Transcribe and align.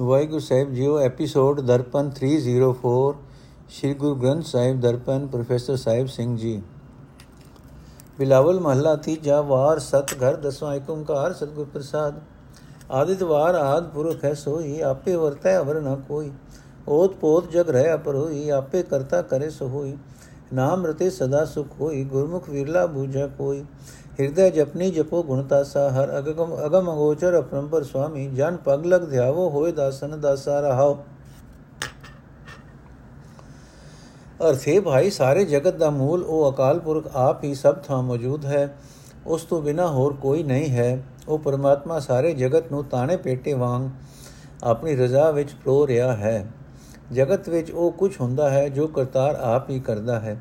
ਵਾਹਿਗੁਰੂ 0.00 0.38
ਸਾਹਿਬ 0.38 0.72
ਜੀਓ, 0.74 0.98
episode 0.98 1.60
Darpan 1.60 2.08
304 2.10 3.14
Shri 3.68 3.94
Guru 3.94 4.14
Granth 4.14 4.44
Sahib 4.44 4.80
Darpan, 4.80 5.26
professor 5.26 5.76
Sahib 5.76 6.06
Singh 6.06 6.36
ji. 6.36 6.62
Bilawal 8.18 8.60
ਮਹੱਲਾ 8.60 8.94
ਤੀਜਾ 8.96 9.40
ਵਾਰ 9.40 9.78
ਸਤ 9.78 10.14
ਘਰ 10.14 10.36
ਦਸਵਾਂ 10.36 10.74
ਏਕ 10.74 10.90
ਓੰਕਾਰ 10.90 11.32
ਸਤਿਗੁਰ 11.32 11.64
ਪ੍ਰਸਾਦ। 11.64 12.20
ਆਦਿਤ 12.90 13.22
ਵਾਰ 13.22 13.54
ਆਦ 13.54 13.88
ਪੁਰਖ 13.88 14.24
ਹੈ 14.24 14.32
ਸੋਈ, 14.34 14.80
ਆਪੇ 14.80 15.16
ਵਰਤੈ 15.16 15.56
ਅਵਰ 15.58 15.80
ਨ 15.80 15.94
ਕੋਈ। 16.08 16.30
ਓਤ 16.88 17.14
ਪੋਤ 17.14 17.50
ਜਗ 17.50 17.70
ਰਹਿ 17.70 17.94
ਅਪਰ 17.94 18.14
ਹੋਈ 18.14 18.48
ਆਪੇ 18.50 18.82
ਕਰਤਾ 18.82 19.22
ਕਰੇ 19.22 19.50
ਸੋ 19.50 19.68
ਹੋਈ 19.68 19.96
ਨਾਮ 20.52 20.86
ਰਤੇ 20.86 21.10
ਸਦਾ 21.10 21.44
ਸੁਖ 21.44 21.80
ਹੋਈ, 21.80 22.04
ਗੁਰਮੁਖ 22.04 22.48
ਵਿਰਲਾ 22.50 22.86
ਬੂਝਾ 22.86 23.26
ਕੋਈ। 23.26 23.64
ਹਿਰਦੈ 24.20 24.50
ਜਪਨੀ 24.50 24.90
ਜਪੋ 24.90 25.22
ਗੁਣਤਾਸਾ 25.22 25.90
ਹਰ 25.90 26.18
ਅਗਮ 26.18 26.66
ਅਗਮ 26.66 26.92
ਅਗੋਚਰ 26.92 27.38
ਅਪਰੰਪਰ 27.38 27.82
ਸੁਆਮੀ, 27.82 28.26
ਜਨ 28.26 28.56
ਪਗ 28.56 28.86
ਲਗ 28.86 29.10
ਧਿਆਵੋ, 29.10 29.50
ਹੋਏ 29.50 29.72
ਦਾਸਨ 29.72 30.20
ਦਾਸਾ 30.20 30.60
ਰਹਾਓ। 30.60 30.98
ਅਰਥੇ 34.48 34.80
ਭਾਈ, 34.80 35.10
ਸਾਰੇ 35.10 35.44
ਜਗਤ 35.44 35.76
ਦਾ 35.76 35.90
ਮੂਲ, 35.90 36.22
ਉਹ 36.22 36.52
ਅਕਾਲ 36.52 36.78
ਪੁਰਖ 36.78 37.08
ਆਪ 37.14 37.44
ਹੀ 37.44 37.54
ਸਭ 37.54 37.74
ਥਾਂ 37.74 38.02
ਮੌਜੂਦ 38.02 38.44
ਹੈ। 38.44 38.76
ਉਸ 39.26 39.42
ਤੋਂ 39.42 39.62
ਬਿਨਾ 39.62 39.86
ਹੋਰ 39.86 40.12
ਕੋਈ 40.12 40.42
ਨਹੀਂ 40.42 40.70
ਹੈ। 40.70 41.02
ਉਹ 41.28 41.38
ਪਰਮਾਤਮਾ 41.38 41.98
ਸਾਰੇ 41.98 42.34
ਜਗਤ 42.34 42.72
ਨੂੰ 42.72 42.84
ਤਾਣੇ 42.84 43.16
ਪੇਟੇ 43.16 43.52
ਵਾਂਗ 43.54 43.88
ਆਪਣੀ 44.62 44.96
ਰਜ਼ਾ 44.96 45.30
ਵਿੱਚ 45.30 45.52
ਪ੍ਰੋ 45.52 45.86
ਰਿਹਾ 45.86 46.12
ਹੈ। 46.12 46.52
ਜਗਤ 47.12 47.48
ਵਿੱਚ 47.48 47.70
ਉਹ 47.70 47.92
ਕੁਝ 47.92 48.20
ਹੁੰਦਾ 48.20 48.50
ਹੈ 48.50 48.68
ਜੋ 48.68 48.86
ਕਰਤਾਰ 48.86 49.34
ਆਪ 49.34 49.70
ਹੀ 49.70 49.80
ਕਰਦਾ 49.80 50.20
ਹੈ। 50.20 50.40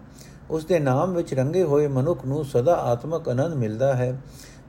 ਉਸ 0.51 0.65
ਦੇ 0.65 0.79
ਨਾਮ 0.79 1.13
ਵਿੱਚ 1.13 1.33
ਰੰਗੇ 1.33 1.63
ਹੋਏ 1.63 1.87
ਮਨੁੱਖ 1.87 2.25
ਨੂੰ 2.25 2.45
ਸਦਾ 2.45 2.75
ਆਤਮਕ 2.75 3.29
ਆਨੰਦ 3.29 3.53
ਮਿਲਦਾ 3.53 3.95
ਹੈ। 3.95 4.21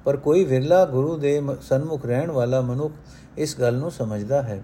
ਪਰ 0.05 0.16
ਕੋਈ 0.16 0.45
ਵਿਰਲਾ 0.45 0.84
ਗੁਰੂ 0.84 1.16
ਦੇ 1.16 1.42
ਸਨਮੁਖ 1.62 2.06
ਰਹਿਣ 2.06 2.30
ਵਾਲਾ 2.30 2.60
ਮਨੁੱਖ 2.60 2.95
ਇਸ 3.38 3.60
ਗੱਲ 3.60 3.74
ਨੂੰ 3.74 3.91
ਸਮਝਦਾ 3.91 4.42
ਹੈ। 4.42 4.62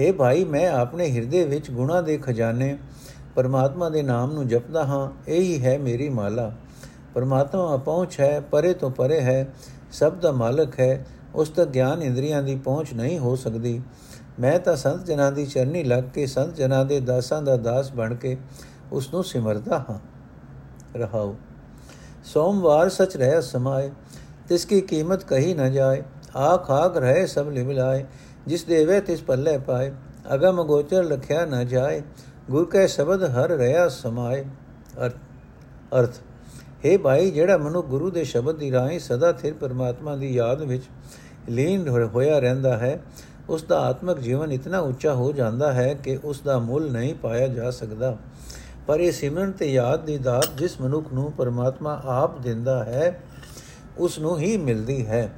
हे 0.00 0.14
ਭਾਈ, 0.14 0.44
ਮੈਂ 0.44 0.70
ਆਪਣੇ 0.70 1.10
ਹਿਰਦੇ 1.10 1.44
ਵਿੱਚ 1.44 1.70
ਗੁਣਾ 1.70 2.00
ਦੇ 2.00 2.16
ਖਜ਼ਾਨੇ, 2.16 2.78
ਪਰਮਾਤਮਾ 3.34 3.88
ਦੇ 3.88 4.02
ਨਾਮ 4.02 4.32
ਨੂੰ 4.32 4.48
ਜਪਦਾ 4.48 4.84
ਹਾਂ। 4.84 5.30
ਇਹੀ 5.30 5.64
ਹੈ 5.64 5.78
ਮੇਰੀ 5.78 6.08
ਮਾਲਾ। 6.08 6.52
ਪਰਮਾਤਮਾ 7.14 7.76
ਪਹੁੰਚ 7.76 8.20
ਹੈ, 8.20 8.40
ਪਰੇ 8.40 8.74
ਤੋਂ 8.74 8.90
ਪਰੇ 8.90 9.20
ਹੈ। 9.20 9.54
ਸਭ 9.92 10.12
ਦਾ 10.12 10.32
ਮਾਲਕ 10.32 10.80
ਹੈ। 10.80 11.06
ਉਸ 11.34 11.48
ਤੱਕ 11.48 11.70
ਗਿਆਨ 11.70 12.02
ਇੰਦਰੀਆਂ 12.02 12.42
ਦੀ 12.42 12.56
ਪਹੁੰਚ 12.56 12.94
ਨਹੀਂ 12.94 13.18
ਹੋ 13.18 13.36
ਸਕਦੀ। 13.36 13.82
ਮੈਂ 14.40 14.58
ਤਾਂ 14.58 14.76
ਸੰਤ 14.76 15.06
ਜਨਾਂ 15.06 15.32
ਦੀ 15.32 15.46
ਚਰਨੀ 15.46 15.84
ਲੱਗ 15.84 16.04
ਕੇ, 16.14 16.26
ਸੰਤ 16.26 16.54
ਜਨਾਂ 16.54 16.84
ਦੇ 16.84 17.00
ਦਾਸਾਂ 17.00 17.42
ਦਾ 17.42 17.56
ਦਾਸ 17.56 17.92
ਬਣ 17.92 18.14
ਕੇ 18.14 18.36
ਉਸ 18.92 19.14
ਨੂੰ 19.14 19.24
ਸਿਮਰਦਾ 19.24 19.78
ਹਾਂ। 19.78 20.11
ਰਹਾਉ 20.96 21.34
ਸੋਮਵਾਰ 22.24 22.88
ਸਚ 22.88 23.16
ਰਹਿ 23.16 23.42
ਸਮਾਏ 23.42 23.90
ਤਿਸ 24.48 24.64
ਕੀ 24.64 24.80
ਕੀਮਤ 24.80 25.24
ਕਹੀ 25.24 25.54
ਨਾ 25.54 25.68
ਜਾਏ। 25.68 26.02
ਆਖ 26.36 26.70
ਆਗ 26.70 26.96
ਰਹੇ 26.96 27.26
ਸਭ 27.26 27.48
ਲਿਵਲਾਏ 27.48 28.04
ਜਿਸ 28.46 28.64
ਦੇਵੇ 28.64 29.00
ਤਿਸ 29.00 29.22
ਪੱਲੇ 29.22 29.56
ਪਾਏ। 29.58 29.92
ਅਗਮ 30.34 30.62
ਗੋਚਰ 30.62 31.04
ਲਖਿਆ 31.04 31.44
ਨਾ 31.46 31.62
ਜਾਏ, 31.64 32.02
ਗੁਰ 32.50 32.64
ਕੈ 32.64 32.86
ਸ਼ਬਦ 32.86 33.22
ਹਰ 33.24 33.48
ਰਹਾ 33.50 33.88
ਸਮਾਏ 33.88 34.44
ਅਰਥ, 35.98 36.14
ਹੈ 36.86 36.96
ਭਾਈ, 36.98 37.30
ਜਿਹੜਾ 37.30 37.56
ਮਨੁ 37.56 37.82
ਗੁਰੂ 37.82 38.10
ਦੇ 38.10 38.24
ਸ਼ਬਦ 38.24 38.56
ਦੀ 38.56 38.70
ਰਾਹੀਂ 38.72 38.98
ਸਦਾ 39.00 39.32
ਥਿਰ 39.32 39.54
ਪਰਮਾਤਮਾ 39.54 40.16
ਦੀ 40.16 40.34
ਯਾਦ 40.34 40.62
ਵਿੱਚ 40.62 40.84
ਲੀਨ 41.48 41.88
ਹੋਇਆ 41.88 42.38
ਰਹਿੰਦਾ 42.38 42.76
ਹੈ 42.76 42.98
ਉਸ 43.48 43.62
ਦਾ 43.62 43.78
ਆਤਮਿਕ 43.80 44.18
ਜੀਵਨ 44.18 44.52
ਇਤਨਾ 44.52 44.78
ਉੱਚਾ 44.78 45.14
ਹੋ 45.14 45.32
ਜਾਂਦਾ 45.32 45.72
ਹੈ 45.72 45.92
ਕਿ 45.94 46.18
ਉਸ 46.24 46.40
ਦਾ 46.40 46.58
ਮੁੱਲ 46.58 46.90
ਨਹੀਂ 46.92 47.14
ਪਾਇਆ 47.14 47.46
ਜਾ 47.48 47.70
ਸਕਦਾ। 47.70 48.16
ਪਰ 48.86 49.00
ਇਹ 49.00 49.12
ਸਿਮਰਨ 49.12 49.52
ਤੇ 49.52 49.72
ਯਾਦ 49.72 50.04
ਦੀ 50.04 50.18
ਦਾਤ 50.18 50.48
ਜਿਸ 50.58 50.80
ਮਨੁੱਖ 50.80 51.12
ਨੂੰ 51.12 51.32
ਪਰਮਾਤਮਾ 51.32 52.00
ਆਪ 52.04 52.38
ਦਿੰਦਾ 52.38 52.84
ਹੈ, 52.84 53.20
ਉਸ 53.98 54.18
ਨੂੰ 54.18 54.38
ਹੀ 54.38 54.56
ਮਿਲਦੀ 54.56 55.06
ਹੈ। 55.06 55.30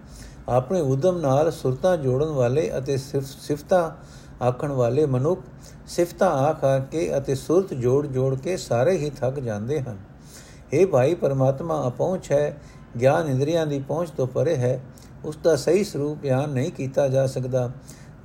ਆਪਣੇ 0.49 0.81
ਉਦਮ 0.81 1.19
ਨਾਲ 1.19 1.51
ਸੁਰਤਾ 1.53 1.97
ਜੋੜਨ 1.97 2.29
ਵਾਲੇ 2.29 2.71
ਅਤੇ 2.79 2.97
ਸਿਫਤਾਂ 2.97 3.91
ਆਖਣ 4.45 4.73
ਵਾਲੇ 4.73 5.07
ਮਨੁੱਖ 5.07 5.43
ਸਿਫਤਾਂ 5.87 6.31
ਆਖ 6.31 6.65
ਆ 6.65 6.79
ਕੇ 6.79 7.17
ਅਤੇ 7.19 7.35
ਸੁਰਤ 7.35 7.75
ਜੋੜ 7.75 8.07
ਜੋੜ 8.07 8.35
ਕੇ 8.35 8.57
ਸਾਰੇ 8.57 8.97
ਹੀ 8.99 9.11
ਥੱਕ 9.11 9.41
ਜਾਂਦੇ 9.41 9.81
ਹਨ। 9.81 9.99
हे 10.75 10.87
ਭਾਈ, 10.89 11.15
ਪਰਮਾਤਮਾ 11.15 11.87
ਅਪਹੁੰਚ 11.89 12.31
ਹੈ, 12.33 12.57
ਗਿਆਨ 13.01 13.29
ਇੰਦਰੀਆਂ 13.29 13.67
ਦੀ 13.67 13.79
ਪਹੁੰਚ 13.79 14.11
ਤੋਂ 14.11 14.27
ਪਰੇ 14.27 14.57
ਹੈ, 14.57 14.81
ਉਸ 15.25 15.39
ਦਾ 15.43 15.57
ਸਹੀ 15.57 15.85
ਸਰੂਪ 15.85 16.19
ਬਿਆਨ 16.19 16.51
ਨਹੀਂ 16.51 16.73
ਕੀਤਾ 16.73 17.09
ਜਾ 17.09 17.27
ਸਕਦਾ। 17.27 17.71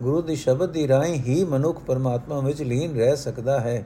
ਗੁਰੂ 0.03 0.22
ਦੀ 0.22 0.35
ਸ਼ਬਦ 0.35 0.72
ਦੀ 0.72 0.88
ਰਾਹੀਂ 0.88 1.16
ਹੀ 1.16 1.44
ਮਨੁੱਖ 1.44 1.79
ਪਰਮਾਤਮਾ 1.79 2.40
ਵਿੱਚ 2.40 2.62
ਲੀਨ 2.62 2.97
ਰਹਿ 2.97 3.16
ਸਕਦਾ 3.16 3.59
ਹੈ। 3.59 3.84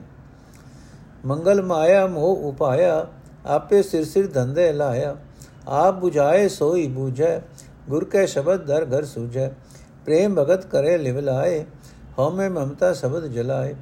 ਮੰਗਲ 1.24 1.62
ਮਾਇਆ 1.62 2.06
ਮੋਹ 2.06 2.36
ਉਪਾਇਆ, 2.36 3.06
ਆਪੇ 3.46 3.82
ਸਿਰ 3.82 4.04
ਸਿਰ 4.04 4.26
ਧੰਦੇ 4.26 4.72
ਲਾਇਆ। 4.72 5.16
ਆਪ 5.68 6.04
부ਝਾਏ 6.04 6.48
ਸੋਈ 6.48 6.86
ਬੂਝੈ, 6.86 7.40
ਗੁਰ 7.88 8.04
ਕੈ 8.04 8.26
ਸ਼ਬਦ 8.26 8.64
ਦਰ 8.64 8.86
ਘਰ 8.86 9.04
ਸੂਝੈ। 9.04 9.48
ਪ੍ਰੇਮ 10.04 10.34
ਭਗਤ 10.34 10.66
ਕਰੇ 10.66 10.98
ਲਿਵ 10.98 11.18
ਲਾਏ, 11.18 11.64
ਹਉਮੈ 12.18 12.48
ਮਮਤਾ 12.48 12.92
ਸ਼ਬਦ 12.92 13.26
ਜਲਾਏ। 13.26 13.74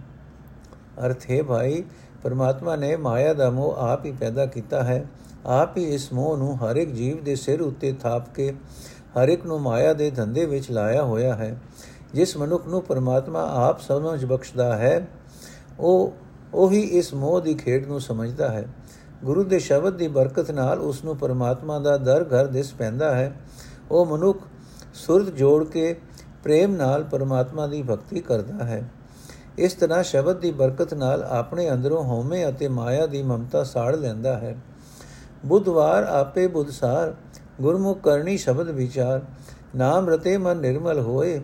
ਅਰਥ 1.06 1.30
ਹੈ 1.30 1.42
ਭਾਈ, 1.42 1.82
ਪਰਮਾਤਮਾ 2.22 2.76
ਨੇ 2.76 2.96
ਮਾਇਆ 2.96 3.34
ਦਾ 3.34 3.50
ਮੋਹ 3.50 3.74
ਆਪ 3.78 4.04
ਹੀ 4.04 4.12
ਪੈਦਾ 4.12 4.46
ਕੀਤਾ 4.46 4.82
ਹੈ। 4.82 5.04
ਆਪ 5.46 5.76
ਹੀ 5.76 5.84
ਇਸ 5.84 6.12
ਮੋਹ 6.12 6.36
ਨੂੰ 6.36 6.56
ਹਰ 6.56 6.76
ਇੱਕ 6.76 6.90
ਜੀਵ 6.90 7.24
ਦੇ 7.24 7.34
ਸਿਰ 7.34 7.62
ਉੱਤੇ 7.62 7.92
ਥਾਪ 7.92 8.34
ਕੇ, 8.34 8.54
ਹਰ 9.18 9.28
ਇੱਕ 9.28 9.46
ਨੂੰ 9.46 9.60
ਮਾਇਆ 9.60 9.92
ਦੇ 9.92 10.10
ਧੰਦੇ 10.10 10.44
ਵਿੱਚ 10.46 10.70
ਲਾਇਆ 10.70 11.02
ਹੋਇਆ 11.02 11.34
ਹੈ। 11.34 11.56
ਜਿਸ 12.14 12.36
ਮਨੁੱਖ 12.36 12.66
ਨੂੰ 12.66 12.82
ਪਰਮਾਤਮਾ 12.82 13.48
ਆਪ 13.68 13.80
ਸਮਝ 13.80 14.24
ਬਖਸ਼ਦਾ 14.24 14.76
ਹੈ, 14.76 15.06
ਉਹ 15.80 16.12
ਉਹੀ 16.54 16.80
ਇਸ 16.80 17.14
ਮੋਹ 17.14 17.40
ਦੀ 17.40 17.54
ਖੇਡ 17.54 17.86
ਨੂੰ 17.86 18.00
ਸਮਝਦਾ 18.00 18.48
ਹੈ। 18.48 18.64
ਗੁਰੂ 19.24 19.44
ਦੇ 19.44 19.58
ਸ਼ਬਦ 19.58 19.96
ਦੀ 19.96 20.08
ਬਰਕਤ 20.08 20.50
ਨਾਲ 20.50 20.78
ਉਸ 20.78 21.04
ਨੂੰ 21.04 21.16
ਪਰਮਾਤਮਾ 21.16 21.78
ਦਾ 21.78 21.96
ਦਰ 21.96 22.22
ਘਰ 22.22 22.46
ਦਿਸ 22.46 22.72
ਪੈਂਦਾ 22.72 23.14
ਹੈ। 23.14 23.40
ਉਹ 23.90 24.06
ਮਨੁੱਖ 24.06 24.38
ਸੁਰਤ 24.94 25.34
ਜੋੜ 25.34 25.64
ਕੇ 25.64 26.00
ਪ੍ਰੇਮ 26.42 26.76
ਨਾਲ 26.76 27.04
ਪਰਮਾਤਮਾ 27.04 27.66
ਦੀ 27.66 27.82
ਭਗਤੀ 27.82 28.20
ਕਰਦਾ 28.20 28.64
ਹੈ। 28.64 28.90
ਇਸ 29.58 29.74
ਤਰ੍ਹਾਂ 29.74 30.02
ਸ਼ਬਦ 30.02 30.38
ਦੀ 30.38 30.50
ਬਰਕਤ 30.50 30.94
ਨਾਲ 30.94 31.22
ਆਪਣੇ 31.22 31.70
ਅੰਦਰੋਂ 31.70 32.04
ਹਉਮੈ 32.04 32.48
ਅਤੇ 32.48 32.68
ਮਾਇਆ 32.68 33.06
ਦੀ 33.06 33.22
ਮਮਤਾ 33.22 33.64
ਸਾੜ 33.64 33.96
ਲੈਂਦਾ 33.96 34.38
ਹੈ। 34.38 34.56
ਬੁੱਧਵਾਰ 35.46 36.02
ਆਪੇ 36.02 36.46
ਬੁੱਧਸਾਰ, 36.46 37.14
ਗੁਰਮੁਖ 37.60 38.00
ਕਰਨੀ 38.00 38.36
ਸ਼ਬਦ 38.36 38.70
ਵਿਚਾਰ। 38.70 39.22
ਨਾਮ 39.76 40.08
ਰਤੇ 40.08 40.36
ਮਨ 40.36 40.56
ਨਿਰਮਲ 40.56 41.00
ਹੋਏ, 41.00 41.38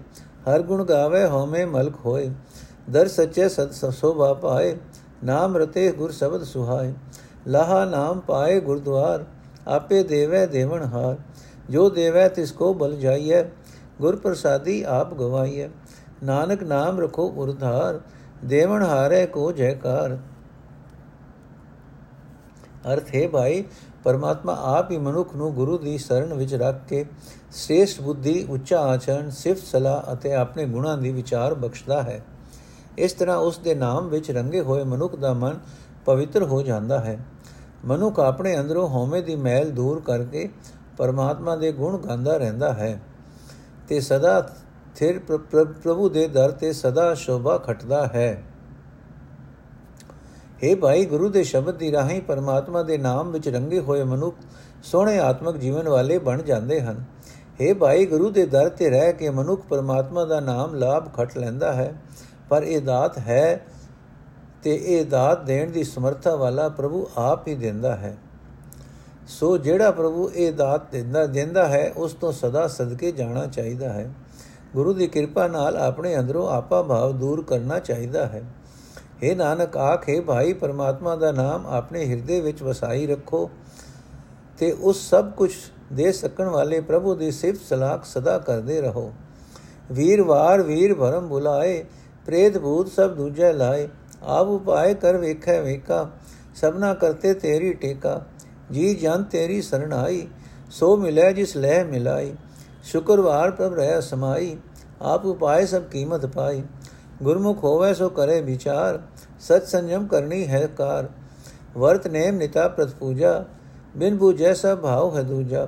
ਹਰ 0.49 0.63
ਗੁਣ 0.63 0.85
ਗਾਵੇ 0.85 1.27
ਹਉਮੈ 1.27 1.67
ਮਲਕ 1.67 1.95
ਹੋਏ। 2.07 2.31
ਦਰ 2.91 3.09
ਸੱਚੇ 3.09 3.49
ਸਤ 3.49 3.75
ਸੋਭਾ 3.95 4.33
ਪਾਏ, 4.35 4.77
ਨਾਮ 5.25 5.57
ਰਤੇ 5.57 5.91
ਗੁਰ 5.93 6.11
ਸ਼ਬਦ 6.11 6.43
ਸੁਹਾਏ। 6.43 6.93
ਲਾਹਾ 7.47 7.85
ਨਾਮ 7.85 8.21
ਪਾਏ 8.21 8.61
ਗੁਰਦੁਆਰ, 8.61 9.25
ਆਪੇ 9.69 10.03
ਦੇਵੇ 10.03 10.47
ਦੇਵਨ 10.47 10.83
ਹਾਰ। 10.83 11.17
ਜੋ 11.71 11.89
ਦੇਵੇ 11.91 12.29
ਤਿਸ 12.29 12.53
ਕੋ 12.53 12.73
ਬਲ 12.75 12.97
ਜਾਈਏ 12.97 13.43
ਗੁਰ 14.01 14.17
ਪ੍ਰਸਾਦੀ 14.17 14.83
ਆਪ 14.83 15.15
ਗਵਾਈਏ 15.15 15.69
ਨਾਨਕ 16.23 16.63
ਨਾਮ 16.63 17.01
ਰਖੋ 17.01 17.27
ਉਰਧਾਰ 17.37 18.01
ਦੇਵਨ 18.45 18.83
ਹਾਰੇ 18.83 19.27
ਕੋ 19.27 19.51
ਜੈਕਾਰ। 19.53 20.19
ਅਰਥ 22.93 23.15
ਹੈ 23.15 23.29
ਭਾਈ, 23.29 23.65
ਪਰਮਾਤਮਾ 24.05 24.57
ਆਪ 24.79 24.91
ਹੀ 24.91 24.99
ਮਨੁੱਖ 24.99 25.35
ਨੂੰ 25.37 25.53
ਗੁਰੂ 25.55 25.79
ਦੀ 25.79 25.99
ਸ਼ਰਨ 25.99 26.35
ਵਿੱਚ 26.35 26.55
ਰੱਖ 26.55 26.81
ਕੇ 26.89 27.05
ਸ੍ਰੇਸ਼ਟ 27.53 28.01
ਬੁੱਧੀ, 28.03 28.47
ਉੱਚਾ 28.51 28.81
ਆਚਰਣ, 28.81 29.31
ਸਿਫਤ 29.31 29.67
ਸਲਾ 29.67 30.03
ਅਤੇ 30.13 30.35
ਆਪਣੇ 30.35 30.65
ਗੁਣਾਂ 30.65 30.97
ਦੀ 30.99 31.13
ਵਿਚਾਰ 31.13 31.55
ਬਖਸ਼ਦਾ 31.55 32.03
ਹੈ। 32.03 32.23
ਇਸ 32.99 33.13
ਤਰ੍ਹਾਂ 33.13 33.37
ਉਸ 33.39 33.59
ਦੇ 33.59 33.75
ਨਾਮ 33.75 34.09
ਵਿੱਚ 34.09 34.31
ਰੰਗੇ 34.31 34.61
ਹੋਏ 34.61 34.85
ਮਨੁੱਖ 34.85 35.17
ਦਾ 35.17 35.33
ਮਨ 35.33 35.59
ਪਵਿੱਤਰ 36.07 36.43
ਹੋ 36.43 36.63
ਜਾਂਦਾ 36.63 36.99
ਹੈ। 36.99 37.19
ਮਨੁੱਖ 37.85 38.19
ਆਪਣੇ 38.21 38.59
ਅੰਦਰੋਂ 38.61 38.89
ਹਉਮੈ 38.89 39.21
ਦੀ 39.21 39.37
ਮੈਲ 39.37 39.71
ਦੂਰ 39.71 40.01
ਕਰਕੇ 40.01 40.49
ਪਰਮਾਤਮਾ 40.97 41.57
ਦੇ 41.57 41.73
ਗੁਣ 41.73 41.99
ਗਾਉਂਦਾ 41.99 42.37
ਰਹਿੰਦਾ 42.37 42.73
ਹੈ 42.73 43.01
ਤੇ 43.89 44.01
ਸਦਾ 44.01 44.41
ਥਿਰ 44.97 45.19
ਪ੍ਰਭੂ 45.19 46.09
ਦੇ 46.09 46.27
ਦਰ 46.29 46.51
ਤੇ 46.51 46.73
ਸਦਾ 46.73 47.13
ਸ਼ੋਭਾ 47.15 47.57
ਖਟਦਾ 47.59 48.07
ਹੈ। 48.07 48.43
हे 50.63 50.77
ਭਾਈ, 50.77 51.05
ਗੁਰੂ 51.05 51.29
ਦੇ 51.29 51.43
ਸ਼ਬਦ 51.45 51.77
ਦੀ 51.77 51.93
ਰਾਹੀਂ 51.93 52.21
ਪਰਮਾਤਮਾ 52.23 52.83
ਦੇ 52.83 52.99
ਨਾਮ 52.99 53.31
ਵਿੱਚ 53.31 53.49
ਰੰਗੇ 53.49 53.81
ਹੋਏ 53.81 54.03
ਮਨੁੱਖ 54.05 54.37
ਸੋਹਣੇ 54.83 55.19
ਆਤਮਿਕ 55.19 55.57
ਜੀਵਨ 55.57 55.89
ਵਾਲੇ 55.89 56.19
ਬਣ 56.19 56.43
ਜਾਂਦੇ 56.43 56.81
ਹਨ। 56.81 57.05
हे 57.61 57.75
ਭਾਈ, 57.77 58.07
ਗੁਰੂ 58.07 58.31
ਦੇ 58.31 58.47
ਦਰ 58.47 58.69
ਤੇ 58.69 58.91
ਰਹਿ 58.91 59.13
ਕੇ 59.13 59.31
ਮਨੁੱਖ 59.31 59.63
ਪਰਮਾਤਮਾ 59.69 60.25
ਦਾ 60.25 60.41
ਨਾਮ 60.41 60.75
ਲਾਭ 60.75 61.09
ਖਟ 61.17 61.37
ਲੈਂਦਾ 61.39 61.73
ਹੈ। 61.73 61.93
ਪਰ 62.49 62.63
ਇਹ 62.63 62.81
ਦਾਤ 62.81 63.19
ਹੈ 63.19 63.61
ਤੇ 64.63 64.81
ਇਹ 64.85 65.05
ਦਾਤ 65.05 65.45
ਦੇਣ 65.45 65.71
ਦੀ 65.71 65.85
ਸਮਰੱਥਾ 65.85 66.35
ਵਾਲਾ 66.35 66.69
ਪ੍ਰਭੂ 66.69 67.09
ਆਪ 67.17 67.49
ਹੀ 67.49 67.55
ਦਿੰਦਾ 67.55 67.97
ਹੈ। 67.97 68.17
ਸੋ 69.29 69.59
ਜਿਹੜਾ 69.59 69.91
ਪ੍ਰਭੂ 69.91 70.31
ਇਹ 70.31 70.53
ਦਾਤ 70.53 70.91
ਦਿੰਦਾ 70.93 71.27
ਦਿੰਦਾ 71.27 71.69
ਹੈ, 71.69 71.93
ਉਸ 71.97 72.13
ਤੋਂ 72.13 72.33
ਸਦਾ 72.33 72.67
ਸਦਕੇ 72.69 73.13
ਜਾਣਾ 73.13 73.47
ਚਾਹੀਦਾ 73.47 73.93
ਹੈ। 73.93 74.11
ਗੁਰੂ 74.73 74.93
ਦੀ 74.93 75.07
ਕਿਰਪਾ 75.07 75.47
ਨਾਲ 75.49 75.77
ਆਪਣੇ 75.77 76.19
ਅੰਦਰੋਂ 76.19 76.49
ਆਪਾ 76.49 76.83
ਭਾਵ 76.83 77.13
ਦੂਰ 77.13 77.43
ਕਰਨਾ 77.43 77.79
ਚਾਹੀਦਾ 77.79 78.27
ਹੈ। 78.27 78.43
हे 79.23 79.37
ਨਾਨਕ, 79.37 79.77
ਆਖੇ 79.77 80.21
ਭਾਈ, 80.21 80.53
ਪਰਮਾਤਮਾ 80.53 81.17
ਦਾ 81.17 81.33
ਨਾਮ 81.33 81.67
ਆਪਣੇ 81.67 82.07
ਹਿਰਦੇ 82.07 82.41
ਵਿੱਚ 82.41 82.63
ਵਸਾਈ 82.63 83.07
ਰੱਖੋ 83.07 83.51
ਤੇ 84.59 84.73
ਉਸ 84.73 85.09
ਸਭ 85.11 85.31
ਕੁਝ 85.31 85.53
ਦੇ 85.93 86.13
ਸਕਣ 86.13 86.47
ਵਾਲੇ 86.47 86.81
ਪ੍ਰਭੂ 86.81 87.15
ਦੀ 87.15 87.31
ਸਿਫਤ 87.31 87.61
ਸਲਾਖ 87.69 88.05
ਸਦਾ 88.05 88.39
ਕਰਦੇ 88.39 88.81
ਰਹੋ। 88.81 89.13
ਵੀਰਵਾਰ, 89.93 90.63
ਵੀਰ 90.63 90.95
ਭਰਮ 90.95 91.29
ਬੁਲਾਏ 91.29 91.85
ਪ੍ਰੇਤ 92.29 92.57
ਭੂਤ 92.59 92.89
ਸਭ 92.89 93.15
ਦੂਜੇ 93.15 93.53
ਲਾਏ 93.53 93.87
ਆਪ 94.23 94.49
ਉਪਾਏ 94.49 94.95
ਕਰ 94.95 95.17
ਵੇਖੈ 95.17 95.61
ਵੇਖਾ 95.61 96.09
ਸਭਨਾ 96.55 96.93
ਕਰਤੇ 96.95 97.33
ਤੇਰੀ 97.35 97.73
ਟੇਕਾ 97.75 98.21
ਜੀ 98.73 98.95
ਜਨ 98.95 99.23
ਤੇਰੀ 99.23 99.61
ਸਰਣਾਈ 99.63 100.27
ਸੋ 100.71 100.97
ਮਿਲੇ 100.97 101.33
ਜਿਸ 101.33 101.57
ਲੈ 101.57 101.83
ਮਿਲਾਈ 101.85 102.35
ਸ਼ੁਕਰਵਾਰ 102.85 103.51
ਪ੍ਰਭ 103.51 103.75
ਰਹਿ 103.75 104.01
ਸਮਾਈ 104.01 104.57
ਆਪ 105.03 105.25
ਉਪਾਏ 105.27 105.65
ਸਭ 105.67 105.83
ਕੀਮਤ 105.83 106.27
ਪਾਈ 106.27 106.63
ਗੁਰਮੁਖ 107.23 107.65
ਹੋਵੇ 107.65 107.93
ਸੋ 107.95 108.09
ਕਰੇ 108.11 108.41
ਵਿਚਾਰ 108.41 109.01
ਸਤ 109.41 109.67
ਸੰਜਮ 109.67 110.07
ਕਰਨੀ 110.07 110.47
ਹੈ 110.49 110.67
ਕਾਰ 110.79 111.09
ਵਰਤ 111.77 112.07
ਨੇਮ 112.09 112.37
ਨਿਤਾ 112.37 112.69
ਪ੍ਰਤ 112.69 112.95
ਪੂਜਾ 112.95 113.45
ਬਿਨ 113.97 114.17
ਬੂਝੈ 114.17 114.53
ਸਭ 114.55 114.79
ਭਾਉ 114.79 115.15
ਹੈ 115.17 115.23
ਦੂਜਾ 115.23 115.67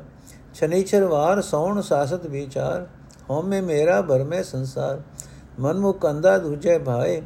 ਸ਼ਨੀਚਰ 0.54 1.04
ਵਾਰ 1.06 1.40
ਸੌਣ 1.42 1.80
ਸਾਸਤ 1.80 2.26
ਵਿਚਾਰ 2.26 2.86
ਹਉਮੈ 3.30 3.60
ਮੇਰਾ 3.62 4.00
ਭਰਮੇ 4.02 4.42
ਸੰਸਾਰ 4.42 5.00
ਮਨ 5.58 5.78
ਮੁਖ 5.78 5.98
ਕੰਦਾ 5.98 6.38
ਦੂਜੇ 6.38 6.78
ਭਾਏ, 6.78 7.22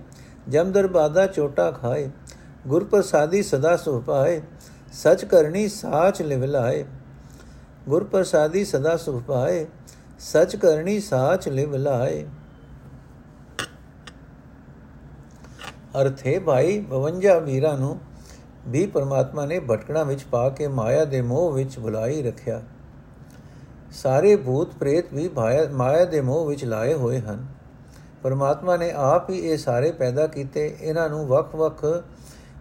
ਜਮ 0.48 0.72
ਬਾਦਾ 0.86 1.26
ਚੋਟਾ 1.26 1.70
ਖਾਏ 1.70 2.10
ਗੁਰ 2.66 2.84
ਪ੍ਰਸਾਦੀ 2.84 3.42
ਸਦਾ 3.42 3.76
ਸੁ 3.76 4.00
ਪਾਏ, 4.00 4.40
ਸਚ 4.92 5.24
ਕਰਨੀ 5.24 5.68
ਸਾਚ 5.68 6.22
ਲਿਵ 6.22 6.44
ਲਾਏ। 6.44 6.84
ਗੁਰ 7.88 8.04
ਪ੍ਰਸਾਦੀ 8.04 8.64
ਸਦਾ 8.64 8.96
ਸੁਖ 8.96 9.22
ਪਾਏ, 9.22 9.66
ਸਚ 10.18 10.56
ਕਰਨੀ 10.56 11.00
ਸਾਚ 11.00 11.48
ਲਿਵ 11.48 11.76
ਲਾਏ। 11.76 12.26
ਅਰਥੇ 16.00 16.38
ਭਾਈ 16.38 16.80
52 16.80 17.40
ਵੀਰਾਂ 17.40 17.78
ਨੂੰ 17.78 17.98
ਵੀ 18.68 18.86
ਪਰਮਾਤਮਾ 18.86 19.46
ਨੇ 19.46 19.58
ਭਟਕਣਾ 19.60 20.02
ਵਿੱਚ 20.02 20.24
ਪਾ 20.24 20.48
ਕੇ 20.48 20.68
ਮਾਇਆ 20.68 21.04
ਦੇ 21.04 21.20
ਮੋਹ 21.22 21.52
ਵਿੱਚ 21.52 21.78
ਬੁਲਾਈ 21.78 22.22
ਰੱਖਿਆ। 22.22 22.62
ਸਾਰੇ 23.92 24.36
ਭੂਤ 24.36 24.74
ਪ੍ਰੇਤ 24.74 25.12
ਵੀ 25.14 25.30
ਮਾਇਆ 25.72 26.04
ਦੇ 26.04 26.20
ਮੋਹ 26.20 26.46
ਵਿੱਚ 26.46 26.64
ਲਾਏ 26.64 26.94
ਹੋਏ 26.94 27.20
ਹਨ। 27.20 27.46
ਪਰਮਾਤਮਾ 28.24 28.76
ਨੇ 28.76 28.90
ਆਪ 28.90 29.30
ਹੀ 29.30 29.38
ਇਹ 29.38 29.58
ਸਾਰੇ 29.58 29.92
ਪੈਦਾ 29.92 30.26
ਕੀਤੇ, 30.26 30.78
ਇਹਨਾਂ 30.80 31.08
ਨੂੰ 31.08 31.26
ਵੱਖ-ਵੱਖ 31.26 31.84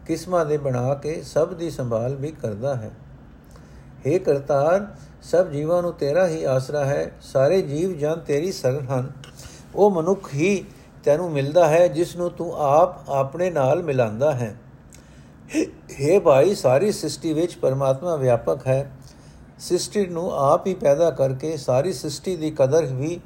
ਕਿਸਮਾਂ 0.08 0.46
ਦੇ 0.46 0.58
ਬਣਾ 0.58 0.94
ਕੇ 0.94 1.22
ਸਭ 1.22 1.54
ਦੀ 1.54 1.70
ਸੰਭਾਲ 1.70 2.16
ਵੀ 2.16 2.32
ਕਰਦਾ 2.32 2.76
ਹੈ। 2.76 2.92
हे 4.08 4.20
ਕਰਤਾਰ, 4.20 4.88
ਸਭ 5.22 5.50
ਜੀਵਾਂ 5.50 5.82
ਨੂੰ 5.82 5.94
ਤੇਰਾ 5.94 6.28
ਹੀ 6.28 6.44
ਆਸਰਾ 6.44 6.86
ਹੈ, 6.86 7.12
ਸਾਰੇ 7.22 7.62
ਜੀਵ 7.62 7.98
ਜਨ 7.98 8.20
ਤੇਰੀ 8.20 8.52
ਸਰਣ 8.52 8.88
ਹਨ। 8.88 9.12
ਉਹ 9.76 9.92
ਮਨੁੱਖ 9.92 10.34
ਹੀ 10.34 10.66
ਤੈਨੂੰ 11.04 11.32
ਮਿਲਦਾ 11.32 11.68
ਹੈ, 11.68 11.88
ਜਿਸ 11.88 12.16
ਨੂੰ 12.16 12.32
ਤੂੰ 12.32 12.54
ਆਪ 12.56 13.10
ਆਪਣੇ 13.10 13.50
ਨਾਲ 13.50 13.84
ਮਿਲਾਉਂਦਾ 13.84 14.32
ਹੈ। 14.32 14.56
हे 16.02 16.22
ਭਾਈ, 16.22 16.56
ਸਾਰੀ 16.56 16.92
ਸ੍ਰਿਸ਼ਟੀ 16.92 17.34
ਵਿੱਚ 17.34 17.56
ਪਰਮਾਤਮਾ 17.56 18.16
ਵਿਆਪਕ 18.16 18.68
ਹੈ। 18.68 18.92
ਸ੍ਰਿਸ਼ਟੀ 19.60 20.06
ਨੂੰ 20.06 20.32
ਆਪ 20.34 20.68
ਹੀ 20.68 20.74
ਪੈਦਾ 20.74 21.12
ਕਰਕੇ 21.12 21.58
ਸਾਰੀ 21.58 21.94
ਸ੍ਰਿਸ਼ਟੀ 21.94 22.36
ਦੀ 22.36 22.52
ਕਦਰ 22.52 22.86
ਵੀ 22.86 23.20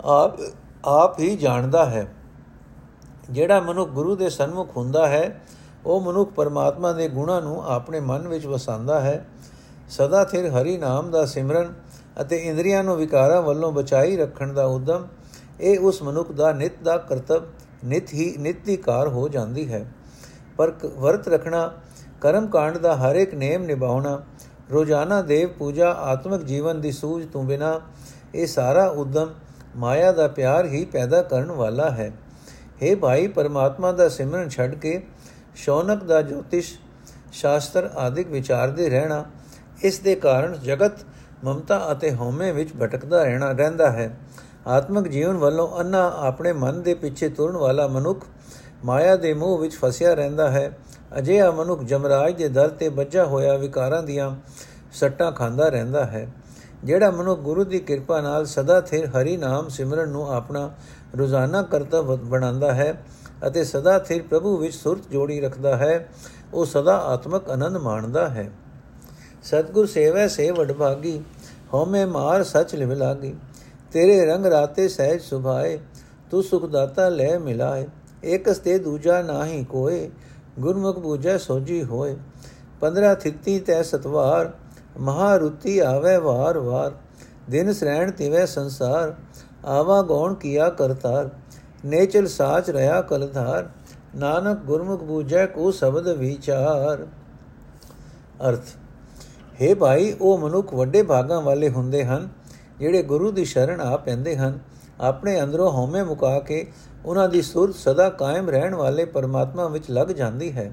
ਆਪ 0.00 0.40
ਆਪ 0.86 1.20
ਹੀ 1.20 1.36
ਜਾਣਦਾ 1.36 1.86
ਹੈ। 1.86 2.06
ਜਿਹੜਾ 3.30 3.60
ਮਨੁੱਖ 3.60 3.90
ਗੁਰੂ 3.90 4.16
ਦੇ 4.16 4.28
ਸਨਮੁਖ 4.30 4.76
ਹੁੰਦਾ 4.76 5.08
ਹੈ, 5.08 5.42
ਉਹ 5.86 6.00
ਮਨੁੱਖ 6.00 6.30
ਪਰਮਾਤਮਾ 6.30 6.92
ਦੇ 6.92 7.08
ਗੁਣਾਂ 7.08 7.42
ਨੂੰ 7.42 7.66
ਆਪਣੇ 7.66 8.00
ਮਨ 8.00 8.28
ਵਿੱਚ 8.28 8.46
ਵਸਾਉਂਦਾ 8.46 9.00
ਹੈ। 9.00 9.26
ਸਦਾ 9.88 10.24
ਥਿਰ 10.24 10.50
ਹਰੀ 10.50 10.76
ਨਾਮ 10.76 11.10
ਦਾ 11.10 11.26
ਸਿਮਰਨ 11.26 11.74
ਅਤੇ 12.20 12.36
ਇੰਦਰੀਆਂ 12.36 12.84
ਨੂੰ 12.84 12.96
ਵਿਕਾਰਾਂ 12.96 13.42
ਵੱਲੋਂ 13.42 13.72
ਬਚਾਈ 13.72 14.16
ਰੱਖਣ 14.16 14.52
ਦਾ 14.52 14.64
ਉਦਮ, 14.64 15.06
ਇਹ 15.60 15.78
ਉਸ 15.78 16.02
ਮਨੁੱਖ 16.02 16.32
ਦਾ 16.32 16.52
ਨਿਤ 16.52 16.72
ਦਾ 16.82 16.96
ਕਰਤੱਵ, 16.98 17.42
ਨਿਤ 17.84 18.14
ਹੀ 18.14 18.34
ਨਿਤਿਕਾਰ 18.38 19.08
ਹੋ 19.08 19.28
ਜਾਂਦੀ 19.28 19.72
ਹੈ। 19.72 19.92
ਪਰ 20.56 20.72
ਵਰਤ 20.96 21.28
ਰੱਖਣਾ, 21.28 21.72
ਕਰਮ 22.20 22.46
ਕਾਂਡ 22.46 22.78
ਦਾ 22.78 22.96
ਹਰ 22.96 23.16
ਇੱਕ 23.16 23.34
ਨੇਮ 23.34 23.62
ਨਿਭਾਉਣਾ, 23.62 24.22
ਰੋਜ਼ਾਨਾ 24.72 25.22
ਦੇਵ 25.22 25.48
ਪੂਜਾ, 25.48 25.92
ਆਤਮਿਕ 25.92 26.42
ਜੀਵਨ 26.42 26.80
ਦੀ 26.80 26.92
ਸੂਝ 26.92 27.26
ਤੋਂ 27.26 27.44
ਬਿਨਾ 27.44 27.80
ਇਹ 28.34 28.46
ਸਾਰਾ 28.46 28.86
ਉਦਮ 28.86 29.28
ਮਾਇਆ 29.76 30.12
ਦਾ 30.12 30.28
ਪਿਆਰ 30.28 30.66
ਹੀ 30.66 30.84
ਪੈਦਾ 30.84 31.22
ਕਰਨ 31.22 31.50
ਵਾਲਾ 31.50 31.90
ਹੈ। 31.90 32.12
हे 32.82 32.96
ਭਾਈ, 32.98 33.26
ਪਰਮਾਤਮਾ 33.26 33.92
ਦਾ 33.92 34.08
ਸਿਮਰਨ 34.08 34.48
ਛੱਡ 34.48 34.74
ਕੇ 34.74 35.00
ਸ਼ੌਨਕ 35.54 36.04
ਦਾ 36.04 36.22
ਜੋਤਿਸ਼ 36.22 36.74
ਸ਼ਾਸਤਰ 37.32 37.90
ਆਦਿਕ 37.96 38.28
ਵਿਚਾਰਦੇ 38.28 38.88
ਰਹਿਣਾ, 38.90 39.24
ਇਸ 39.82 39.98
ਦੇ 39.98 40.14
ਕਾਰਨ 40.14 40.58
ਜਗਤ 40.64 41.04
ਮਮਤਾ 41.44 41.88
ਅਤੇ 41.92 42.14
ਹਉਮੈ 42.14 42.52
ਵਿੱਚ 42.52 42.70
ਭਟਕਦਾ 42.82 43.22
ਰਹਿਣਾ 43.22 43.52
ਰਹਿੰਦਾ 43.52 43.90
ਹੈ। 43.90 44.10
ਆਤਮਿਕ 44.66 45.08
ਜੀਵਨ 45.08 45.36
ਵੱਲੋਂ 45.36 45.68
ਅੰਨਾ 45.80 46.12
ਆਪਣੇ 46.18 46.52
ਮਨ 46.52 46.82
ਦੇ 46.82 46.94
ਪਿੱਛੇ 46.94 47.28
ਤੁਰਨ 47.28 47.56
ਵਾਲਾ 47.56 47.86
ਮਨੁੱਖ 47.88 48.24
ਮਾਇਆ 48.84 49.16
ਦੇ 49.16 49.34
ਮੋਹ 49.34 49.58
ਵਿੱਚ 49.58 49.76
ਫਸਿਆ 49.76 50.14
ਰਹਿੰਦਾ 50.14 50.50
ਹੈ। 50.50 50.78
ਅਜਿਹਾ 51.18 51.50
ਮਨੁੱਖ 51.50 51.82
ਜਮਰਾਜ 51.82 52.34
ਦੇ 52.34 52.48
ਦਰ 52.48 52.68
ਤੇ 52.68 52.88
ਵੱਜਾ 52.88 53.24
ਹੋਇਆ 53.24 53.56
ਵਿਕਾਰਾਂ 53.56 54.02
ਦੀਆਂ 54.02 54.34
ਸੱਟਾਂ 54.92 55.32
ਖਾਂਦਾ 55.32 55.68
ਰਹਿੰਦਾ 55.68 56.04
ਹੈ। 56.04 56.26
ਜਿਹੜਾ 56.86 57.10
ਮਨੁੱਖ 57.10 57.40
ਗੁਰੂ 57.40 57.64
ਦੀ 57.64 57.78
ਕਿਰਪਾ 57.78 58.20
ਨਾਲ 58.20 58.44
ਸਦਾ 58.46 58.80
ਥਿਰ 58.80 59.06
ਹਰੀ 59.06 59.36
ਨਾਮ 59.36 59.68
ਸਿਮਰਨ 59.68 60.08
ਨੂੰ 60.08 60.34
ਆਪਣਾ 60.34 60.70
ਰੋਜ਼ਾਨਾ 61.18 61.62
ਕਰਤੱਵ 61.62 62.16
ਬਣਾਉਂਦਾ 62.16 62.74
ਹੈ 62.74 63.02
ਅਤੇ 63.46 63.64
ਸਦਾ 63.64 63.98
ਥਿਰ 63.98 64.22
ਪ੍ਰਭੂ 64.22 64.56
ਵਿੱਚ 64.56 64.74
ਸੁਰਤ 64.74 65.00
ਜੋੜੀ 65.10 65.40
ਰੱਖਦਾ 65.40 65.76
ਹੈ, 65.76 66.08
ਉਹ 66.54 66.66
ਸਦਾ 66.66 66.96
ਆਤਮਕ 66.96 67.50
ਆਨੰਦ 67.50 67.76
ਮਾਣਦਾ 67.76 68.28
ਹੈ। 68.28 68.50
ਸਤਗੁਰ 69.42 69.86
ਸੇਵੈ 69.86 70.28
ਸੇ 70.28 70.50
ਵਡਭਾਗੀ 70.50 71.20
ਹਉਮੈ 71.74 72.06
ਮਾਰ 72.06 72.42
ਸਚ 72.42 72.74
ਲਿਵ 72.74 72.92
ਲਾਗੀ। 72.92 73.34
ਤੇਰੇ 73.92 74.26
ਰੰਗ 74.26 74.46
ਰਾਤੇ 74.46 74.88
ਸਹਿਜ 74.88 75.22
ਸੁਭਾਏ, 75.22 75.78
ਤੂੰ 76.30 76.42
ਸੁਖ 76.42 76.66
ਦਾਤਾ 76.66 77.08
ਲੈ 77.08 77.38
ਮਿਲਾਏ। 77.38 77.86
ਇਕਸ 78.24 78.58
ਤੇ 78.58 78.78
ਦੂਜਾ 78.78 79.22
ਨਾਹੀ 79.22 79.64
ਕੋਏ, 79.64 80.10
ਗੁਰਮੁਖ 80.60 80.98
ਬੂਝੈ 80.98 81.38
ਸੋਜੀ 81.38 81.84
ਹੋਏ। 81.84 82.16
15 82.80 83.14
ਥਿੱਤੀ 83.14 83.58
ਤੈ 83.58 83.82
ਸਤਵਾਰ 83.82 84.52
ਮਹਾਰੁਤੀ 84.98 85.78
ਆਵੇ 85.78 86.16
ਵਾਰ 86.16 86.58
ਵਾਰ, 86.58 86.92
ਦਿਨ 87.50 87.72
ਸ੍ਰੈਣ 87.72 88.10
ਤਿਵੇਂ 88.10 88.46
ਸੰਸਾਰ, 88.46 89.14
ਆਵਾ 89.64 90.02
ਗੌਣ 90.02 90.34
ਕੀਆ 90.34 90.70
ਕਰਤਾਰ, 90.70 91.30
ਨੇਚਲ 91.84 92.26
ਸਾਚ 92.26 92.70
ਰਹਾ 92.70 93.00
ਕਲਧਾਰ, 93.02 93.68
ਨਾਨਕ 94.16 94.58
ਗੁਰਮੁਖ 94.58 95.02
ਬੂਝੈ 95.02 95.46
ਕੋ 95.46 95.70
ਸ਼ਬਦ 95.70 96.08
ਵਿਚਾਰ। 96.08 97.06
ਅਰਥ, 98.48 98.64
ਹੈ 99.62 99.74
ਭਾਈ, 99.74 100.14
ਉਹ 100.20 100.38
ਮਨੁੱਖ 100.38 100.74
ਵੱਡੇ 100.74 101.02
ਭਾਗਾਂ 101.02 101.42
ਵਾਲੇ 101.42 101.68
ਹੁੰਦੇ 101.68 102.04
ਹਨ, 102.04 102.28
ਜਿਹੜੇ 102.78 103.02
ਗੁਰੂ 103.02 103.30
ਦੀ 103.30 103.44
ਸ਼ਰਨ 103.44 103.80
ਆ 103.80 103.96
ਪੈਂਦੇ 103.96 104.36
ਹਨ, 104.36 104.58
ਆਪਣੇ 105.00 105.42
ਅੰਦਰੋਂ 105.42 105.70
ਹਉਮੈ 105.70 106.04
ਮੁਕਾ 106.04 106.40
ਕੇ 106.40 106.72
ਉਹਨਾਂ 107.04 107.28
ਦੀ 107.28 107.42
ਸੁਰਤ 107.42 107.74
ਸਦਾ 107.74 108.10
ਕਾਇਮ 108.10 108.50
ਰਹਿਣ 108.50 108.74
ਵਾਲੇ 108.74 109.04
ਪਰਮਾਤਮਾ 109.04 109.68
ਵਿੱਚ 109.68 109.90
ਲੱਗ 109.90 110.08
ਜਾਂਦੀ 110.08 110.52
ਹੈ। 110.52 110.72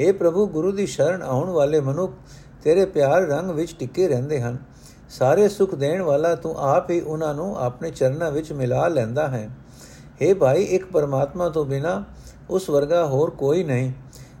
हे 0.00 0.14
ਪ੍ਰਭੂ, 0.14 0.46
ਗੁਰੂ 0.46 0.72
ਦੀ 0.72 0.86
ਸ਼ਰਨ 0.86 1.22
ਆਉਣ 1.22 1.50
ਵਾਲੇ 1.50 1.80
ਮਨੁੱਖ 1.80 2.12
ਤੇਰੇ 2.64 2.84
ਪਿਆਰ 2.84 3.22
ਰੰਗ 3.22 3.50
ਵਿੱਚ 3.50 3.76
ਟਿੱਕੇ 3.78 4.08
ਰਹਿੰਦੇ 4.08 4.40
ਹਨ। 4.40 4.58
ਸਾਰੇ 5.08 5.48
ਸੁਖ 5.48 5.74
ਦੇਣ 5.74 6.02
ਵਾਲਾ 6.02 6.34
ਤੂੰ 6.34 6.58
ਆਪ 6.58 6.90
ਹੀ 6.90 7.00
ਉਹਨਾਂ 7.00 7.34
ਨੂੰ 7.34 7.56
ਆਪਣੇ 7.58 7.90
ਚਰਨਾਂ 7.90 8.30
ਵਿੱਚ 8.30 8.52
ਮਿਲਾ 8.52 8.88
ਲੈਂਦਾ 8.88 9.28
ਹੈ। 9.28 9.50
हे 10.22 10.36
ਭਾਈ, 10.36 10.62
ਇੱਕ 10.62 10.92
ਪਰਮਾਤਮਾ 10.92 11.48
ਤੋਂ 11.48 11.64
ਬਿਨਾ 11.64 12.04
ਉਸ 12.50 12.70
ਵਰਗਾ 12.70 13.06
ਹੋਰ 13.06 13.30
ਕੋਈ 13.30 13.64
ਨਹੀਂ। 13.64 13.92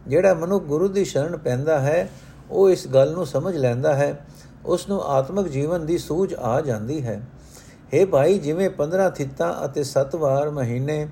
ਜਿਹੜਾ 0.06 0.34
ਮਨੁੱਖ 0.34 0.64
ਗੁਰੂ 0.64 0.88
ਦੀ 0.88 1.04
ਸ਼ਰਨ 1.04 1.36
ਪੈਂਦਾ 1.36 1.78
ਹੈ, 1.78 2.10
ਉਹ 2.50 2.70
ਇਸ 2.70 2.88
ਗੱਲ 2.88 3.12
ਨੂੰ 3.12 3.26
ਸਮਝ 3.26 3.56
ਲੈਂਦਾ 3.56 3.94
ਹੈ। 3.94 4.26
ਉਸ 4.66 4.88
ਨੂੰ 4.88 5.02
ਆਤਮਿਕ 5.02 5.48
ਜੀਵਨ 5.48 5.86
ਦੀ 5.86 5.98
ਸੂਝ 5.98 6.34
ਆ 6.34 6.60
ਜਾਂਦੀ 6.60 7.06
ਹੈ। 7.06 7.22
हे 7.94 8.08
ਭਾਈ, 8.08 8.38
ਜਿਵੇਂ 8.38 8.70
15 8.70 9.10
ਥਿੱਤਾਂ 9.10 9.64
ਅਤੇ 9.64 9.84
7 9.84 10.14
ਵਾਰ 10.14 10.50
ਮਹੀਨੇ, 10.50 11.08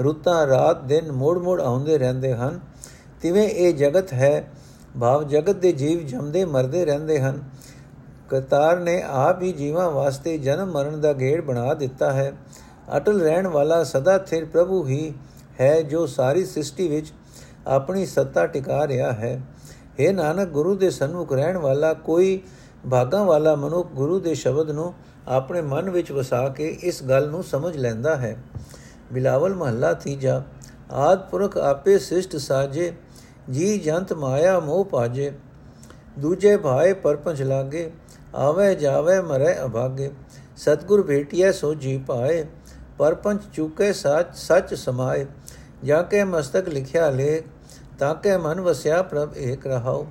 ਰੁੱਤਾਂ 0.00 0.46
ਰਾਤ 0.46 0.84
ਦਿਨ 0.84 1.12
ਮੋੜ-ਮੋੜ 1.12 1.60
ਆਉਂਦੇ 1.60 1.98
ਰਹਿੰਦੇ 1.98 2.34
ਹਨ, 2.34 2.60
ਤਿਵੇਂ 3.22 3.48
ਇਹ 3.48 3.74
ਜਗਤ 3.74 4.12
ਹੈ 4.12 4.52
ਭਾਵ 5.00 5.22
ਜਗਤ 5.28 5.56
ਦੇ 5.56 5.72
ਜੀਵ 5.72 6.06
ਜੰਮਦੇ 6.06 6.44
ਮਰਦੇ 6.44 6.84
ਰਹਿੰਦੇ 6.84 7.20
ਹਨ। 7.20 7.42
ਕਰਤਾਰ 8.28 8.80
ਨੇ 8.80 9.02
ਆਪ 9.06 9.42
ਹੀ 9.42 9.52
ਜੀਵਾਂ 9.52 9.90
ਵਾਸਤੇ 9.90 10.38
ਜਨਮ 10.38 10.72
ਮਰਨ 10.72 11.00
ਦਾ 11.00 11.12
ਗੇੜ 11.12 11.44
ਬਣਾ 11.44 11.74
ਦਿੱਤਾ 11.74 12.12
ਹੈ। 12.12 12.32
ਅਟਲ 12.96 13.20
ਰਹਿਣ 13.20 13.46
ਵਾਲਾ 13.46 13.84
ਸਦਾ 13.84 14.18
ਥਿਰ 14.18 14.44
ਪ੍ਰਭੂ 14.44 14.86
ਹੀ 14.86 15.12
ਹੈ 15.60 15.82
ਜੋ 15.82 16.06
ਸਾਰੀ 16.06 16.44
ਸ੍ਰਿਸ਼ਟੀ 16.44 16.88
ਵਿੱਚ 16.88 17.12
ਆਪਣੀ 17.66 18.06
ਸੱਤਾ 18.06 18.46
ਟਿਕਾ 18.46 18.86
ਰਿਹਾ 18.88 19.12
ਹੈ। 19.12 19.42
हे 20.00 20.12
ਨਾਨਕ, 20.12 20.48
ਗੁਰੂ 20.48 20.74
ਦੇ 20.74 20.90
ਸਨਮੁਖ 20.90 21.32
ਰਹਿਣ 21.32 21.56
ਵਾਲਾ 21.56 21.94
ਕੋਈ 21.94 22.40
ਭਾਗਾਂ 22.90 23.24
ਵਾਲਾ 23.24 23.54
ਮਨੁੱਖ 23.56 23.88
ਗੁਰੂ 23.88 24.20
ਦੇ 24.20 24.34
ਸ਼ਬਦ 24.34 24.70
ਨੂੰ 24.70 24.94
ਆਪਣੇ 25.28 25.60
ਮਨ 25.60 25.90
ਵਿੱਚ 25.90 26.12
ਵਸਾ 26.12 26.48
ਕੇ 26.48 26.68
ਇਸ 26.82 27.02
ਗੱਲ 27.02 27.28
ਨੂੰ 27.28 27.42
ਸਮਝ 27.44 27.76
ਲੈਂਦਾ 27.76 28.16
ਹੈ। 28.16 28.36
ਬਿਲਾਵਲ 29.12 29.54
ਮਹੱਲਾ 29.54 29.92
ਤੀਜਾ, 29.92 30.42
ਆਦ 30.90 31.28
ਪੁਰਖ 31.28 31.56
ਆਪੇ 31.56 31.98
ਸਿਸ਼ਟ 31.98 32.36
ਸਾਜੇ 32.36 32.92
ਜੀ 33.50 33.78
ਜੰਤ 33.78 34.12
ਮਾਇਆ 34.12 34.58
ਮੋਹ 34.60 34.84
ਪਾਜੇ 34.84 35.32
ਦੂਜੇ 36.18 36.56
ਭਾਏ 36.56 36.92
ਪਰਪੰਚ 36.92 37.42
ਲਾਗੇ, 37.42 37.90
ਆਵੇ 38.34 38.74
ਜਾਵੇ 38.74 39.20
ਮਰੇ 39.20 39.54
ਅਭਾਗੇ। 39.64 40.10
ਸਤਗੁਰ 40.56 41.02
ਭੇਟਿਆ 41.02 41.52
ਸੋ 41.52 41.74
ਜੀ 41.74 41.96
ਪਾਏ 41.98 42.44
ਪਰਪੰਚ 42.98 43.42
ਚੁਕੇ 43.54 43.92
ਸੱਚ 43.92 44.36
ਸੱਚ 44.36 44.74
ਸਮਾਏ। 44.74 45.26
ਜਾ 45.84 46.02
ਕੇ 46.02 46.24
ਮਸਤਕ 46.24 46.68
ਲਿਖਿਆ 46.68 47.10
ਲੇਖ, 47.10 47.44
ਤਾਂ 47.98 48.14
ਕੇ 48.14 48.36
ਮਨ 48.36 48.60
ਵਸਿਆ 48.60 49.02
ਪ੍ਰਭ 49.02 49.36
ਏਕ 49.36 49.66
ਰਹਾਉ। 49.66 50.06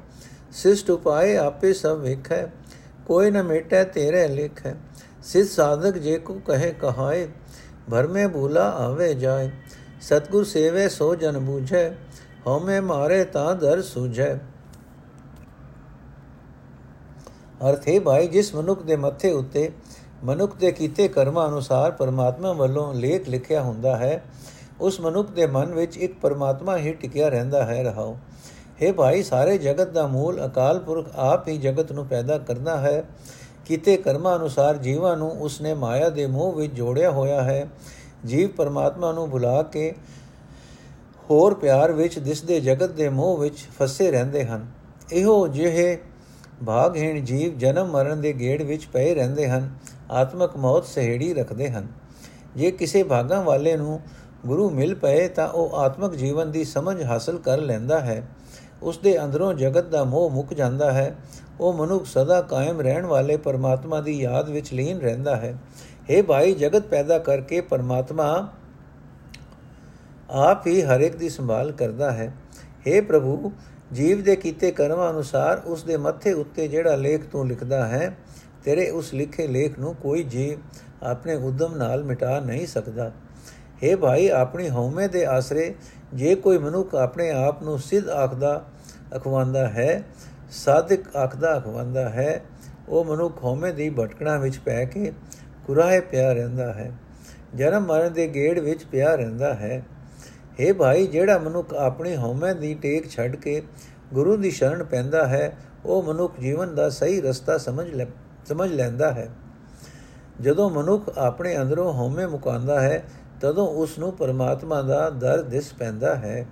ਸਿਸ਼ਟ 0.52 0.90
ਉਪਾਏ 0.90 1.36
ਆਪੇ 1.38 1.74
ਸਭ 1.74 1.98
ਵੇਖੈ, 1.98 2.46
ਕੋਈ 3.06 3.32
ਨ 3.32 3.44
ਮੇਟੈ 3.44 3.84
ਤੇਰੇ 3.84 4.28
ਲਿਖੈ। 4.28 4.74
ਸਿਧ 5.24 5.48
ਸਾਧਕ 5.48 5.98
ਜੇ 5.98 6.18
ਕੋ 6.18 6.40
ਕਹੇ 6.48 6.72
ਕਹਾਏ 6.72 7.28
ਭਰ 7.92 8.08
ਮੇ 8.08 8.28
ਭੂਲਾ 8.28 8.70
ਆਵੇ 8.80 9.14
ਜਾਏ। 9.14 9.50
ਸਤਗੁਰ 10.02 10.44
ਸੇਵੇ 10.44 10.88
ਸੋ 10.90 11.14
ਜਨ 11.16 11.38
ਬੂਝੈ 11.40 11.90
ਹਉਮੈ 12.48 12.82
ਮਾਰੇ 12.82 13.24
ਤਾਂ 13.24 13.56
ਦਰ 13.56 13.82
ਸੁਝੈ। 13.82 14.36
ਅਰਥੇ 17.70 18.00
ਭਾਈ, 18.00 18.28
ਜਿਸ 18.28 18.56
ਮਨੁੱਖ 18.56 18.84
ਦੇ 18.84 18.96
ਮੱਥੇ 18.96 19.32
ਉੱਤੇ, 19.32 19.72
ਮਨੁੱਖ 20.24 20.56
ਦੇ 20.56 20.72
ਕੀਤੇ 20.72 21.08
ਕਰਮਾਂ 21.08 21.48
ਅਨੁਸਾਰ 21.48 21.92
ਪਰਮਾਤਮਾ 21.92 22.54
ਵੱਲੋਂ 22.54 22.94
ਲੇਖ 22.94 23.30
ਲਿਖਿਆ 23.30 23.62
ਹੁੰਦਾ 23.62 23.98
ਹੈ, 23.98 24.24
ਉਸ 24.82 25.00
ਮਨੁੱਖ 25.00 25.32
ਦੇ 25.32 25.48
ਮਨ 25.48 25.74
ਵਿੱਚ 25.74 25.98
ਇੱਕ 25.98 26.20
ਪਰਮਾਤਮਾ 26.20 26.78
ਹੀ 26.78 26.94
ਟਿਕਿਆ 26.94 27.30
ਰਹਿੰਦਾ 27.30 27.66
ਹੈ 27.66 27.84
ਰਹਾਓ 27.84 28.18
हे 28.84 28.94
ਭਾਈ, 28.94 29.24
ਸਾਰੇ 29.24 29.58
ਜਗਤ 29.58 29.90
ਦਾ 29.90 30.08
ਮੂਲ 30.08 30.46
ਅਕਾਲ 30.46 30.80
ਪੁਰਖ 30.80 31.08
ਆਪ 31.16 31.48
ਹੀ 31.48 31.58
ਜਗਤ 31.58 31.92
ਨੂੰ 31.92 32.06
ਪੈਦਾ 32.08 32.38
ਕਰਦਾ 32.38 32.78
ਹੈ। 32.78 33.04
ਕੀਤੇ 33.66 33.98
ਕਰਮਾਂ 33.98 34.36
ਅਨੁਸਾਰ 34.36 34.78
ਜੀਵਾਂ 34.78 35.18
ਨੂੰ 35.18 35.32
ਉਸਨੇ 35.32 35.74
ਮਾਇਆ 35.74 36.10
ਦੇ 36.10 36.26
ਮੋਹ 36.26 36.54
ਵਿੱਚ 36.54 36.74
ਜੋੜਿਆ 36.74 37.12
ਹੋਇਆ 37.12 37.44
ਹੈ। 37.44 37.68
ਜੀਵ 38.26 38.50
ਪਰਮਾਤਮਾ 38.50 39.12
ਨੂੰ 39.12 39.30
ਭੁਲਾ 39.30 39.64
ਕੇ 39.64 39.96
ਹੋਰ 41.30 41.54
ਪਿਆਰ 41.54 41.92
ਵਿੱਚ 41.92 42.20
ਦਿਸਦੇ 42.20 42.60
ਜਗਤ 42.60 42.92
ਦੇ 42.92 43.10
ਮੋਹ 43.10 43.38
ਵਿੱਚ 43.38 43.68
ਫਸੇ 43.80 44.12
ਰਹਿੰਦੇ 44.12 44.46
ਹਨ। 44.46 44.66
ਇਹੋ 45.14 45.48
ਜਿਹੇ 45.48 45.98
ਭਾਗਹੀਣ 46.66 47.24
ਜੀਵ 47.24 47.58
ਜਨਮ 47.58 47.88
ਮਰਨ 47.88 48.22
ਦੇ 48.22 48.34
ਗੇੜ 48.34 48.62
ਵਿੱਚ 48.62 48.86
ਪਏ 48.86 49.14
ਰਹਿੰਦੇ 49.16 49.50
ਹਨ, 49.50 49.70
ਆਤਮਕ 50.12 50.58
ਮੌਤ 50.58 50.86
ਸਹਿੜੀ 50.86 51.34
ਰੱਖਦੇ 51.34 51.70
ਹਨ। 51.70 51.88
ਜੇ 52.56 52.72
ਕਿਸੇ 52.72 53.04
ਭਾਗਾਂ 53.04 53.44
ਵਾਲੇ 53.44 53.78
ਨੂੰ 53.78 54.00
ਗੁਰੂ 54.46 54.70
ਮਿਲ 54.70 54.96
ਪਏ 54.96 55.28
ਤਾਂ 55.28 55.48
ਉਹ 55.48 55.76
ਆਤਮਕ 55.76 56.16
ਜੀਵਨ 56.16 56.52
ਦੀ 56.52 56.64
ਸਮਝ 56.64 57.04
ਹਾਸਲ 57.04 57.38
ਕਰ 57.38 57.58
ਲੈਂਦਾ 57.58 58.00
ਹੈ। 58.00 58.28
ਉਸ 58.84 58.98
ਦੇ 58.98 59.24
ਅੰਦਰੋਂ 59.24 59.54
ਜਗਤ 59.54 59.86
ਦਾ 59.86 60.04
ਮੋਹ 60.04 60.30
ਮੁੱਕ 60.30 60.54
ਜਾਂਦਾ 60.54 60.94
ਹੈ। 60.94 61.16
ਉਹ 61.60 61.74
ਮਨੁੱਖ 61.74 62.06
ਸਦਾ 62.06 62.42
ਕਾਇਮ 62.42 62.82
ਰਹਿਣ 62.82 63.06
ਵਾਲੇ 63.06 63.38
ਪਰਮਾਤਮਾ 63.38 64.02
ਦੀ 64.02 64.22
ਯਾਦ 64.22 64.50
ਵਿੱਚ 64.50 64.74
ਲੀਨ 64.74 65.00
ਰਹਿੰਦਾ 65.00 65.36
ਹੈ। 65.36 65.58
हे 66.12 66.26
ਭਾਈ, 66.26 66.54
ਜਗਤ 66.54 66.84
ਪੈਦਾ 66.84 67.20
ਕਰਕੇ 67.20 67.62
ਪਰਮਾਤਮਾ 67.62 68.54
ਆਪ 70.30 70.68
ਹੀ 70.68 70.82
ਹਰ 70.82 71.00
ਇੱਕ 71.00 71.16
ਦੀ 71.16 71.30
ਸੰਭਾਲ 71.30 71.72
ਕਰਦਾ 71.72 72.12
ਹੈ। 72.12 72.34
हे 72.88 73.04
ਪ੍ਰਭੂ, 73.06 73.52
ਜੀਵ 73.94 74.24
ਦੇ 74.24 74.36
ਕੀਤੇ 74.36 74.72
ਕਰਮਾਂ 74.72 75.12
ਅਨੁਸਾਰ 75.12 75.62
ਉਸ 75.66 75.84
ਦੇ 75.84 75.98
ਮੱਥੇ 75.98 76.34
ਉੱਤੇ 76.34 76.68
ਜਿਹੜਾ 76.68 76.96
ਲੇਖ 76.96 77.26
ਤੂੰ 77.26 77.48
ਲਿਖਦਾ 77.48 77.88
ਹੈ, 77.88 78.18
ਤੇਰੇ 78.64 78.90
ਉਸ 78.90 79.14
ਲਿਖੇ 79.14 79.48
ਲੇਖ 79.48 79.80
ਨੂੰ 79.80 79.96
ਕੋਈ 79.96 80.24
ਜੀਵ 80.24 80.60
ਆਪਣੇ 81.04 81.36
ਉਦਮ 81.36 81.76
ਨਾਲ 81.76 82.04
ਮਿਟਾ 82.04 82.40
ਨਹੀਂ 82.40 82.68
ਸਕਦਾ। 82.68 83.12
हे 83.84 83.98
ਭਾਈ, 83.98 84.30
ਆਪਣੀ 84.30 84.70
ਹਉਮੈ 84.70 85.08
ਦੇ 85.08 85.26
ਆਸਰੇ 85.26 85.76
ਜੇ 86.14 86.36
ਕੋਈ 86.36 86.58
ਮਨੁੱਖ 86.58 86.96
ਆਪਣੇ 86.96 87.32
ਆਪ 87.32 87.64
ਨੂੰ 87.64 87.80
ਸਿੱਧ 87.80 88.10
ਆਖਦਾ 88.10 88.66
ਅਖਵਾਉਂਦਾ 89.16 89.68
ਹੈ, 89.68 90.04
ਸਾਧਕ 90.52 91.16
ਆਖਦਾ 91.16 91.58
ਅਖਵਾਉਂਦਾ 91.58 92.10
ਹੈ, 92.10 92.42
ਉਹ 92.90 93.06
ਮਨੁੱਖ 93.06 93.44
ਹਉਮੈ 93.44 93.72
ਦੀ 93.72 93.90
ਭਟਕਣਾ 93.90 94.38
ਵਿੱਚ 94.38 94.58
ਪੈ 94.58 94.86
ਕੇ 94.86 95.12
ਕੁਰਾਹੇ 95.66 96.00
ਪਿਆ 96.00 96.34
ਰਹਿੰਦਾ 96.34 96.74
ਹੈ। 96.74 96.92
ਜਨਮ 97.56 97.86
ਮਰਨ 97.86 98.14
ਦੇ 98.14 98.28
ਗੇੜ 98.28 98.60
ਵਿੱਚ 98.60 98.84
ਪਿਆ 98.84 99.16
ਰਹਿੰਦਾ 99.16 99.54
ਹੈ। 99.54 99.84
हे 100.62 100.74
ਭਾਈ, 100.76 101.08
ਜਿਹੜਾ 101.08 101.38
ਮਨੁੱਖ 101.38 101.74
ਆਪਣੀ 101.74 102.16
ਹਉਮੈ 102.16 102.54
ਦੀ 102.54 102.74
ਟੇਕ 102.74 103.10
ਛੱਡ 103.10 103.36
ਕੇ 103.36 103.62
ਗੁਰੂ 104.14 104.38
ਦੀ 104.38 104.52
ਸ਼ਰਨ 104.52 104.84
ਪੈਂਦਾ 104.84 105.28
ਹੈ, 105.28 105.58
ਉਹ 105.86 106.04
ਮਨੁੱਖ 106.04 106.40
ਜੀਵਨ 106.40 106.76
ਦਾ 106.76 106.90
ਸਹੀ 106.90 107.22
ਰਸਤਾ 107.22 107.58
ਸਮਝ 107.58 107.90
ਲੈ, 107.90 108.06
ਸਮਝ 108.46 108.72
ਲੈਂਦਾ 108.72 109.12
ਹੈ। 109.12 109.30
ਜਦੋਂ 110.42 110.70
ਮਨੁੱਖ 110.70 111.18
ਆਪਣੇ 111.18 111.58
ਅੰਦਰੋਂ 111.58 111.94
ਹਉਮੈ 111.94 112.28
ਮੁਕਾਂਦਾ 112.28 112.80
ਹੈ, 112.80 113.04
ਤਦੋਂ 113.42 113.68
ਉਸ 113.68 114.00
ਨੂੰ 114.00 114.12
ਪਰਮਾਤਮਾ 114.14 114.82
ਦਾ 114.82 115.10
ਦਰ 115.10 115.42
ਦਿਸ 115.42 115.74
ਪੈਂਦਾ 115.74 116.16
ਹੈ। 116.16 116.46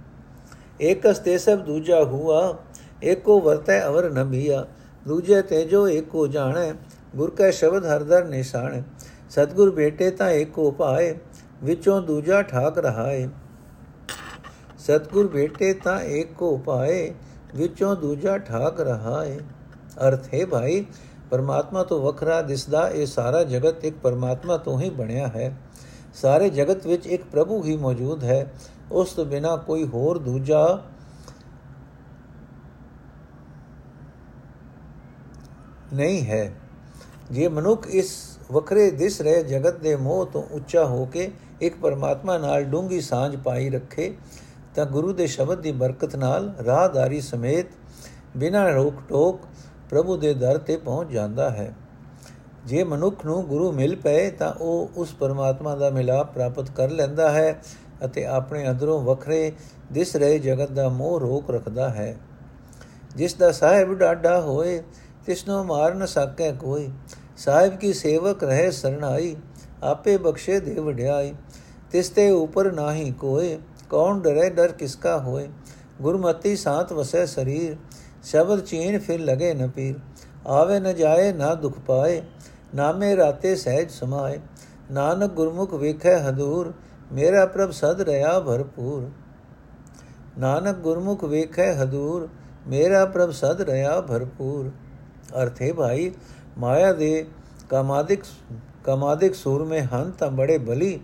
ਏਕਸ 0.81 1.19
ਤੇ 1.19 1.37
ਸਭ 1.37 1.59
ਦੂਜਾ 1.59 2.03
ਹੁਆ, 2.03 2.57
ਏਕੋ 3.03 3.39
ਵਰਤੈ 3.41 3.85
ਅਵਰ 3.85 4.09
ਨਬੀਆ 4.09 4.65
ਦੂਜੇ 5.07 5.41
ਤੇ 5.41 5.65
ਜੋ 5.65 5.87
ਏਕੋ 5.87 6.27
ਜਾਣੈ, 6.27 6.73
ਗੁਰ 7.15 7.29
ਕੈ 7.29 7.51
ਸ਼ਬਦ 7.51 7.85
ਹਰਦਰ 7.85 8.25
ਨਿਸ਼ਾਨ 8.25 8.83
ਸਤਗੁਰ 9.29 9.71
ਬੇਟੇ 9.71 10.11
ਤਾਂ 10.11 10.29
ਏਕੋ 10.29 10.71
ਪਾਏ, 10.71 11.15
ਵਿੱਚੋਂ 11.63 12.01
ਦੂਜਾ 12.01 12.41
ਠਾਕ 12.41 12.77
ਰਹਾਏ। 12.77 13.27
ਸਤਗੁਰ 14.83 15.27
ਬੇਟੇ 15.27 15.73
ਤਾਂ 15.73 16.01
ਏਕੋ 16.01 16.57
ਪਾਏ, 16.57 17.13
ਵਿੱਚੋਂ 17.55 17.95
ਦੂਜਾ 17.95 18.37
ਠਾਕ 18.37 18.79
ਰਹਾਏ। 18.79 19.39
ਅਰਥ 20.07 20.33
ਹੈ 20.33 20.45
ਭਾਈ, 20.45 20.85
ਪਰਮਾਤਮਾ 21.31 21.83
ਤੋਂ 21.83 22.01
ਵੱਖਰਾ 22.01 22.41
ਦਿਸਦਾ 22.41 22.89
ਇਹ 22.89 23.05
ਸਾਰਾ 23.05 23.43
ਜਗਤ 23.43 23.85
ਇੱਕ 23.85 23.97
ਪਰਮਾਤਮਾ 23.97 24.57
ਤੋਂ 24.57 24.79
ਹੀ 24.79 24.89
ਬਣਿਆ 24.89 25.27
ਹੈ। 25.27 25.57
ਸਾਰੇ 26.13 26.49
ਜਗਤ 26.49 26.87
ਵਿੱਚ 26.87 27.07
ਇੱਕ 27.07 27.23
ਪ੍ਰਭੂ 27.23 27.63
ਹੀ 27.63 27.77
ਮੌਜੂਦ 27.77 28.23
ਹੈ। 28.23 28.53
ਉਸ 28.91 29.13
ਤੋਂ 29.13 29.25
ਬਿਨਾ 29.25 29.55
ਕੋਈ 29.55 29.87
ਹੋਰ 29.87 30.17
ਦੂਜਾ 30.17 30.83
ਨਹੀਂ 35.93 36.25
ਹੈ। 36.25 36.55
ਜੇ 37.31 37.47
ਮਨੁੱਖ 37.47 37.87
ਇਸ 37.87 38.37
ਵੱਖਰੇ 38.51 38.91
ਦਿਸ 38.91 39.21
ਰਹੇ 39.21 39.43
ਜਗਤ 39.43 39.79
ਦੇ 39.79 39.95
ਮੋਹ 39.95 40.25
ਤੋਂ 40.25 40.43
ਉੱਚਾ 40.51 40.85
ਹੋ 40.85 41.05
ਕੇ 41.05 41.31
ਇੱਕ 41.61 41.79
ਪਰਮਾਤਮਾ 41.79 42.37
ਨਾਲ 42.37 42.63
ਡੂੰਗੀ 42.63 43.01
ਸਾਂਝ 43.01 43.35
ਪਾਈ 43.35 43.69
ਰੱਖੇ 43.69 44.15
ਤਾਂ 44.75 44.85
ਗੁਰੂ 44.85 45.13
ਦੇ 45.13 45.27
ਸ਼ਬਦ 45.27 45.61
ਦੀ 45.61 45.71
ਬਰਕਤ 45.71 46.15
ਨਾਲ 46.15 46.53
ਰਾਹਦਾਰੀ 46.65 47.21
ਸਮੇਤ 47.21 47.65
ਬਿਨਾਂ 48.37 48.71
ਰੋਕ 48.71 48.93
ਟੋਕ 49.09 49.41
ਪ੍ਰਭੂ 49.89 50.17
ਦੇ 50.17 50.33
ਦਰ 50.33 50.57
ਤੇ 50.57 50.77
ਪਹੁੰਚ 50.77 51.11
ਜਾਂਦਾ 51.11 51.49
ਹੈ। 51.49 51.73
ਜੇ 52.65 52.83
ਮਨੁੱਖ 52.83 53.25
ਨੂੰ 53.25 53.43
ਗੁਰੂ 53.43 53.71
ਮਿਲ 53.71 53.95
ਪਏ 53.95 54.29
ਤਾਂ 54.29 54.53
ਉਹ 54.53 54.91
ਉਸ 54.95 55.13
ਪਰਮਾਤਮਾ 55.13 55.75
ਦਾ 55.75 55.89
ਮਿਲਾਪ 55.89 56.33
ਪ੍ਰਾਪਤ 56.33 56.69
ਕਰ 56.71 56.89
ਲੈਂਦਾ 56.89 57.31
ਹੈ 57.31 57.61
ਅਤੇ 58.05 58.25
ਆਪਣੇ 58.25 58.69
ਅੰਦਰੋਂ 58.69 59.01
ਵੱਖਰੇ 59.01 59.51
ਦਿਸ 59.91 60.15
ਰਹੇ 60.15 60.39
ਜਗਤ 60.39 60.71
ਦਾ 60.71 60.89
ਮੋਹ 60.89 61.19
ਰੋਕ 61.19 61.51
ਰੱਖਦਾ 61.51 61.89
ਹੈ। 61.89 62.17
ਜਿਸ 63.15 63.33
ਦਾ 63.33 63.51
ਸਾਹਿਬ 63.51 63.93
ਡਾਡਾ 63.93 64.41
ਹੋਏ, 64.41 64.83
ਤਿਸ 65.25 65.47
ਨੂੰ 65.47 65.65
ਮਾਰ 65.65 65.95
ਨ 65.95 66.05
ਸਕੈ 66.05 66.51
ਕੋਈ 66.51 66.89
ਸਾਹਿਬ 67.37 67.75
ਕੀ 67.75 67.93
ਸੇਵਕ 67.93 68.43
ਰਹੇ 68.43 68.71
ਸਰਣਾਈ, 68.71 69.35
ਆਪੇ 69.83 70.17
ਬਖਸ਼ੇ 70.17 70.59
ਦੇ 70.59 70.73
ਵਡਿਆਈ 70.73 71.33
ਤਿਸ 71.91 72.09
ਤੇ 72.09 72.29
ਉਪਰ 72.29 72.71
ਨਾਹੀ 72.71 73.11
ਕੋਏ। 73.11 73.57
ਕੌਣ 73.89 74.19
ਡਰੇ 74.19 74.49
ਡਰ 74.49 74.71
ਕਿਸਕਾ 74.71 75.17
ਹੋਏ 75.17 75.47
ਗੁਰਮਤੀ 76.01 76.55
ਸਾਥ 76.55 76.93
ਵਸੈ 76.93 77.25
ਸਰੀਰ 77.25 77.75
ਸ਼ਬਦ 78.23 78.59
ਚੀਨ 78.59 78.99
ਫਿਰ 78.99 79.19
ਲਗੇ 79.19 79.53
ਨ 79.53 79.69
ਪੀਰ 79.69 79.95
ਆਵੇ 80.47 80.79
ਨ 80.79 80.93
ਜਾਏ 80.93 81.31
ਨਾ 81.33 81.53
ਦੁਖ 81.53 81.79
ਪਾਏ 81.79 82.21
ਨਾਮੇ 82.75 83.15
ਰਾਤੇ 83.15 83.55
ਸਹਿਜ 83.55 83.91
ਸਮਾਏ 83.91 84.39
ਨਾਨਕ 84.91 85.31
ਗੁਰਮੁਖ 85.31 85.73
ਵੇਖੈ 85.73 86.17
ਹਦੂਰ 86.19 86.73
ਮੇਰਾ 87.11 87.45
ਪ੍ਰਭ 87.45 87.71
ਸਦ 87.71 88.01
ਰਿਆ 88.01 88.39
ਭਰਪੂਰ 88.39 89.09
ਨਾਨਕ 90.37 90.77
ਗੁਰਮੁਖ 90.77 91.23
ਵੇਖੈ 91.23 91.73
ਹਦੂਰ 91.73 92.27
ਮੇਰਾ 92.67 93.05
ਪ੍ਰਭ 93.05 93.31
ਸਦ 93.31 93.61
ਰਿਆ 93.61 93.99
ਭਰਪੂਰ 94.01 94.71
ਅਰਥੇ 95.41 95.71
ਭਾਈ 95.71 96.11
ਮਾਇਆ 96.57 96.93
ਦੇ 96.93 97.25
ਕਾਮਾਦਿਕ 97.69 98.23
ਕਾਮਾਦਿਕ 98.83 99.35
ਸੂਰਮੇ 99.35 99.81
ਹਨ 99.81 100.11
ਤਾਂ 100.11 100.29
ਬੜੇ 100.31 100.57
ਬਲੀ 100.57 100.99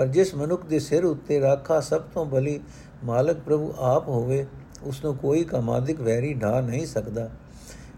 ਪਰ 0.00 0.06
ਜਿਸ 0.06 0.34
ਮਨੁੱਖ 0.34 0.66
ਦੇ 0.66 0.78
ਸਿਰ 0.78 1.04
ਉੱਤੇ 1.04 1.40
ਰਾਖਾ 1.40 1.80
ਸਭ 1.80 2.00
ਤੋਂ 2.00 2.24
ਬਲੀ 2.26 2.60
ਮਾਲਕ 3.04 3.36
ਪ੍ਰਭੂ 3.36 3.74
ਆਪ 3.78 4.08
ਹੋਵੇ 4.08 4.46
ਉਸ 4.82 5.04
ਨੂੰ 5.04 5.16
ਕੋਈ 5.16 5.44
ਕਾਮਾਦਿਕ 5.44 6.00
ਵੈਰੀ 6.00 6.34
ਢਾ 6.34 6.60
ਨਹੀਂ 6.60 6.86
ਸਕਦਾ। 6.86 7.30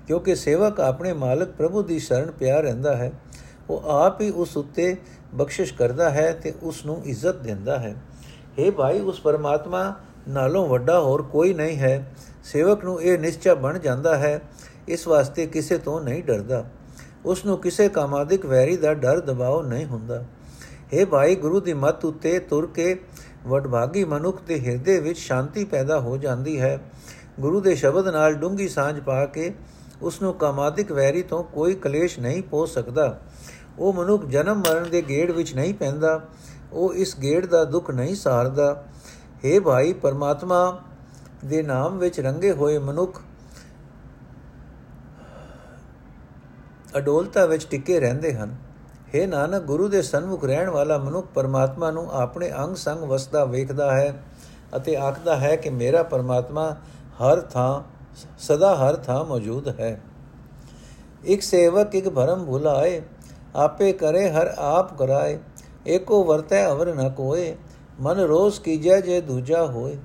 ਕਿਉਂਕਿ 0.07 0.35
ਸੇਵਕ 0.35 0.81
ਆਪਣੇ 0.81 1.13
ਮਾਲਕ 1.13 1.49
ਪ੍ਰਭੂ 1.49 1.83
ਦੀ 1.83 1.99
ਸ਼ਰਨ 1.99 2.31
ਪਿਆ 2.31 2.61
ਰਹਿੰਦਾ 2.61 2.97
ਹੈ, 2.97 3.13
ਉਹ 3.71 3.83
ਆਪ 3.85 4.21
ਹੀ 4.21 4.31
ਉਸ 4.31 4.57
ਉੱਤੇ 4.57 4.97
ਬਖਸ਼ਿਸ਼ 5.35 5.75
ਕਰਦਾ 5.75 6.11
ਹੈ 6.11 6.33
ਤੇ 6.33 6.55
ਉਸ 6.63 6.87
ਨੂੰ 6.87 7.03
ਇੱਜ਼ਤ 7.05 7.37
ਦਿੰਦਾ 7.37 7.79
ਹੈ। 7.79 7.95
हे 8.59 8.73
ਭਾਈ, 8.73 9.01
ਉਸ 9.01 9.21
ਪਰਮਾਤਮਾ 9.21 9.95
ਨਾਲੋਂ 10.29 10.67
ਵੱਡਾ 10.69 11.01
ਹੋਰ 11.01 11.23
ਕੋਈ 11.23 11.55
ਨਹੀਂ 11.55 11.79
ਹੈ। 11.79 12.15
ਸੇਵਕ 12.45 12.85
ਨੂੰ 12.85 13.03
ਇਹ 13.03 13.19
ਨਿਸ਼ਚੈ 13.19 13.55
ਬਣ 13.55 13.79
ਜਾਂਦਾ 13.79 14.19
ਹੈ, 14.19 14.43
ਇਸ 14.89 15.09
ਵਾਸਤੇ 15.09 15.47
ਕਿਸੇ 15.47 15.79
ਤੋਂ 15.79 16.01
ਨਹੀਂ 16.01 16.23
ਡਰਦਾ। 16.23 16.65
ਉਸ 17.25 17.45
ਨੂੰ 17.45 17.59
ਕਿਸੇ 17.59 17.89
ਕਾਮਾਦਿਕ 17.89 18.47
ਵੈਰੀ 18.47 18.77
ਦਾ 18.77 18.95
ਡਰ 18.95 19.21
ਦਬਾਅ 19.21 19.63
ਨਹੀਂ 19.63 19.87
ਹੁੰਦਾ। 19.87 20.25
हे 20.93 21.07
ਭਾਈ, 21.07 21.35
ਗੁਰੂ 21.35 21.61
ਦੀ 21.61 21.73
ਮੱਤ 21.73 22.05
ਉੱਤੇ 22.05 22.39
ਤੁਰ 22.39 22.67
ਕੇ 22.67 22.97
ਵਡਭਾਗੀ 23.47 24.05
ਮਨੁੱਖ 24.05 24.43
ਦੇ 24.43 24.61
ਹਿਰਦੇ 24.61 24.99
ਵਿੱਚ 25.01 25.19
ਸ਼ਾਂਤੀ 25.19 25.65
ਪੈਦਾ 25.65 26.01
ਹੋ 26.01 26.17
ਜਾਂਦੀ 26.17 26.61
ਹੈ। 26.61 26.79
ਗੁਰੂ 27.41 27.61
ਦੇ 27.61 27.75
ਸ਼ਬਦ 27.75 28.09
ਨਾਲ 28.09 28.35
ਡੂੰਗੀ 28.35 28.69
ਸਾਂਝ 28.69 29.01
ਪਾ 29.01 29.25
ਕੇ 29.27 29.53
ਉਸ 30.03 30.23
ਨੂੰ 30.23 30.35
ਕਾਮਾਦਿਕ 30.35 30.93
ਵੈਰੀ 30.93 31.23
ਤੋਂ 31.23 31.45
ਕੋਈ 31.45 31.75
ਕਲੇਸ਼ 31.75 32.19
ਨਹੀਂ 32.19 32.43
ਪੋ 32.43 32.67
ਸਕਦਾ। 32.67 33.21
ਉਹ 33.79 33.93
ਮਨੁੱਖ 33.93 34.25
ਜਨਮ 34.27 34.59
ਮਰਨ 34.59 34.91
ਦੇ 34.91 35.03
ਗੇੜ 35.03 35.31
ਵਿੱਚ 35.31 35.55
ਨਹੀਂ 35.55 35.75
ਪੈਂਦਾ। 35.75 36.21
ਉਹ 36.73 36.95
ਇਸ 36.95 37.17
ਗੇੜ 37.19 37.47
ਦਾ 37.47 37.65
ਦੁੱਖ 37.65 37.91
ਨਹੀਂ 37.91 38.15
ਸਹਾਰਦਾ 38.15 38.85
हे 39.45 39.63
ਭਾਈ, 39.63 39.93
ਪਰਮਾਤਮਾ 39.93 40.81
ਦੇ 41.45 41.63
ਨਾਮ 41.63 41.99
ਵਿੱਚ 41.99 42.21
ਰੰਗੇ 42.21 42.53
ਹੋਏ 42.53 42.79
ਮਨੁੱਖ 42.79 43.21
ਅਡੋਲਤਾ 46.97 47.47
ਵਿੱਚ 47.47 47.67
ਟਿਕੇ 47.67 48.01
ਰਹਿੰਦੇ 48.01 48.35
ਹਨ। 48.35 48.57
हे 49.15 49.27
ਨਾਨਕ, 49.29 49.63
ਗੁਰੂ 49.63 49.89
ਦੇ 49.89 50.01
ਸਨਮੁਖ 50.03 50.45
ਰਹਿਣ 50.45 50.69
ਵਾਲਾ 50.71 50.97
ਮਨੁੱਖ 50.99 51.27
ਪਰਮਾਤਮਾ 51.35 51.91
ਨੂੰ 51.91 52.09
ਆਪਣੇ 52.13 52.51
ਅੰਗ 52.59 52.77
ਸੰਗ 52.77 53.03
ਵਸਦਾ 53.03 53.45
ਵੇਖਦਾ 53.45 53.91
ਹੈ 53.93 54.15
ਅਤੇ 54.77 54.97
ਆਖਦਾ 54.97 55.37
ਹੈ 55.37 55.57
ਕਿ 55.57 55.71
ਮੇਰਾ 55.71 56.03
ਪਰਮਾਤਮਾ 56.03 56.71
ਹਰ 57.21 57.41
ਥਾਂ, 57.41 57.83
ਸਦਾ 58.39 58.75
ਹਰ 58.77 58.97
ਥਾਂ 58.97 59.25
ਮੌਜੂਦ 59.25 59.69
ਹੈ। 59.81 60.01
ਇੱਕ 61.25 61.43
ਸੇਵਕ, 61.43 61.95
ਇੱਕ 61.95 62.09
ਭਰਮ 62.09 62.45
ਭੁਲਾਏ, 62.45 63.03
ਆਪੇ 63.57 63.93
ਕਰੇ, 63.93 64.29
ਹਰ 64.31 64.55
ਆਪ 64.59 64.97
ਕਰਾਏ, 64.99 65.39
ਏਕੋ 65.87 66.23
ਵਰਤੈ 66.25 66.67
ਅਵਰ 66.67 66.95
ਨ 66.95 67.11
ਕੋਏ, 67.11 67.55
ਮਨ 68.01 68.21
ਰੋਸ 68.21 68.59
ਕੀਜੈ 68.59 69.01
ਜੇ 69.01 69.21
ਦੂਜਾ 69.21 69.67
ਹੋਏ। 69.67 69.97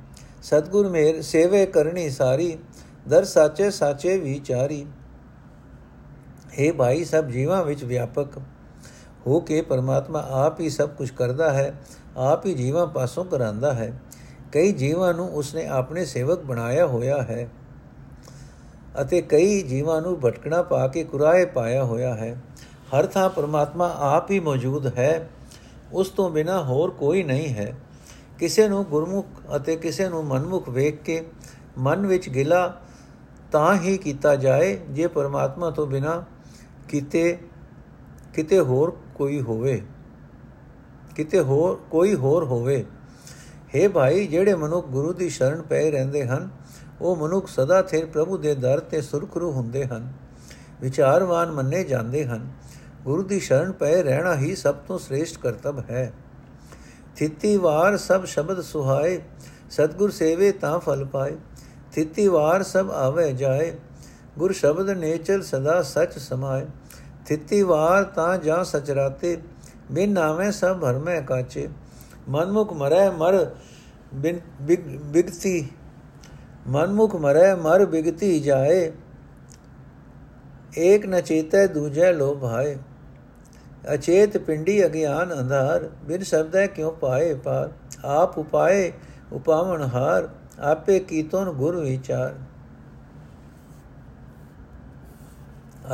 ਸਤਗੁਰ 0.43 0.89
ਮੇਰ, 0.89 1.21
ਸੇਵੇ 1.21 1.65
ਕਰਨੀ 1.65 2.09
ਸਾਰੀ, 2.09 2.57
ਦਰ 3.07 3.23
ਸਾਚੇ 3.25 3.71
ਸਾਚੇ 3.71 4.17
ਵਿਚਾਰੀ 4.17 4.85
हे 6.59 6.73
ਭਾਈ, 6.73 7.03
ਸਭ 7.05 7.27
ਜੀਵਾਂ 7.27 7.63
ਵਿੱਚ 7.63 7.83
ਵਿਆਪਕ 7.83 8.39
ਹੋ 9.27 9.39
ਕੇ 9.39 9.61
ਪਰਮਾਤਮਾ 9.61 10.27
ਆਪ 10.31 10.59
ਹੀ 10.59 10.69
ਸਭ 10.69 10.89
ਕੁਝ 10.89 11.09
ਕਰਦਾ 11.09 11.53
ਹੈ, 11.53 11.73
ਆਪ 12.17 12.45
ਹੀ 12.45 12.53
ਜੀਵਾਂ 12.53 12.87
ਪਾਸੋਂ 12.87 13.25
ਕਰਾਂਦਾ 13.25 13.73
ਹੈ। 13.73 14.01
ਕਈ 14.51 14.71
ਜੀਵਾਂ 14.71 15.13
ਨੂੰ 15.13 15.29
ਉਸਨੇ 15.29 15.65
ਆਪਣੇ 15.65 16.05
ਸੇਵਕ 16.05 16.43
ਬਣਾਇਆ 16.43 16.85
ਹੋਇਆ 16.87 17.21
ਹੈ 17.21 17.47
ਅਤੇ 19.01 19.21
ਕਈ 19.21 19.61
ਜੀਵਾਂ 19.61 20.01
ਨੂੰ 20.01 20.19
ਭਟਕਣਾ 20.19 20.61
ਪਾ 20.61 20.87
ਕੇ 20.87 21.03
ਕੁਰਾਏ 21.03 21.45
ਪਾਇਆ 21.45 21.83
ਹੋਇਆ 21.83 22.13
ਹੈ। 22.15 22.35
ਹਰ 22.89 23.05
ਥਾਂ 23.05 23.29
ਪਰਮਾਤਮਾ 23.29 23.95
ਆਪ 23.99 24.31
ਹੀ 24.31 24.39
ਮੌਜੂਦ 24.39 24.87
ਹੈ। 24.87 25.29
ਉਸ 25.93 26.09
ਤੋਂ 26.09 26.29
ਬਿਨਾ 26.29 26.63
ਹੋਰ 26.63 26.91
ਕੋਈ 26.91 27.23
ਨਹੀਂ 27.23 27.47
ਹੈ। 27.49 27.75
ਕਿਸੇ 28.39 28.67
ਨੂੰ 28.67 28.83
ਗੁਰਮੁਖ 28.83 29.25
ਅਤੇ 29.55 29.75
ਕਿਸੇ 29.75 30.09
ਨੂੰ 30.09 30.25
ਮਨਮੁਖ 30.25 30.69
ਵੇਖ 30.69 31.01
ਕੇ 31.01 31.25
ਮਨ 31.77 32.05
ਵਿੱਚ 32.07 32.29
ਗਿਲਾ 32.29 32.81
ਤਾਂ 33.51 33.75
ਹੀ 33.75 33.97
ਕੀਤਾ 33.97 34.35
ਜਾਏ, 34.35 34.79
ਜੇ 34.89 35.07
ਪਰਮਾਤਮਾ 35.07 35.69
ਤੋਂ 35.69 35.87
ਬਿਨਾ 35.87 36.23
ਕਿਤੇ 36.89 37.37
ਕਿਤੇ 38.33 38.59
ਹੋਰ 38.59 38.97
ਕੋਈ 39.17 39.41
ਹੋਵੇ, 39.41 39.81
ਕਿਤੇ 41.15 41.39
ਹੋਰ 41.39 41.75
ਕੋਈ 41.91 42.15
ਹੋਰ 42.15 42.43
ਹੋਵੇ 42.43 42.83
हे 43.75 43.89
ਭਾਈ, 43.91 44.27
ਜਿਹੜੇ 44.27 44.53
ਮਨੁੱਖ 44.55 44.87
ਗੁਰੂ 44.87 45.13
ਦੀ 45.13 45.29
ਸ਼ਰਨ 45.29 45.61
ਪਏ 45.61 45.89
ਰਹਿੰਦੇ 45.91 46.25
ਹਨ, 46.27 46.49
ਉਹ 47.01 47.15
ਮਨੁੱਖ 47.15 47.47
ਸਦਾ 47.47 47.81
ਥਿਰ 47.81 48.05
ਪ੍ਰਭੂ 48.05 48.37
ਦੇ 48.37 48.53
ਦਰ 48.55 48.79
ਤੇ 48.79 49.01
ਸੁਰਖਰੂ 49.01 49.51
ਹੁੰਦੇ 49.51 49.85
ਹਨ, 49.85 50.11
ਵਿਚਾਰਵਾਨ 50.81 51.51
ਮੰਨੇ 51.51 51.83
ਜਾਂਦੇ 51.83 52.25
ਹਨ, 52.25 52.47
ਗੁਰੂ 53.03 53.23
ਦੀ 53.23 53.39
ਸ਼ਰਨ 53.39 53.71
ਪਏ 53.71 54.01
ਰਹਿਣਾ 54.03 54.35
ਹੀ 54.35 54.55
ਸਭ 54.55 54.75
ਤੋਂ 54.87 54.99
ਸ੍ਰੇਸ਼ਟ 54.99 55.39
ਕਰਤੱਵ 55.41 55.79
ਹੈ। 55.89 56.11
ਥਿੱਤੀ 57.15 57.55
ਵਾਰ 57.57 57.97
ਸਭ 57.97 58.25
ਸ਼ਬਦ 58.25 58.61
ਸੁਹਾਏ, 58.61 59.19
ਸਤਗੁਰ 59.69 60.11
ਸੇਵੇ 60.11 60.51
ਤਾਂ 60.51 60.79
ਫਲ 60.79 61.05
ਪਾਏ, 61.05 61.35
ਥਿੱਤੀ 61.93 62.27
ਵਾਰ 62.27 62.63
ਸਭ 62.63 62.91
ਆਵੇ 62.91 63.31
ਜਾਏ, 63.33 63.71
ਗੁਰ 64.37 64.51
ਸ਼ਬਦ 64.53 64.89
ਨੇਚਲ 64.89 65.41
ਸਦਾ 65.43 65.81
ਸਚ 65.83 66.17
ਸਮਾਏ 66.19 66.65
ਥਿੱਤੀ 67.27 67.61
ਵਾਰ 67.61 68.03
ਤਾਂ 68.03 68.37
ਜਾਂ 68.37 68.63
ਸਚ 68.63 68.91
ਰਾਤੇ 68.91 69.37
ਬਿਨ 69.91 70.11
ਨਾਵੇਂ 70.11 70.51
ਸਭ 70.51 70.79
ਭਰਮੈ 70.79 71.19
ਕਾਚੇ। 71.21 71.67
ਮਨਮੁਖ 72.29 72.73
ਮਰੈ 72.73 73.09
ਮਰ 73.11 73.49
ਬਿਨ 74.13 74.39
ਬਿਗਤੀ। 74.61 75.67
ਮਨਮੁਖ 76.67 77.15
ਮਰੈ 77.15 77.55
ਮਰ 77.55 77.85
ਬਿਗਤੀ 77.85 78.39
ਜਾਏ। 78.39 78.91
ਏਕ 80.77 81.05
ਨ 81.05 81.21
ਚੇਤੈ 81.21 81.67
ਦੂਜੈ 81.67 82.11
ਲੋਭ 82.13 82.39
ਭਾਏ। 82.39 82.77
ਅਚੇਤ 83.93 84.37
ਪਿੰਡੀ 84.37 84.85
ਅਗਿਆਨ 84.85 85.33
ਅੰਧਾਰ, 85.39 85.89
ਬਿਨ 86.05 86.23
ਸ਼ਬਦੈ 86.23 86.65
ਕਿਉ 86.67 86.91
ਪਾਏ 86.91 87.33
ਪਾਰ। 87.33 87.71
ਆਪ 88.05 88.37
ਉਪਾਏ 88.37 88.91
ਉਪਾਵਨ 89.33 89.81
ਹਾਰ, 89.81 90.29
ਆਪੇ 90.59 90.99
ਕੀਤੋਨ 90.99 91.51
ਗੁਰ 91.51 91.75
ਵਿਚਾਰ। 91.75 92.35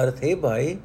ਅਰਥੇ 0.04 0.36
ਭਾਈ 0.36 0.78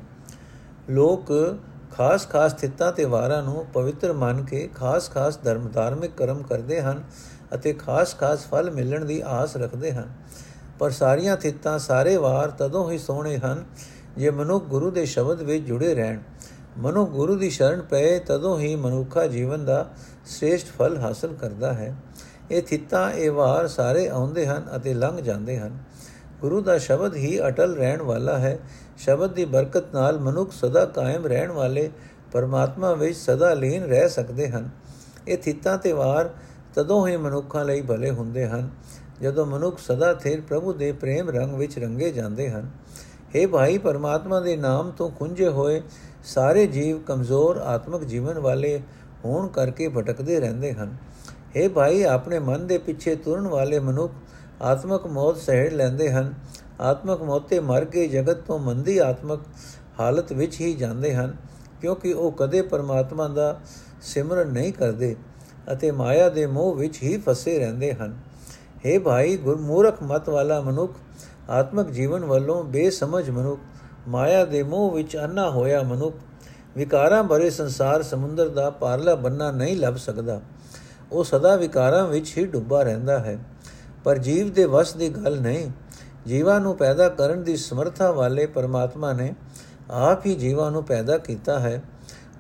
ਲੋਕ 0.91 1.57
ਖਾਸ 1.97 2.29
ਖਾਸ 2.29 2.53
ਸਥਿਤਾਂ 2.53 2.93
ਤੇ 2.93 3.05
ਵਾਰਾਂ 3.05 3.43
ਨੂੰ 3.43 3.67
ਪਵਿੱਤਰ 3.75 4.13
ਮੰਨ 4.13 4.45
ਕੇ 4.45 4.71
ਖਾਸ 4.75 5.11
ਖਾਸ 5.11 5.39
ਧਰਮ, 5.45 5.69
ਧਾਰਮਿਕ 5.69 6.11
ਕਰਮ 6.17 6.43
ਕਰਦੇ 6.43 6.81
ਹਨ 6.81 7.05
ਅਤੇ 7.55 7.73
ਖਾਸ 7.73 8.17
ਖਾਸ 8.19 8.47
ਫਲ 8.47 8.71
ਮਿਲਣ 8.71 9.05
ਦੀ 9.05 9.23
ਆਸ 9.27 9.57
ਰੱਖਦੇ 9.57 9.93
ਹਨ। 9.93 10.09
ਪਰ 10.79 10.91
ਸਾਰੀਆਂ 10.91 11.37
ਥਿੱਤਾਂ 11.37 11.79
ਸਾਰੇ 11.79 12.17
ਵਾਰ 12.17 12.51
ਤਦੋਂ 12.51 12.91
ਹੀ 12.91 12.99
ਸੋਹਣੇ 12.99 13.39
ਹਨ 13.39 13.65
ਜੇ 14.17 14.31
ਮਨੁੱਖ 14.31 14.65
ਗੁਰੂ 14.65 14.91
ਦੇ 14.91 15.07
ਸ਼ਬਦ 15.07 15.43
ਵਿੱਚ 15.43 15.65
ਜੁੜੇ 15.65 15.95
ਰਹਿਣ। 15.95 16.19
ਮਨੁ 16.79 17.07
ਗੁਰੂ 17.07 17.37
ਦੀ 17.37 17.51
ਸ਼ਰਨ 17.51 17.81
ਪਏ 17.81 18.19
ਤਦੋਂ 18.19 18.59
ਹੀ 18.59 18.77
ਮਨੁੱਖਾ 18.77 19.27
ਜੀਵਨ 19.27 19.65
ਦਾ 19.65 19.91
ਸ੍ਰੇਸ਼ਟ 20.27 20.67
ਫਲ 20.79 20.97
ਹਾਸਲ 20.97 21.35
ਕਰਦਾ 21.35 21.73
ਹੈ। 21.73 21.97
ਇਹ 22.51 22.63
ਥਿੱਤਾਂ, 22.63 23.11
ਇਹ 23.11 23.31
ਵਾਰ 23.31 23.69
ਸਾਰੇ 23.69 24.09
ਆਉਂਦੇ 24.09 24.47
ਹਨ 24.47 24.67
ਅਤੇ 24.77 24.95
ਲੰਘ 24.95 25.21
ਜਾਂਦੇ 25.21 25.59
ਹਨ। 25.59 25.79
ਗੁਰੂ 26.41 26.61
ਦਾ 26.61 26.79
ਸ਼ਬਦ 26.79 27.15
ਹੀ 27.15 27.41
ਅਟਲ 27.47 27.77
ਰਹਿਣ 27.77 28.03
ਵਾਲਾ 28.03 28.39
ਹੈ 28.39 28.59
ਸ਼ਬਦ 28.99 29.33
ਦੀ 29.33 29.45
ਬਰਕਤ 29.45 29.95
ਨਾਲ 29.95 30.19
ਮਨੁੱਖ 30.19 30.53
ਸਦਾ 30.53 30.85
ਕਾਇਮ 30.85 31.27
ਰਹਿਣ 31.27 31.51
ਵਾਲੇ 31.53 31.91
ਪਰਮਾਤਮਾ 32.33 32.93
ਵਿੱਚ 32.95 33.17
ਸਦਾ 33.17 33.53
ਲੀਨ 33.55 33.85
ਰਹਿ 33.85 34.09
ਸਕਦੇ 34.09 34.49
ਹਨ। 34.49 34.69
ਇਹ 35.29 35.39
ਥਿੱਤਾਂ 35.39 35.77
ਤੇ 35.79 35.93
ਵਾਰ 35.93 36.31
ਤਦੋਂ 36.75 37.07
ਹੀ 37.09 37.17
ਮਨੁੱਖਾਂ 37.17 37.65
ਲਈ 37.65 37.81
ਭਲੇ 37.81 38.11
ਹੁੰਦੇ 38.11 38.47
ਹਨ, 38.47 38.69
ਜਦੋਂ 39.23 39.47
ਮਨੁੱਖ 39.47 39.79
ਸਦਾ 39.79 40.13
ਥਿਰ 40.15 40.41
ਪ੍ਰਭੂ 40.41 40.73
ਦੇ 40.73 40.93
ਪ੍ਰੇਮ 40.93 41.31
ਰੰਗ 41.31 41.55
ਵਿੱਚ 41.55 41.79
ਰੰਗੇ 41.79 42.11
ਜਾਂਦੇ 42.13 42.49
ਹਨ। 42.51 42.71
हे 43.37 43.49
ਭਾਈ, 43.49 43.79
ਪਰਮਾਤਮਾ 43.79 44.41
ਦੇ 44.41 44.57
ਨਾਮ 44.57 44.91
ਤੋਂ 44.91 45.11
ਖੁੰਝੇ 45.11 45.49
ਹੋਏ 45.49 45.83
ਸਾਰੇ 46.25 46.67
ਜੀਵ 46.67 46.99
ਕਮਜ਼ੋਰ 46.99 47.57
ਆਤਮਿਕ 47.57 48.05
ਜੀਵਨ 48.05 48.39
ਵਾਲੇ 48.39 48.81
ਹੋਣ 49.25 49.49
ਕਰਕੇ 49.49 49.89
ਭਟਕਦੇ 49.89 50.41
ਰਹਿੰਦੇ 50.41 50.73
ਹਨ। 50.73 50.97
हे 51.57 51.71
ਭਾਈ, 51.71 52.03
ਆਪਣੇ 52.03 52.39
ਮਨ 52.39 52.67
ਦੇ 52.67 52.79
ਪਿੱਛੇ 52.79 53.15
ਤੁਰਨ 53.17 53.47
ਵਾਲੇ 53.47 53.79
ਮਨੁੱਖ 53.79 54.13
ਆਤਮਿਕ 54.63 55.07
ਮੌਤ 55.07 55.37
ਸਹਿੜ 55.37 55.73
ਲੈਂਦੇ 55.73 56.11
ਹਨ 56.11 56.35
ਆਤਮਿਕ 56.81 57.23
ਮੌਤੇ 57.23 57.61
ਮਰ 57.61 57.85
ਕੇ 57.85 58.07
ਜਗਤ 58.09 58.37
ਤੋਂ 58.37 58.59
ਮੰਦੀ 58.59 58.99
ਆਤਮਿਕ 58.99 59.41
ਹਾਲਤ 60.01 60.33
ਵਿੱਚ 60.33 60.61
ਹੀ 60.61 60.75
ਜਾਂਦੇ 60.75 61.15
ਹਨ, 61.15 61.37
ਕਿਉਂਕਿ 61.81 62.13
ਉਹ 62.13 62.33
ਕਦੇ 62.33 62.63
ਪਰਮਾਤਮਾ 62.63 63.29
ਦਾ 63.29 63.61
ਸਿਮਰਨ 64.03 64.49
ਨਹੀਂ 64.49 64.73
ਕਰਦੇ 64.73 65.17
ਅਤੇ 65.73 65.91
ਮਾਇਆ 65.91 66.29
ਦੇ 66.29 66.47
ਮੋਹ 66.47 66.75
ਵਿੱਚ 66.75 67.03
ਹੀ 67.03 67.17
ਫਸੇ 67.19 67.59
ਰਹਿੰਦੇ 67.59 67.93
ਹਨ। 67.93 68.17
हे 68.79 69.01
ਭਾਈ, 69.01 69.37
ਗੁਰਮੂਰਖ 69.37 70.03
ਮਤ 70.03 70.29
ਵਾਲਾ 70.29 70.61
ਮਨੁੱਖ, 70.61 70.95
ਆਤਮਿਕ 71.51 71.91
ਜੀਵਨ 71.91 72.25
ਵੱਲੋਂ 72.25 72.63
ਬੇਸਮਝ 72.65 73.31
ਮਨੁੱਖ, 73.31 73.61
ਮਾਇਆ 74.09 74.45
ਦੇ 74.45 74.63
ਮੋਹ 74.63 74.91
ਵਿੱਚ 74.91 75.17
ਅੰਨਾ 75.17 75.51
ਹੋਇਆ 75.51 75.83
ਮਨੁੱਖ, 75.83 76.17
ਵਿਕਾਰਾਂ 76.77 77.23
ਭਰੇ 77.25 77.51
ਸੰਸਾਰ 77.51 78.03
ਸਮੁੰਦਰ 78.03 78.49
ਦਾ 78.49 78.71
ਪਾਰਲਾ 78.71 79.15
ਬੰਨਾ 79.15 79.51
ਨਹੀਂ 79.51 79.77
ਲੱਭ 79.77 79.97
ਸਕਦਾ। 79.97 80.41
ਉਹ 81.13 81.25
ਸਦਾ 81.25 81.57
ਵਿਕਾਰਾਂ 81.57 82.07
ਵਿੱਚ 82.07 82.37
ਹੀ 82.39 82.47
ਡੁੱਬਾ 82.47 82.83
ਰਹਿੰਦਾ 82.83 83.19
ਹੈ। 83.19 83.39
ਪਰ 84.05 84.19
ਜੀਵ 84.19 84.53
ਦੇ 84.53 84.65
ਵਸ 84.65 84.93
ਦੀ 84.93 85.09
ਗੱਲ 85.09 85.41
ਨਹੀਂ 85.41 85.71
ਜੀਵਾਂ 86.27 86.61
ਨੂੰ 86.61 86.77
ਪੈਦਾ 86.77 87.09
ਕਰਨ 87.09 87.43
ਦੀ 87.43 87.57
ਸਮਰੱਥਾ 87.57 88.11
ਵਾਲੇ 88.11 88.47
ਪਰਮਾਤਮਾ 88.47 89.13
ਨੇ 89.13 89.35
ਆਪ 89.91 90.27
ਹੀ 90.27 90.35
ਜੀਵਾਂ 90.35 90.71
ਨੂੰ 90.71 90.85
ਪੈਦਾ 90.85 91.19
ਕੀਤਾ 91.19 91.59
ਹੈ। 91.59 91.83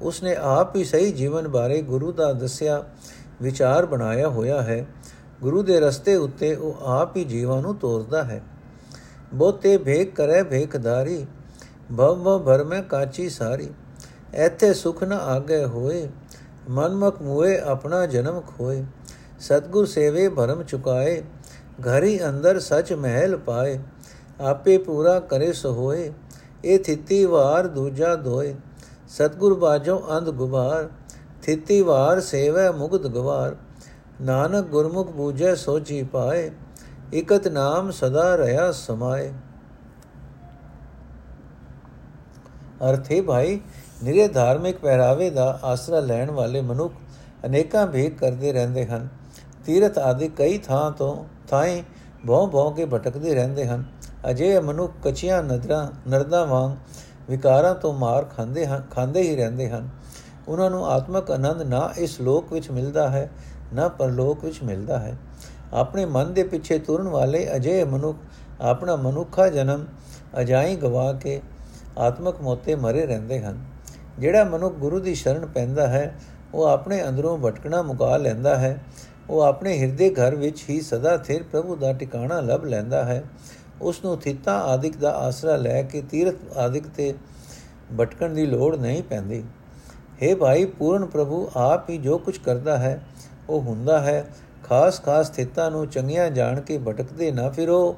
ਉਸਨੇ 0.03 0.37
ਆਪ 0.37 0.77
ਹੀ 0.77 0.85
ਸਹੀ 0.85 1.13
ਜੀਵਨ 1.13 1.49
ਬਾਰੇ 1.49 1.83
ਗੁਰੂ 1.83 2.13
ਦਾ 2.13 2.33
ਦੱਸਿਆ 2.33 2.85
ਵਿਚਾਰ 3.43 3.87
ਬਣਾਇਆ 3.87 4.29
ਹੋਇਆ 4.29 4.63
ਹੈ। 4.63 4.87
ਗੁਰੂ 5.41 5.63
ਦੇ 5.63 5.81
ਰਸਤੇ 5.81 6.17
ਉੱਤੇ 6.17 6.55
ਉਹ 6.55 6.77
ਆਪ 6.83 7.17
ਹੀ 7.17 7.25
ਜੀਵਾਂ 7.25 7.63
ਨੂੰ 7.63 7.75
ਤੋਰਦਾ 7.75 8.25
ਹੈ। 8.25 8.43
ਬੋਤੇ 9.35 9.77
ਭੇਖ 9.77 10.15
ਕਰੇ 10.15 10.43
ਭੇਖਦਾਰੀ 10.43 11.27
ਭਵ 11.97 12.25
ਭਵ 12.25 12.45
ਭਰ 12.45 12.65
ਮੈਂ 12.65 12.83
ਕਾਚੀ 12.83 13.29
ਸਾਰੀ। 13.29 13.71
ਐਥੇ 14.35 14.75
ਸੁਖ 14.75 15.05
ਨ 15.05 15.13
ਆਗੇ 15.13 15.65
ਹੋਏ 15.65 16.09
ਮਨਮਕ 16.71 17.23
ਮੂਏ 17.23 17.59
ਆਪਣਾ 17.59 18.07
ਜਨਮ 18.07 18.41
ਖੋਏ। 18.41 18.85
ਸਤਗੁਰ 19.41 19.87
ਸੇਵੇ 19.87 20.29
ਭਰਮ 20.29 20.63
ਚੁਕਾਏ 20.63 21.23
ਘਰੀ 21.79 22.19
ਅੰਦਰ 22.25 22.59
ਸਚ 22.61 22.93
ਮਹਿਲ 22.93 23.37
ਪਾਏ, 23.37 23.79
ਆਪੇ 24.41 24.79
ਪੂਰਾ 24.79 25.19
ਕਰੇ 25.21 25.53
ਸੋ 25.53 25.73
ਹੋਏ 25.73 26.13
ਇਹ 26.65 26.79
ਥਿੱਤੀ 26.79 27.25
ਵਾਰ 27.25 27.67
ਦੂਜਾ 27.67 28.15
ਦੋਏ 28.15 28.55
ਸਤਗੁਰ 29.09 29.55
ਬਾਜੋ 29.55 30.03
ਅੰਧ 30.19 30.31
ਗੁਬਾਰ, 30.31 30.89
ਥਿੱਤੀ 31.43 31.81
ਵਾਰ 31.83 32.21
ਸੇਵੈ 32.21 32.71
ਮੁਗਤ 32.71 33.07
ਗਵਾਰ। 33.07 33.57
ਨਾਨਕ 34.23 34.67
ਗੁਰਮੁਖ 34.67 35.11
ਬੂਝੈ 35.11 35.55
ਸੋਚੀ 35.55 36.03
ਪਾਏ, 36.03 36.51
ਇਕਤ 37.13 37.49
ਨਾਮ 37.49 37.91
ਸਦਾ 37.91 38.35
ਰਹਾ 38.37 38.71
ਸਮਾਏ। 38.73 39.33
ਅਰਥੇ 42.91 43.21
ਭਾਈ, 43.21 43.61
ਨਿਰੇ 44.05 44.29
ਧਾਰਮਿਕ 44.29 44.79
ਪਹਿਰਾਵੇ 44.79 45.31
ਦਾ 45.31 45.59
ਆਸਰਾ 45.65 46.01
ਲੈਣ 46.01 46.31
ਵਾਲੇ 46.31 46.61
ਮਨੁੱਖ 46.61 46.95
ਅਨੇਕਾਂ 47.47 47.87
ਭੇਖ 47.87 48.19
ਕਰਦੇ 48.19 48.53
ਰਹਿੰਦੇ 48.53 48.87
ਹਨ। 48.87 49.09
ਤੀਰਥ 49.67 49.99
ਆਦਿ 49.99 50.29
ਕਈ 50.29 50.59
ਥਾਂ 50.59 50.91
ਤੋਂ 50.91 51.25
ਥਾਈ 51.49 51.83
ਭੌਂ 52.27 52.49
ਭੌਂ 52.49 52.71
ਕੇ 52.73 52.85
ਭਟਕਦੇ 52.85 53.35
ਰਹਿੰਦੇ 53.35 53.67
ਹਨ। 53.67 53.85
ਅਜੇ 54.31 54.61
ਮਨੁੱਖ 54.61 54.93
ਕਚੀਆਂ 55.05 55.43
ਨਦਰਾਂ, 55.43 56.11
ਨਰਦਾ 56.11 56.45
ਵਾਂਗ 56.45 56.73
ਵਿਕਾਰਾਂ 57.31 57.75
ਤੋਂ 57.75 57.95
ਮਾਰ 57.95 58.25
ਖਾਂਦੇ 58.25 58.67
ਹਨ, 58.67 58.83
ਖਾਂਦੇ 58.91 59.21
ਹੀ 59.21 59.37
ਰਹਿੰਦੇ 59.37 59.71
ਹਨ। 59.71 59.89
ਉਹਨਾਂ 60.49 60.71
ਨੂੰ 60.71 60.87
ਆਤਮਕ 60.87 61.31
ਆਨੰਦ 61.31 61.63
ਨਾ 61.63 61.93
ਇਸ 61.99 62.21
ਲੋਕ 62.21 62.53
ਵਿੱਚ 62.53 62.71
ਮਿਲਦਾ 62.71 63.09
ਹੈ, 63.09 63.31
ਨਾ 63.73 63.89
ਪਰਲੋਕ 63.89 64.45
ਵਿੱਚ 64.45 64.63
ਮਿਲਦਾ 64.63 64.99
ਹੈ। 64.99 65.19
ਆਪਣੇ 65.73 66.05
ਮਨ 66.05 66.35
ਦੇ 66.35 66.43
ਪਿੱਛੇ 66.43 66.79
ਤੁਰਨ 66.79 67.09
ਵਾਲੇ 67.09 67.57
ਅਜੇ 67.57 67.85
ਮਨੁੱਖ 67.85 68.19
ਆਪਣਾ 68.61 68.97
ਮਨੁੱਖਾ 68.97 69.49
ਜਨਮ 69.49 69.87
ਅਜਾਈ 70.41 70.77
ਗਵਾ 70.77 71.13
ਕੇ 71.13 71.41
ਆਤਮਕ 71.99 72.41
ਮੋਤੇ 72.41 72.75
ਮਰੇ 72.75 73.07
ਰਹਿੰਦੇ 73.07 73.41
ਹਨ। 73.41 73.65
ਜਿਹੜਾ 74.19 74.45
ਮਨੁੱਖ 74.45 74.75
ਗੁਰੂ 74.75 75.01
ਦੀ 75.01 75.15
ਸ਼ਰਨ 75.15 75.47
ਪੈਂਦਾ 75.47 75.87
ਹੈ, 75.87 76.15
ਉਹ 76.55 76.65
ਆਪਣੇ 76.65 77.09
ਅੰਦਰੋਂ 77.09 77.39
ਭਟਕਣਾ 77.39 77.83
ਮੁਕਾ 77.83 78.17
ਲੈਂਦਾ 78.17 78.57
ਹੈ। 78.57 78.85
ਉਹ 79.31 79.41
ਆਪਣੇ 79.41 79.79
ਹਿਰਦੇ 79.79 80.11
ਘਰ 80.11 80.35
ਵਿੱਚ 80.35 80.65
ਹੀ 80.71 80.81
ਸਦਾ 80.81 81.17
ਥਿਰ 81.17 81.43
ਪ੍ਰਭੂ 81.43 81.77
ਦਾ 81.77 81.93
ਟਿਕਾਣਾ 81.93 82.41
ਲੱਭ 82.41 82.65
ਲੈਂਦਾ 82.65 83.05
ਹੈ। 83.05 83.25
ਉਸ 83.83 84.05
ਨੂੰ 84.05 84.19
ਥਿੱਤਾ 84.19 84.59
ਆਦਿਕ 84.59 84.97
ਦਾ 84.97 85.11
ਆਸਰਾ 85.11 85.57
ਲੈ 85.57 85.83
ਕੇ 85.83 86.03
ਤੀਰਥ 86.11 86.57
ਆਦਿਕ 86.57 86.87
ਤੇ 86.87 87.15
ਭਟਕਣ 88.01 88.31
ਦੀ 88.31 88.47
ਲੋੜ 88.47 88.77
ਨਹੀਂ 88.77 89.03
ਪੈਂਦੀ। 89.03 89.45
हे 90.23 90.37
ਭਾਈ, 90.37 90.65
ਪੂਰਨ 90.65 91.07
ਪ੍ਰਭੂ, 91.07 91.51
ਆਪ 91.57 91.91
ਹੀ 91.91 91.99
ਜੋ 91.99 92.19
ਕੁਝ 92.19 92.39
ਕਰਦਾ 92.39 92.79
ਹੈ, 92.79 93.05
ਉਹ 93.49 93.61
ਹੁੰਦਾ 93.61 94.01
ਹੈ। 94.01 94.29
ਖਾਸ 94.65 95.03
ਖਾਸ 95.03 95.27
ਸਥਿਤਾਂ 95.27 95.71
ਨੂੰ 95.71 95.87
ਚੰਗੀਆਂ 95.89 96.31
ਜਾਣ 96.31 96.61
ਕੇ 96.61 96.79
ਭਟਕਦੇ 96.79 97.31
ਨਾ 97.31 97.51
ਫਿਰੋ। 97.51 97.97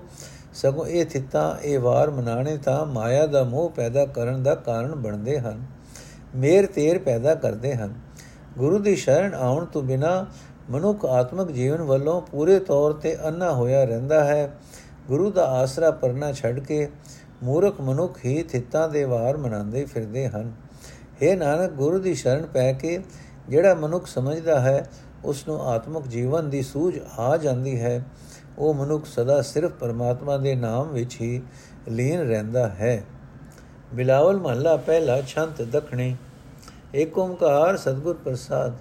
ਸਗੋਂ 0.53 0.87
ਇਹ 0.87 1.07
ਥਿੱਤਾਂ, 1.07 1.63
ਇਹ 1.63 1.79
ਵਾਰ 1.79 2.11
ਮਨਾਣੇ 2.11 2.57
ਤਾਂ 2.57 2.87
ਮਾਇਆ 2.87 3.27
ਦਾ 3.27 3.45
ਮੋਹ 3.45 3.71
ਪੈਦਾ 3.71 4.07
ਕਰਨ 4.07 4.43
ਦਾ 4.43 4.55
ਕਾਰਨ 4.55 4.95
ਬਣਦੇ 4.95 5.39
ਹਨ। 5.39 5.67
ਮੇਰ 6.37 6.67
ਤੇਰ 6.67 6.99
ਪੈਦਾ 6.99 7.35
ਕਰਦੇ 7.35 7.75
ਹਨ। 7.75 7.95
ਗੁਰੂ 8.59 8.79
ਦੀ 8.79 8.97
ਸ਼ਰਨ 8.97 9.35
ਆਉਣ 9.35 9.65
ਤੋਂ 9.65 9.83
ਬਿਨਾ 9.83 10.27
ਮਨੁੱਖ 10.71 11.05
ਆਤਮਿਕ 11.05 11.51
ਜੀਵਨ 11.51 11.83
ਵੱਲੋਂ 11.83 12.23
ਪੂਰੇ 12.23 12.59
ਤੌਰ 12.59 12.93
ਤੇ 12.93 13.29
ਅੰਨਾ 13.29 13.53
ਹੋਇਆ 13.53 13.85
ਰਹਿੰਦਾ 13.85 14.25
ਹੈ। 14.25 14.55
ਗੁਰੂ 15.09 15.31
ਦਾ 15.31 15.47
ਆਸਰਾ 15.47 15.91
ਪਰਨਾ 15.91 16.33
ਛੱਡ 16.33 16.61
ਕੇ 16.61 16.91
ਮੂਰਖ 17.43 17.81
ਮਨੁੱਖ 17.81 18.19
ਹੀ 18.25 18.43
ਥਿੱਤਾਂ 18.43 18.89
ਦੇ 18.89 19.05
ਵਾਰ 19.05 19.37
ਮਨਾਉਂਦੇ 19.37 19.85
ਫਿਰਦੇ 19.85 20.29
ਹਨ। 20.29 20.53
हे 21.23 21.39
ਨਾਨਕ, 21.39 21.71
ਗੁਰੂ 21.71 21.99
ਦੀ 21.99 22.15
ਸ਼ਰਨ 22.15 22.47
ਪੈ 22.47 22.73
ਕੇ 22.73 23.01
ਜਿਹੜਾ 23.49 23.75
ਮਨੁੱਖ 23.75 24.07
ਸਮਝਦਾ 24.07 24.61
ਹੈ 24.61 24.91
ਉਸ 25.25 25.49
ਨੂੰ 25.49 25.63
ਆਤਮਿਕ 25.63 26.07
ਜੀਵਨ 26.07 26.51
ਦੀ 26.51 26.63
ਸੂਝ 26.63 26.99
ਆ 27.19 27.37
ਜਾਂਦੀ 27.37 27.81
ਹੈ। 27.81 28.05
ਉਹ 28.59 28.75
ਮਨੁੱਖ 28.75 29.07
ਸਦਾ 29.07 29.43
ਸਿਰਫ 29.43 29.73
ਪਰਮਾਤਮਾ 29.73 30.37
ਦੇ 30.37 30.55
ਨਾਮ 30.55 30.89
ਵਿੱਚ 30.89 31.21
ਹੀ 31.21 31.43
ਲੀਨ 31.89 32.21
ਰਹਿੰਦਾ 32.21 32.69
ਹੈ। 32.69 33.05
ਬਿਲਾਵਲ 33.95 34.37
ਮਹੱਲਾ 34.37 34.77
ਪਹਿਲਾ 34.77 35.23
ਛੰਤ 35.23 35.63
ਦਖਣੀ। 35.63 36.17
ਏਕ 36.95 37.19
ਓੰਕਾਰ 37.19 37.77
ਸਤਗੁਰ 37.77 38.17
ਪ੍ਰਸਾਦ। 38.25 38.73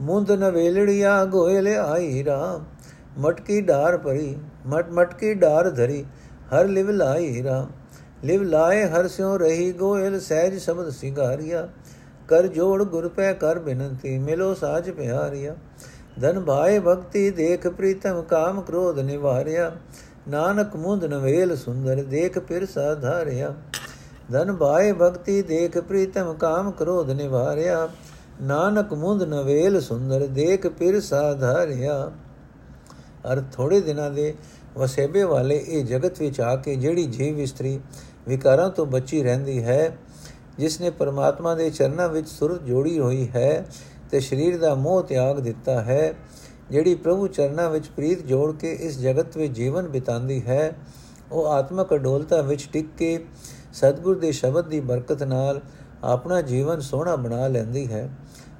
ਮੁੰਦ 0.00 0.30
ਨਵੇਲੜੀਆ 0.32 1.24
ਗੋਇਲ 1.24 1.68
ਆਈ 1.68 2.24
ਰਾਮ। 2.24 2.64
ਮਟਕੀ 3.18 3.60
ਢਾਰ 3.60 3.96
ਭਰੀ, 3.98 4.36
ਮਟ 4.66 4.90
ਮਟਕੀ 4.90 5.34
ਢਾਰ 5.34 5.70
ਧਰੀ, 5.70 6.04
ਹਰ 6.52 6.64
ਲਿਵ 6.64 6.90
ਲਾਈ 6.90 7.42
ਰਾਮ। 7.42 7.68
ਲਿਵ 8.24 8.42
ਲਾਏ 8.42 8.84
ਹਰ 8.84 9.08
ਸਿਉ 9.08 9.36
ਰਹੀ 9.38 9.72
ਗੋਇਲ 9.72 10.20
ਸਹਿਜ 10.20 10.58
ਸ਼ਬਦ 10.58 10.90
ਸਿੰਗਾਰਿਆ। 10.90 11.68
ਕਰ 12.28 12.46
ਜੋੜ 12.46 12.82
ਗੁਰ 12.82 13.08
ਪੈ 13.08 13.32
ਕਰ 13.32 13.58
ਬਿਨੰਤੀ, 13.58 14.18
ਮਿਲੋ 14.18 14.54
ਸਾਜ 14.54 14.90
ਪਿਆਰਿਆ। 14.90 15.56
ਧਨ 16.20 16.40
ਭਾਏ 16.40 16.78
ਭਗਤੀ 16.78 17.30
ਦੇਖ 17.30 17.66
ਪ੍ਰੀਤਮ 17.68 18.22
ਕਾਮ 18.22 18.60
ਕ੍ਰੋਧ 18.60 18.98
ਨਿਵਾਰਿਆ। 18.98 19.72
ਨਾਨਕ 20.28 20.76
ਮੁੰਦ 20.76 21.04
ਨਵੇਲ 21.04 21.56
ਸੁੰਦਰ, 21.56 22.02
ਦੇਖ 22.02 22.38
ਪਿਰ 22.38 22.66
ਸਾਧਾਰਿਆ 22.66 23.54
ਧਨ 24.32 24.52
ਭਾਏ 24.52 24.92
ਭਗਤੀ 24.92 25.42
ਦੇਖ 25.42 25.78
ਪ੍ਰੀਤਮ 25.78 26.32
ਕਾਮ 26.34 26.70
ਕ੍ਰੋਧ 26.70 27.10
ਨਿਵਾਰਿਆ। 27.10 27.88
ਨਾਨਕ 28.40 28.92
ਮੁੰਦ 28.92 29.22
ਨਵੇਲ 29.22 29.80
ਸੁੰਦਰ, 29.80 30.26
ਦੇਖ 30.26 30.66
ਪਿਰ 30.68 31.00
ਸਾਧਾਰਿਆ। 31.00 32.10
ਅਰ 33.32 33.42
ਥੋੜੇ 33.52 33.80
ਦਿਨਾਂ 33.80 34.10
ਦੇ 34.10 34.34
ਵਸੇਬੇ 34.76 35.22
ਵਾਲੇ 35.22 35.56
ਇਹ 35.58 35.84
ਜਗਤ 35.84 36.20
ਵਿੱਚ 36.20 36.40
ਆ 36.40 36.54
ਕੇ 36.56 36.76
ਜਿਹੜੀ 36.76 37.04
ਜੀਵ 37.06 37.38
ਇਸਤਰੀ 37.38 37.78
ਵਿਕਾਰਾਂ 38.28 38.68
ਤੋਂ 38.70 38.86
ਬਚੀ 38.86 39.22
ਰਹਿੰਦੀ 39.22 39.62
ਹੈ, 39.64 39.96
ਜਿਸ 40.58 40.80
ਨੇ 40.80 40.90
ਪਰਮਾਤਮਾ 40.90 41.54
ਦੇ 41.54 41.68
ਚਰਨਾਂ 41.70 42.08
ਵਿੱਚ 42.08 42.28
ਸੁਰਤ 42.28 42.62
ਜੋੜੀ 42.62 42.98
ਹੋਈ 42.98 43.28
ਹੈ 43.28 43.66
ਤੇ 44.10 44.20
ਸਰੀਰ 44.20 44.58
ਦਾ 44.58 44.74
ਮੋਹ 44.74 45.02
ਤਿਆਗ 45.02 45.40
ਦਿੱਤਾ 45.40 45.80
ਹੈ, 45.82 46.14
ਜਿਹੜੀ 46.70 46.94
ਪ੍ਰਭੂ 46.94 47.26
ਚਰਨਾਂ 47.26 47.68
ਵਿੱਚ 47.70 47.86
ਪ੍ਰੀਤ 47.86 48.26
ਜੋੜ 48.26 48.52
ਕੇ 48.56 48.72
ਇਸ 48.72 48.98
ਜਗਤ 48.98 49.36
ਵਿੱਚ 49.36 49.52
ਜੀਵਨ 49.52 49.88
ਬਿਤਾਉਂਦੀ 49.88 50.40
ਹੈ, 50.46 50.72
ਉਹ 51.32 51.46
ਆਤਮਕ 51.46 51.94
ਅਡੋਲਤਾ 51.94 52.40
ਵਿੱਚ 52.40 52.68
ਟਿਕ 52.72 52.88
ਕੇ 52.98 53.18
ਸਤਿਗੁਰ 53.72 54.18
ਦੇ 54.18 54.32
ਸ਼ਬਦ 54.32 54.68
ਦੀ 54.68 54.80
ਬਰਕਤ 54.80 55.22
ਨਾਲ 55.22 55.60
ਆਪਣਾ 56.04 56.40
ਜੀਵਨ 56.42 56.80
ਸੋਹਣਾ 56.80 57.16
ਬਣਾ 57.16 57.46
ਲੈਂਦੀ 57.48 57.86
ਹੈ। 57.86 58.08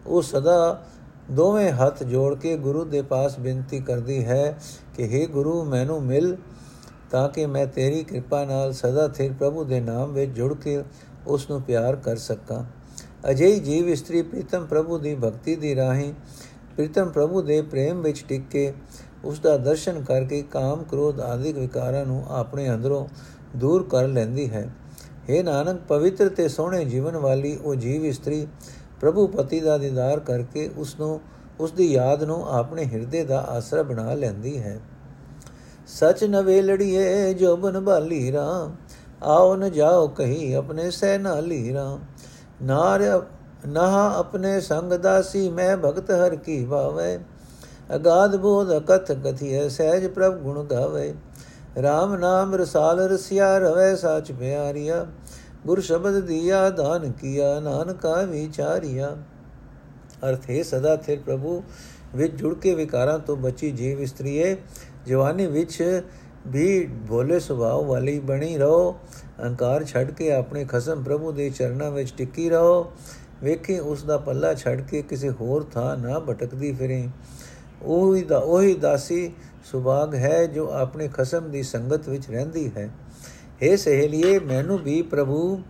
ਉਹ 0.07 0.23
ਸਦਾ 0.23 0.83
ਦੋਵੇਂ 1.31 1.73
ਹੱਥ 1.73 2.03
ਜੋੜ 2.03 2.35
ਕੇ 2.35 2.57
ਗੁਰੂ 2.57 2.85
ਦੇ 2.85 3.03
ਪਾਸ 3.03 3.39
ਬੇਨਤੀ 3.39 3.81
ਕਰਦੀ 3.81 4.25
ਹੈ 4.25 4.59
ਕਿ 4.97 5.07
हे 5.07 5.31
ਗੁਰੂ, 5.33 5.65
ਮੈਨੂੰ 5.65 6.03
ਮਿਲ 6.03 6.37
ਤਾਂ 7.11 7.29
ਕਿ 7.29 7.47
ਮੈਂ 7.47 7.67
ਤੇਰੀ 7.67 8.05
ਕਿਰਪਾ 8.05 8.45
ਨਾਲ 8.45 8.73
ਸਦਾ 8.73 9.09
ਥਿਰ 9.09 9.33
ਪ੍ਰਭੂ 9.33 9.65
ਦੇ 9.65 9.81
ਨਾਮ 9.81 10.13
ਵਿੱਚ 10.13 10.31
ਜੁੜ 10.31 10.55
ਕੇ 10.55 10.83
ਉਸ 11.27 11.51
ਨੂੰ 11.51 11.63
ਪਿਆਰ 11.63 11.97
ਕਰ 11.97 12.17
ਸਕਾਂ। 12.17 12.65
ਅਜਿਹੀ 13.31 13.61
ਜੀਵ 13.61 13.89
ਇਸਤਰੀ 13.89 14.23
ਪ੍ਰੀਤਮ 14.23 14.67
ਪ੍ਰਭੂ 14.67 14.99
ਦੀ 14.99 15.15
ਭਗਤੀ 15.15 15.57
ਦੀ 15.57 15.75
ਰਾਹੀਂ 15.77 16.13
ਪ੍ਰੀਤਮ 16.77 17.09
ਪ੍ਰਭੂ 17.09 17.43
ਦੇ 17.43 17.63
ਪ੍ਰੇਮ 17.63 18.01
ਵਿੱਚ 18.01 18.25
ਟਿਕ 18.29 18.43
ਕੇ 18.51 18.73
ਉਸ 19.25 19.41
ਦਾ 19.41 19.57
ਦਰਸ਼ਨ 19.57 20.03
ਕਰਕੇ 20.03 20.43
ਕਾਮ 20.43 20.85
ਕ੍ਰੋਧ 20.85 21.21
ਆਦਿਕ 21.21 21.59
ਵਿਕਾਰਾਂ 21.59 22.07
ਨੂੰ 22.07 22.25
ਆਪਣੇ 22.29 22.71
ਅੰਦਰੋਂ 22.71 23.07
ਦੂਰ 23.57 23.83
ਕਰ 23.83 24.09
ਲੈਂਦੀ 24.09 24.51
ਹੈ। 24.51 24.69
हे 25.31 25.43
ਨਾਨਕ, 25.45 25.81
ਪਵਿੱਤਰ 25.89 26.29
ਤੇ 26.29 26.49
ਸੋਹਣੇ 26.49 26.85
ਜੀਵਨ 26.85 27.17
ਵਾਲੀ 27.17 27.57
ਉਹ 27.57 27.75
ਜੀਵ 27.75 28.05
ਇਸਤਰੀ 28.05 28.47
ਪ੍ਰਭੂ 29.01 29.27
ਪਤੀ 29.27 29.61
ਦਾ 29.61 29.79
ਦੀਦਾਰ 29.79 30.21
ਕਰਕੇ 30.21 30.71
ਉਸ 30.77 30.97
ਨੂੰ 31.01 31.21
ਉਸ 31.61 31.73
ਦੀ 31.73 31.93
ਯਾਦ 31.93 32.23
ਨੂੰ 32.25 32.49
ਆਪਣੇ 32.49 32.85
ਹਿਰਦੇ 32.85 33.25
ਦਾ 33.25 33.41
ਆਸਰਾ 33.41 33.83
ਬਣਾ 33.83 34.15
ਲੈਂਦੀ 34.15 34.59
ਹੈ। 34.59 34.81
ਸਚ 35.87 36.25
ਨਵੇ 36.25 36.63
ਲੜੀਏ 36.63 37.35
ਜੋ 37.35 37.57
ਬਨ 37.57 37.85
ਭਾਲੀ 37.85 38.33
ਰਾਮ, 38.33 38.77
ਆਓ 39.23 39.57
ਨ 39.57 39.71
ਜਾਓ 39.71 40.09
ਕਹੀ 40.09 40.53
ਆਪਣੇ 40.53 40.91
ਸਹਿ 40.91 41.19
ਨਾਲੀ 41.19 41.75
ਰਾਮ। 41.75 42.01
ਨਾਰ, 42.63 43.23
ਨਹਾ 43.69 44.19
ਆਪਣੇ 44.19 44.61
ਸੰਗ 44.61 44.93
ਦਾਸੀ 44.93 45.49
ਮੈਂ 45.51 45.77
ਭਗਤ 45.77 46.11
ਹਰ 46.11 46.37
ਕੀ 46.37 46.65
ਭਾਵੇ। 46.65 47.19
ਅਗਾਧ 47.95 48.37
ਬੋਧ 48.37 48.79
ਕਥ 48.79 49.13
ਕਥਿਐ 49.13 49.69
ਸਹਿਜ 49.69 50.07
ਪ੍ਰਭ 50.07 50.35
ਗੁਣ 50.35 50.65
ਗਾਵੇ। 50.65 51.15
RAM 51.79 52.19
ਨਾਮ 52.19 52.55
ਰਸਾਲ 52.55 53.01
ਰਸਿਆ 53.01 53.59
ਰਵੇ 53.59 53.97
ਸਾਚ 53.97 54.33
ਪਿਆਰੀਆ। 54.33 55.07
ਗੁਰ 55.67 55.81
ਸ਼ਬਦ 55.81 56.21
ਦੀਆ 56.21 56.71
ਦਾਨ 56.71 57.13
ਕੀਆ 57.13 57.61
ਨਾਨਕਾ 57.61 58.23
ਵਿਚਾਰੀਆ। 58.23 59.17
ਅਰਥ 60.29 60.51
ਹੈ 60.51 60.63
ਸਦਾ 60.63 60.97
ਥਿਰ 60.97 61.19
ਪ੍ਰਭੂ, 61.19 61.63
ਵਿੱਚ 62.17 62.35
ਜੁੜ 62.35 62.55
ਕੇ 62.55 62.75
ਵਿਕਾਰਾਂ 62.75 63.19
ਤੋਂ 63.19 63.37
ਬਚੀ 63.37 63.71
ਜੀਵ 63.71 64.01
ਇਸਤਰੀਏ 64.01 64.57
ਜਵਾਨੀ 65.07 65.47
ਵਿੱਚ 65.47 66.03
ਵੀ 66.47 66.89
ਭੋਲੇ 67.09 67.41
ਸੁਭਾਅ 67.41 67.83
ਵਾਲੀ 67.83 68.19
ਬਣੀ 68.21 68.57
ਰਹੋ। 68.59 68.93
ਅਹੰਕਾਰ 69.43 69.85
ਛੱਡ 69.85 70.11
ਕੇ 70.11 70.33
ਆਪਣੇ 70.33 70.65
ਖਸਮ 70.65 71.03
ਪ੍ਰਭੂ 71.03 71.33
ਦੇ 71.33 71.51
ਚਰਨਾਂ 71.51 71.91
ਵਿੱਚ 71.91 72.15
ਟਿੱਕੀ 72.17 72.51
ਰਹੋ। 72.51 72.93
ਵੇਖੇ 73.43 73.79
ਉਸ 73.79 74.03
ਦਾ 74.03 74.19
ਪੱਲਾ 74.19 74.55
ਛੱਡ 74.55 74.81
ਕੇ 74.81 75.03
ਕਿਸੇ 75.03 75.31
ਹੋਰ 75.31 75.67
ਥਾਂ 75.75 75.97
ਨਾ 75.97 76.19
ਭਟਕਦੀ 76.19 76.73
ਫਿਰੇ। 76.73 77.09
ਉਹੀ 77.83 78.23
ਦਾ 78.23 78.39
ਉਹੀ 78.39 78.75
ਦਾਸੀ 78.75 79.33
ਸੁਭਾਗ 79.65 80.15
ਹੈ 80.15 80.47
ਜੋ 80.47 80.71
ਆਪਣੇ 80.73 81.09
ਖਸਮ 81.09 81.51
ਦੀ 81.51 81.63
ਸੰਗਤ 81.63 82.09
ਵਿੱਚ 82.09 82.31
ਰਹਿੰਦੀ 82.31 82.71
ਹੈ। 82.77 82.91
हे 83.63 83.77
ਸਹੇਲੀਏ, 83.77 84.39
ਮੈਨੂੰ 84.39 84.79
ਵੀ 84.79 85.03
ਪ੍ਰਭੂ 85.03 85.63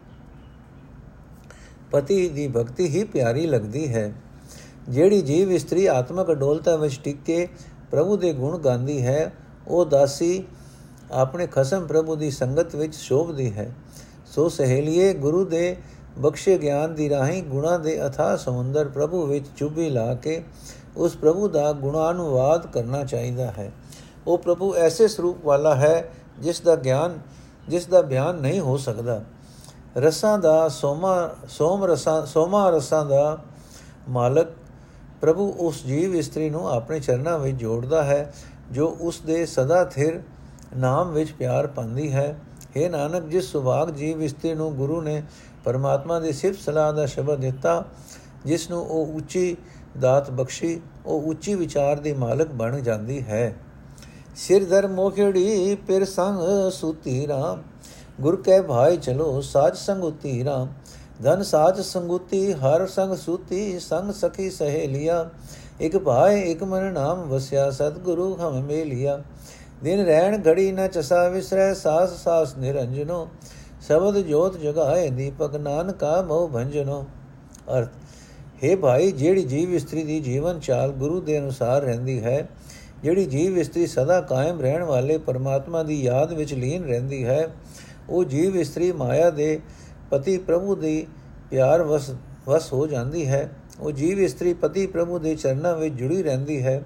ਪਤੀ 1.91 2.29
ਦੀ 2.29 2.49
ਭਗਤੀ 2.49 2.87
ਹੀ 2.87 3.05
ਪਿਆਰੀ 3.05 3.47
ਲੱਗਦੀ 3.47 3.95
ਹੈ। 3.95 4.13
ਜਿਹੜੀ 4.89 5.23
ਜੀਵ 5.23 5.53
ਇਸਤਰੀ 5.53 5.87
ਆਤਮਕ 5.87 6.31
ਅਡੋਲਤਾ 6.31 6.77
ਵਿੱਚ 6.77 7.01
ਟਿਕ 7.05 7.17
ਕੇ 7.27 7.49
ਪ੍ਰਭੂ 7.91 8.17
ਦੇ 8.17 8.33
ਗੁਣ 8.33 8.59
ਗਾਉਂਦੀ 8.59 9.03
ਹੈ, 9.03 9.33
ਉਹ 9.69 9.85
ਦਾਸੀ 9.87 10.45
ਆਪਣੇ 11.13 11.47
ਖਸਮ 11.47 11.87
ਪ੍ਰਭੂ 11.87 12.17
ਦੀ 12.17 12.31
ਸੰਗਤ 12.31 12.77
ਵਿੱਚ 12.77 12.95
ਸ਼ੋਭਦੀ 12.95 13.53
ਹੈ। 13.53 13.75
ਸੋ 14.27 14.49
ਸਹੇਲੀਏ, 14.49 15.15
ਗੁਰੂ 15.15 15.45
ਦੇ 15.45 15.77
ਬਖਸ਼ੇ 16.19 16.59
ਗਿਆਨ 16.59 16.95
ਦੀ 16.95 17.09
ਰਾਹੀਂ 17.09 17.43
ਗੁਣਾ 17.43 17.79
ਦੇ 17.79 18.07
ਅਥਾ 18.07 18.37
ਸਮੁੰਦਰ 18.37 18.89
ਪ੍ਰਭੂ 18.89 19.27
ਵਿੱਚ 19.27 19.47
ਚੁੱਭੀ 19.57 19.91
ਲਾ 19.91 20.15
ਕੇ 20.15 20.43
ਉਸ 20.97 21.17
ਪ੍ਰਭੂ 21.17 21.49
ਦਾ 21.49 21.73
ਗੁਣਾਨੁਵਾਦ 21.73 22.67
ਕਰਨਾ 22.67 23.05
ਚਾਹੀਦਾ 23.05 23.47
ਹੈ। 23.47 23.73
ਉਹ 24.27 24.39
ਪ੍ਰਭੂ 24.39 24.75
ਐਸੇ 24.75 25.09
ਸਰੂਪ 25.09 25.45
ਵਾਲਾ 25.45 25.75
ਹੈ 25.75 26.11
ਜਿਸ 26.39 26.61
ਦਾ 26.61 26.77
ਗਿਆਨ 26.77 27.19
ਜਿਸ 27.71 27.87
ਦਾ 27.87 28.03
ਬਿਆਨ 28.03 28.37
ਨਹੀਂ 28.37 28.61
ਹੋ 28.61 28.77
ਸਕਦਾ। 28.77 29.23
ਰਸਾਂ 29.97 30.39
ਦਾ 30.39 30.69
ਸੋਮਾ, 30.69 31.31
ਸੋਮ 31.49 31.85
ਰਸਾਂ, 31.85 32.27
ਸੋਮਾ 32.27 32.69
ਰਸਾਂ 32.71 33.05
ਦਾ 33.07 33.39
ਮਾਲਕ 34.09 34.49
ਪ੍ਰਭੂ 35.21 35.49
ਉਸ 35.59 35.85
ਜੀਵ 35.85 36.15
ਇਸਤਰੀ 36.15 36.51
ਨੂੰ 36.51 36.69
ਆਪਣੇ 36.69 37.01
ਚਰਨਾਂ 37.01 37.39
ਵਿੱਚ 37.39 37.57
ਜੋੜਦਾ 37.57 38.03
ਹੈ, 38.03 38.33
ਜੋ 38.73 38.97
ਉਸ 39.01 39.21
ਦੇ 39.21 39.47
ਸਦਾ 39.47 39.85
ਥਿਰ 39.85 40.21
ਨਾਮ 40.77 41.13
ਵਿੱਚ 41.13 41.33
ਪਿਆਰ 41.33 41.67
ਪਾਉਂਦੀ 41.67 42.13
ਹੈ। 42.13 42.37
हे 42.77 42.91
ਨਾਨਕ, 42.91 43.25
ਜਿਸ 43.25 43.51
ਸੁਭਾਗ 43.53 43.91
ਜੀਵ 43.91 44.23
ਇਸਤਰੀ 44.23 44.55
ਨੂੰ 44.55 44.75
ਗੁਰੂ 44.75 45.01
ਨੇ 45.01 45.23
ਪਰਮਾਤਮਾ 45.65 46.19
ਦੀ 46.19 46.33
ਸਿਫਤ 46.33 46.61
ਸਲਾਹ 46.61 46.93
ਦਾ 46.93 47.07
ਸ਼ਬਦ 47.07 47.41
ਦਿੱਤਾ, 47.41 47.85
ਜਿਸ 48.45 48.71
ਨੂੰ 48.71 48.83
ਉਹ 48.83 49.17
ਉੱਚੀ 49.17 49.57
ਦਾਤ 50.01 50.31
ਬਖਸ਼ੀ, 50.31 50.81
ਉਹ 51.07 51.23
ਉੱਚੀ 51.23 51.55
ਵਿਚਾਰ 51.55 52.01
ਦੀ 52.01 52.13
ਮਾਲਕ 52.13 52.49
ਬਣ 52.53 52.81
ਜਾਂਦੀ 52.81 53.23
ਹੈ। 53.23 53.55
ਸਿਰ 54.37 54.65
ਦਰ 54.65 54.87
ਮੋਖੜੀ 54.89 55.75
ਪਿਰ 55.87 56.05
ਸੰਗ 56.05 56.71
ਸੂਤੀ 56.71 57.27
ਰਾਮ। 57.27 57.63
ਗੁਰ 58.21 58.37
ਕੈ 58.43 58.61
ਭਾਈ 58.63 58.97
ਚਲੋ 58.97 59.41
ਸਾਜ 59.41 59.77
ਸੰਗੁਤੀ 59.77 60.45
ਰਾਮ। 60.45 60.69
ਧਨ 61.23 61.43
ਸਾਜ 61.43 61.81
ਸੰਗੁਤੀ, 61.81 62.53
ਹਰ 62.53 62.87
ਸੰਗ 62.87 63.15
ਸੂਤੀ, 63.15 63.79
ਸੰਗ 63.79 64.13
ਸਖੀ 64.13 64.51
ਸਹੇਲਿਆ। 64.51 65.29
ਇਕ 65.81 65.99
ਭਾਈ 65.99 66.41
ਇਕ 66.41 66.63
ਮਨ 66.65 66.93
ਨਾਮ 66.93 67.29
ਵਸਿਆ, 67.29 67.71
ਸਤਿਗੁਰੂ 67.71 68.37
ਹਮ 68.37 68.63
ਮੇਲਿਆ। 68.63 69.23
ਦਿਨ 69.83 70.05
ਰਹਿਣ 70.05 70.41
ਘੜੀ 70.47 70.73
ਨ 70.73 70.89
ਚਸਾ 70.89 71.29
ਵਿਸਰੈ, 71.29 71.75
ਸਾਸ 71.75 72.25
ਸਾਸ 72.25 72.57
ਨਿਰੰਜਨੋ। 72.57 73.29
ਸ਼ਬਦ 73.87 74.19
ਜੋਤ 74.19 74.57
ਜਗਾਏ 74.57 75.09
ਦੀਪਕ, 75.11 75.57
ਨਾਨਕਾ 75.57 76.23
ਮੋ 76.23 76.47
ਭੰਜਨੋ। 76.49 77.05
ਅਰਥ, 77.79 77.89
ਹੈ 78.65 78.77
ਭਾਈ, 78.77 79.13
ਜਿਹੜੀ 79.13 79.43
ਜੀਵ 79.43 79.75
ਇਸਤਰੀ 79.75 80.03
ਦੀ 80.05 80.21
ਜੀਵਨ 80.21 80.61
ਚਾਲ 80.61 80.93
ਗੁਰੂ 80.93 81.21
ਦੇ 81.21 81.39
ਅਨੁਸਾਰ 81.39 81.83
ਰਹਿੰਦੀ 81.83 82.25
ਹੈ 82.25 82.49
ਜਿਹੜੀ 83.03 83.25
ਜੀਵ 83.27 83.59
ਇਸਤਰੀ 83.59 83.87
ਸਦਾ 83.87 84.21
ਕਾਇਮ 84.21 84.61
ਰਹਿਣ 84.61 84.83
ਵਾਲੇ 84.83 85.17
ਪਰਮਾਤਮਾ 85.19 85.83
ਦੀ 85.83 86.01
ਯਾਦ 86.03 86.33
ਵਿੱਚ 86.33 86.55
ਲੀਨ 86.55 86.85
ਰਹਿੰਦੀ 86.85 87.25
ਹੈ, 87.25 87.49
ਉਹ 88.09 88.25
ਜੀਵ 88.25 88.57
ਇਸਤਰੀ 88.57 88.91
ਮਾਇਆ 88.93 89.31
ਦੇ 89.31 89.61
ਪਤੀ 90.11 90.37
ਪ੍ਰਭੂ 90.39 90.75
ਦੀ 90.75 91.07
ਪਿਆਰ 91.51 91.83
ਵਸ 91.83 92.11
ਵਸ 92.47 92.73
ਹੋ 92.73 92.87
ਜਾਂਦੀ 92.87 93.27
ਹੈ। 93.29 93.49
ਉਹ 93.81 93.91
ਜੀਵ 93.93 94.21
ਇਸਤਰੀ 94.21 94.53
ਪਤੀ 94.55 94.87
ਪ੍ਰਭੂ 94.87 95.19
ਦੇ 95.19 95.35
ਚਰਨਾਂ 95.35 95.77
ਵਿੱਚ 95.77 95.95
ਜੁੜੀ 95.95 96.23
ਰਹਿੰਦੀ 96.23 96.63
ਹੈ। 96.63 96.83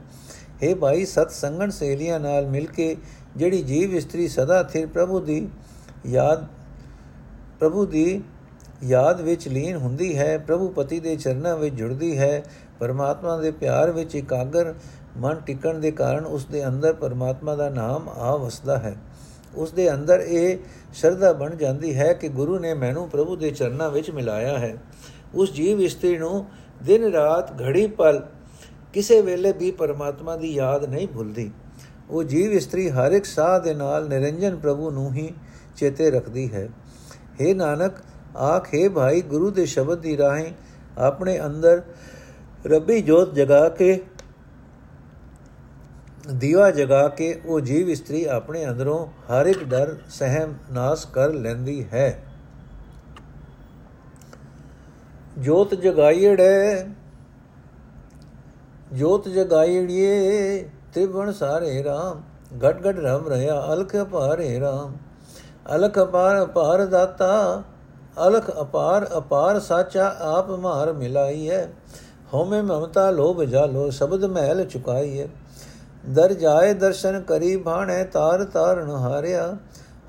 हे 0.62 0.76
ਭਾਈ, 0.76 1.04
ਸਤ 1.04 1.30
ਸੰਗਣ 1.30 1.70
ਸੇਲੀਆਂ 1.70 2.20
ਨਾਲ 2.20 2.46
ਮਿਲ 2.46 2.66
ਕੇ 2.66 2.96
ਜਿਹੜੀ 3.36 3.62
ਜੀਵ 3.62 3.94
ਇਸਤਰੀ 3.96 4.28
ਸਦਾ 4.28 4.62
ਥਿਰ 4.62 4.86
ਪ੍ਰਭੂ 4.86 5.20
ਦੀ 5.20 5.46
ਯਾਦ, 6.06 6.46
ਪ੍ਰਭੂ 7.60 7.86
ਦੀ 7.86 8.22
ਯਾਦ 8.84 9.20
ਵਿੱਚ 9.20 9.48
ਲੀਨ 9.48 9.76
ਹੁੰਦੀ 9.76 10.16
ਹੈ, 10.18 10.36
ਪ੍ਰਭੂ 10.38 10.68
ਪਤੀ 10.68 11.00
ਦੇ 11.00 11.16
ਚਰਨਾਂ 11.16 11.56
ਵਿੱਚ 11.56 11.74
ਜੁੜਦੀ 11.74 12.16
ਹੈ। 12.18 12.42
ਪਰਮਾਤਮਾ 12.78 13.36
ਦੇ 13.36 13.50
ਪਿਆਰ 13.50 13.90
ਵਿੱਚ 13.90 14.14
ਇਕਾਗਰ 14.14 14.74
ਮਨ 15.16 15.34
ਟਿਕਣ 15.34 15.78
ਦੇ 15.78 15.90
ਕਾਰਨ 15.90 16.24
ਉਸ 16.24 16.44
ਦੇ 16.44 16.66
ਅੰਦਰ 16.66 16.92
ਪਰਮਾਤਮਾ 16.92 17.56
ਦਾ 17.56 17.68
ਨਾਮ 17.68 18.08
ਆ 18.08 18.36
ਵਸਦਾ 18.36 18.78
ਹੈ। 18.78 18.96
ਉਸ 19.54 19.72
ਦੇ 19.72 19.94
ਅੰਦਰ 19.94 20.20
ਇਹ 20.20 20.58
ਸ਼ਰਧਾ 20.94 21.32
ਬਣ 21.32 21.54
ਜਾਂਦੀ 21.54 21.96
ਹੈ 21.96 22.12
ਕਿ 22.12 22.28
ਗੁਰੂ 22.28 22.58
ਨੇ 22.58 22.74
ਮੈਨੂੰ 22.74 23.08
ਪ੍ਰਭੂ 23.08 23.36
ਦੇ 23.36 23.50
ਚਰਨਾਂ 23.50 23.90
ਵਿੱਚ 23.90 24.10
ਮਿਲਾਇਆ 24.10 24.58
ਹੈ। 24.58 24.76
ਉਸ 25.34 25.52
ਜੀਵ 25.52 25.80
ਇਸਤਰੀ 25.80 26.18
ਨੂੰ 26.18 26.46
ਦਿਨ 26.82 27.04
ਰਾਤ 27.04 27.62
ਘੜੀ 27.62 27.86
ਪਲ 27.86 28.22
ਕਿਸੇ 28.92 29.20
ਵੇਲੇ 29.20 29.52
ਵੀ 29.52 29.70
ਪਰਮਾਤਮਾ 29.70 30.36
ਦੀ 30.36 30.54
ਯਾਦ 30.54 30.84
ਨਹੀਂ 30.84 31.08
ਭੁੱਲਦੀ। 31.08 31.50
ਉਹ 32.10 32.24
ਜੀਵ 32.24 32.52
ਇਸਤਰੀ 32.52 32.90
ਹਰ 32.90 33.12
ਇੱਕ 33.12 33.24
ਸਾਹ 33.24 33.60
ਦੇ 33.60 33.74
ਨਾਲ 33.74 34.08
ਨਿਰੰਜਨ 34.08 34.56
ਪ੍ਰਭੂ 34.56 34.90
ਨੂੰ 34.90 35.12
ਹੀ 35.12 35.32
ਚੇਤੇ 35.76 36.10
ਰੱਖਦੀ 36.10 36.52
ਹੈ। 36.52 36.68
हे 37.42 37.54
ਨਾਨਕ, 37.54 37.92
ਆਖੇ 38.36 38.88
ਭਾਈ, 38.88 39.20
ਗੁਰੂ 39.20 39.50
ਦੇ 39.50 39.66
ਸ਼ਬਦ 39.66 39.98
ਦੀ 39.98 40.16
ਰਾਹੀਂ 40.16 40.52
ਆਪਣੇ 40.98 41.40
ਅੰਦਰ 41.40 41.82
ਰੱਬੀ 42.66 43.02
ਜੋਤ 43.02 43.34
ਜਗਾ 43.34 43.68
ਕੇ 43.68 44.00
ਦੀਵਾ 46.32 46.70
ਜਗਾ 46.70 47.08
ਕੇ 47.08 47.40
ਉਹ 47.46 47.60
ਜੀਵ 47.60 47.88
ਇਸਤਰੀ 47.88 48.24
ਆਪਣੇ 48.24 48.68
ਅੰਦਰੋਂ 48.68 49.06
ਹਰ 49.06 49.46
ਇੱਕ 49.46 49.64
ਡਰ, 49.64 49.96
ਸਹਿਮ, 50.10 50.54
ਨਾਸ 50.72 51.04
ਕਰ 51.04 51.32
ਲੈਂਦੀ 51.32 51.84
ਹੈ। 51.92 52.22
ਜੋਤ 55.38 55.74
ਜਗਾਈੜੇ, 55.74 56.86
ਜੋਤ 58.92 59.28
ਜਗਾਈੜੀਏ, 59.28 60.68
ਤ੍ਰਿਵਣ 60.92 61.32
ਸਾਰੇ 61.32 61.82
RAM 61.82 62.20
ਘਟ 62.58 62.80
ਘਟ 62.80 62.98
ਰਮ 62.98 63.28
ਰਹਾ, 63.28 63.72
ਅਲਖ 63.72 63.96
ਭਾਰੇ 63.96 64.60
RAM 64.60 64.92
ਅਲਖ 65.76 65.98
ਪਾਰ 65.98 66.46
ਭਾਰ 66.46 66.86
ਦਾਤਾ, 66.86 67.62
ਅਲਖ 68.26 68.50
ਅਪਾਰ 68.60 69.08
ਅਪਾਰ 69.18 69.60
ਸਾਚਾ 69.60 70.16
ਆਪ 70.20 70.50
ਮਾਰ 70.50 70.92
ਮਿਲਾਈ 70.92 71.50
ਹੈ 71.50 71.72
ਹਉਮੈ 72.34 72.62
ਮਮਤਾ 72.62 73.10
ਲੋਭ 73.10 73.42
ਜਾਲੋ, 73.42 73.90
ਸ਼ਬਦ 73.90 74.24
ਮਹਿਲ 74.24 74.64
ਚੁਕਾਈ 74.64 75.20
ਹੈ 75.20 75.28
ਦਰ 76.08 76.34
ਜਾਏ 76.34 76.74
ਦਰਸ਼ਨ 76.74 77.20
ਕਰੀ 77.20 77.56
ਭਾਣੇ 77.56 78.04
ਤਾਰ 78.04 78.44
ਤਾਰਨ 78.44 78.90
ਹਾਰਿਆ, 78.90 79.56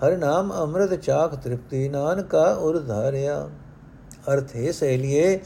ਹਰ 0.06 0.18
ਨਾਮ 0.18 0.54
ਅੰਮ੍ਰਿਤ 0.54 0.94
ਚਾਖ 0.94 1.36
ਤ੍ਰਿਪਤੀ 1.36 1.90
ਨਾਨਕਾ 1.90 2.54
ਉਰ 2.54 2.80
ਧਾਰਿਆ। 2.80 3.50
ਅਰਥ 4.34 4.56
ਹੈ 4.56 4.72
ਸਹਿਲੀਏ, 4.72 5.40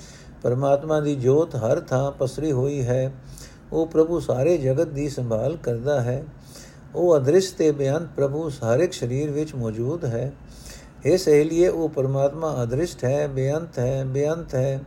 ਪਰਮਾਤਮਾ 0.44 1.00
ਦੀ 1.00 1.16
ਜੋਤ 1.16 1.56
ਹਰ 1.56 1.80
ਥਾਂ 1.80 2.12
ਪਸਰੀ 2.12 2.52
ਹੋਈ 2.52 2.86
ਹੈ। 2.88 3.14
ਉਹ 3.72 3.88
ਪ੍ਰਭੂ 3.88 4.20
ਸਾਰੇ 4.20 4.58
ਜਗਤ 4.58 4.88
ਦੀ 4.88 5.10
ਸੰਭਾਲ 5.10 5.58
ਕਰਦਾ 5.58 6.02
ਹੈ। 6.02 6.24
ਉਹ 6.96 7.18
ਅਦ੍ਰਿਸ਼ 7.18 7.54
ਤੇ 7.54 7.72
ਬਿਆਨ 7.72 8.08
ਪ੍ਰਭੂ 8.16 8.50
ਸਾਰੇ 8.50 8.90
ਸਰੀਰ 8.92 9.32
ਵਿੱਚ 9.32 9.56
ਮੌਜੂਦ 9.56 10.06
ਹੈ। 10.06 10.32
ਇਹ 11.06 11.18
ਸਹਿਲੀਏ, 11.18 11.68
ਉਹ 11.68 11.90
ਪਰਮਾਤਮਾ 11.90 12.64
ਅਦ੍ਰਿਸ਼ਟ 12.64 13.04
ਹੈ 13.04 13.28
ਬੇਅੰਤ 13.28 13.80
ਹੈ 13.80 14.06
ਬੇਅੰਤ 14.06 14.56
ਹੈ। 14.56 14.80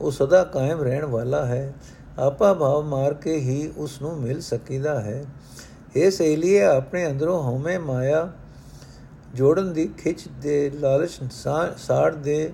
ਉਹ 0.00 0.10
ਸਦਾ 0.10 0.44
ਕਾਇਮ 0.44 0.82
ਰਹਿਣ 0.82 1.04
ਵਾਲਾ 1.04 1.46
ਹੈ। 1.46 1.74
ਆਪਾ 2.18 2.52
ਭਾਵ 2.54 2.82
ਮਾਰ 2.84 3.14
ਕੇ 3.14 3.34
ਹੀ 3.34 3.72
ਉਸ 3.76 4.00
ਨੂੰ 4.02 4.16
ਮਿਲ 4.16 4.40
ਸਕੀਦਾ 4.40 5.00
ਹੈ। 5.00 5.24
ਇਹ 5.96 6.10
ਸਹਿਲੀਏ, 6.10 6.62
ਆਪਣੇ 6.62 7.06
ਅੰਦਰੋਂ 7.06 7.42
ਹਉਮੈ 7.42 7.78
ਮਾਇਆ 7.78 8.32
ਜੋੜਨ 9.34 9.72
ਦੀ 9.72 9.86
ਖਿੱਚ 9.98 10.28
ਦੇ 10.42 10.70
ਲਾਲਚ 10.70 11.10
ਸਾੜ 11.76 12.14
ਦੇ 12.14 12.52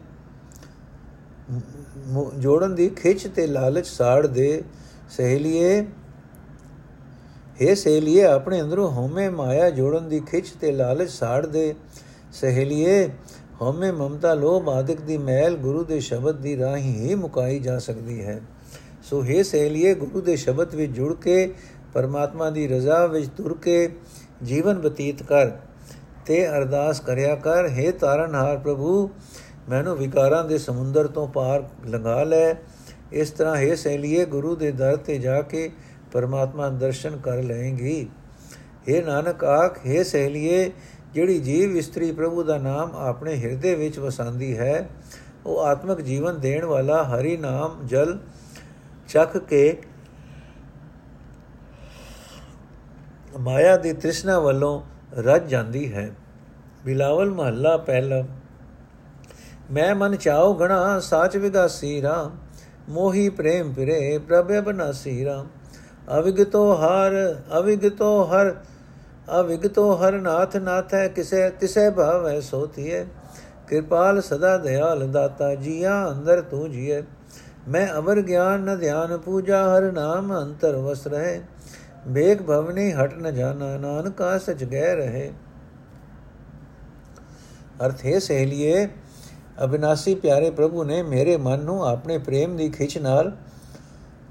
ਜੋੜਨ 2.39 2.75
ਦੀ 2.75 2.89
ਖਿੱਚ 2.89 3.27
ਤੇ 3.27 3.47
ਲਾਲਚ 3.47 3.87
ਸਾੜ 3.87 4.27
ਦੇ। 4.27 4.63
ਸਹੇਲੀਏ 5.11 5.81
हे 7.61 7.75
ਸਹੇਲੀਏ, 7.77 8.25
ਆਪਣੇ 8.25 8.61
ਅੰਦਰੋਂ 8.63 8.91
ਹਉਮੈ 8.91 9.29
ਮਾਇਆ 9.31 9.71
ਜੋੜਨ 9.71 10.09
ਦੀ 10.09 10.21
ਖਿੱਚ 10.21 10.49
ਤੇ 10.61 10.73
ਲਾਲਚ 10.73 11.11
ਸਾੜ 11.11 11.47
ਦੇ। 11.47 11.75
ਸਹੇਲੀਏ, 12.33 13.09
ਹਉਮੈ 13.61 13.93
ਮਮਤਾ 13.93 14.35
ਲੋਭ 14.35 14.69
ਆਦਿਕ 14.69 15.01
ਦੀ 15.01 15.19
ਮੈਲ 15.19 15.57
ਗੁਰੂ 15.57 15.85
ਦੇ 15.85 16.01
ਸ਼ਬਦ 16.01 16.39
ਦੀ 16.39 16.57
ਰਾਹੀਂ 16.59 16.95
ਹੀ 16.95 17.15
ਮੁਕਾਈ 17.15 17.59
ਜਾ 17.59 17.79
ਸਕਦੀ 17.79 18.25
ਹੈ। 18.25 18.41
ਸੋ 19.04 19.22
हे 19.22 19.44
ਸਹੇਲੀਏ 19.44 19.94
ਗੁਰੂ 19.96 20.22
ਦੇ 20.22 20.36
ਸ਼ਬਦ 20.36 20.76
ਵਿੱਚ 20.76 20.92
ਜੁੜ 20.92 21.14
ਕੇ 21.16 21.54
ਪਰਮਾਤਮਾ 21.94 22.50
ਦੀ 22.50 22.68
ਰਜ਼ਾ 22.68 23.06
ਵਿੱਚ 23.06 23.30
ਤੁਰ 23.38 23.58
ਕੇ 23.62 23.90
ਜੀਵਨ 24.44 24.80
ਬਤੀਤ 24.80 25.24
ਕਰ 25.24 25.52
ਤੇ 26.26 26.48
ਅਰਦਾਸ 26.50 27.00
ਕਰਿਆ 27.00 27.36
ਕਰ 27.36 27.70
हे 27.70 27.92
ਤਾਰਨਹਾਰ 28.00 28.58
ਪ੍ਰਭੂ 28.58 29.10
ਮੈਨੂੰ 29.70 29.96
ਵਿਕਾਰਾਂ 29.98 30.44
ਦੇ 30.44 30.58
ਸਮੁੰਦਰ 30.58 31.08
ਤੋਂ 31.08 31.28
ਪਾਰ 31.28 31.64
ਲੰਘਾ 31.86 32.24
ਲੈ 32.24 32.56
ਇਸ 33.14 33.32
ਤਰ੍ਹਾਂ 33.32 33.56
ਹੈ 33.56 33.76
ਸਹਿਲੀਏ 33.76 34.26
ਗੁਰੂ 34.26 34.56
ਦੇ 34.56 34.72
ਦਰ 34.72 34.98
ਤੇ 34.98 35.18
ਜਾ 35.18 35.42
ਕੇ 35.44 35.70
ਪਰਮਾਤਮਾ 36.12 36.70
ਦਰਸ਼ਨ 36.72 37.18
ਕਰ 37.18 37.42
ਲਏਗੀ 37.44 38.08
हे 38.88 39.04
ਨਾਨਕ 39.06 39.44
ਆਖ 39.44 39.86
ਹੈ 39.86 40.04
ਸਹਿਲੀਏ 40.04 40.70
ਜਿਹੜੀ 41.14 41.40
ਜੀਵ 41.40 41.76
ਇਸਤਰੀ 41.78 42.12
ਪ੍ਰਭੂ 42.12 42.44
ਦਾ 42.44 42.58
ਨਾਮ 42.58 42.96
ਆਪਣੇ 43.00 43.36
ਹਿਰਦੇ 43.36 43.76
ਵਿੱਚ 43.76 44.00
ਵਸਾਂਦੀ 44.00 44.58
ਹੈ 44.58 44.90
ਉਹ 45.46 45.60
ਆਤਮਿਕ 45.62 46.02
ਜੀਵਨ 46.02 46.40
ਦੇਣ 46.40 46.66
ਵਾਲਾ 46.66 47.04
ਹਰੀ 47.06 47.36
ਨਾਮ 47.38 47.86
ਜਲ 47.88 48.18
ਚੱਕ 49.11 49.39
ਕੇ 49.39 49.83
ਮਾਇਆ 53.41 53.77
ਦੀ 53.77 53.93
ਤ੍ਰਿਸ਼ਨਾ 53.93 54.39
ਵੱਲੋਂ 54.39 54.83
ਰੱਜ 55.19 55.49
ਜਾਂਦੀ 55.49 55.93
ਹੈ। 55.93 56.11
ਬਿਲਾਵਲ 56.85 57.31
ਮਹੱਲਾ 57.31 57.77
ਪਹਿਲਾ। 57.77 58.25
ਮੈਂ 59.73 59.95
ਮਨ 59.95 60.17
ਚਾਉ 60.17 60.55
ਗਣਾ 60.55 61.01
ਸਾਚ 61.01 61.37
ਵਿਗਾਸੀ 61.37 62.03
ਰਾਮ, 62.03 62.37
ਮੋਹੀ 62.89 63.29
ਪ੍ਰੇਮ 63.29 63.73
ਫਿਰੇ 63.73 64.19
ਪ੍ਰਭੇ 64.19 64.61
ਬਨਾਸੀ 64.61 65.25
ਰਾਮ। 65.25 65.47
ਅਵਿਗਤੋ 66.19 66.75
ਹਰ 66.75 67.37
ਅਵਿਗਤੋ 67.59 68.25
ਹਰ 68.25 68.55
ਅਵਿਗਤੋ 69.41 69.95
ਹਰ 69.97 70.13
ਨਾਥ 70.13 70.57
ਨਾਥ 70.57 70.95
ਹੈ 70.95 71.09
ਕਿਸੇ, 71.09 71.51
ਤਿਸੇ 71.51 71.91
ਭਾਵ 71.91 72.29
ਹੈ 72.29 72.41
ਸੋਤੀਏ 72.41 73.07
ਕਿਰਪਾਲ 73.69 74.23
ਸਦਾ 74.23 74.59
ਦਇਆਲ 74.59 75.11
ਦਾਤਾ, 75.11 75.55
ਜੀਆ 75.55 76.09
ਅੰਦਰ 76.11 76.41
ਤੂੰ 76.41 76.71
ਜੀਏ 76.71 77.03
ਮੈਂ 77.69 77.89
ਅਵਰ 77.95 78.21
ਗਿਆਨ 78.21 78.61
ਨ 78.61 78.79
ਧਿਆਨ 78.79 79.19
ਪੂਜਾ, 79.19 79.77
ਹਰ 79.77 79.93
ਨਾਮ 79.93 80.41
ਅੰਤਰ 80.41 80.77
ਵਸ 80.77 81.07
ਰਹੇ। 81.07 81.41
ਬੇਗ 82.07 82.39
ਭਵਨੀ 82.39 82.93
ਹਟ 82.93 83.15
ਨ 83.19 83.35
ਜਾਣਾ, 83.35 83.77
ਨਾਨਕਾ 83.77 84.39
ਸਚ 84.39 84.65
ਗਹਿ 84.65 84.97
ਰਹੇ। 84.97 85.33
ਅਰਥੇ 87.87 88.21
ਸਹੇਲੀਏ, 88.21 88.89
ਅਬਿਨਾਸੀ 89.65 90.15
ਪਿਆਰੇ 90.15 90.51
ਪ੍ਰਭੂ 90.51 90.85
ਨੇ 90.85 91.03
ਮੇਰੇ 91.03 91.37
ਮਨ 91.37 91.59
ਨੂੰ 91.59 91.87
ਆਪਣੇ 91.89 92.19
ਪ੍ਰੇਮ 92.19 92.57
ਦੀ 92.57 92.69
ਖਿੱਚ 92.69 92.99
ਨਾਲ 92.99 93.37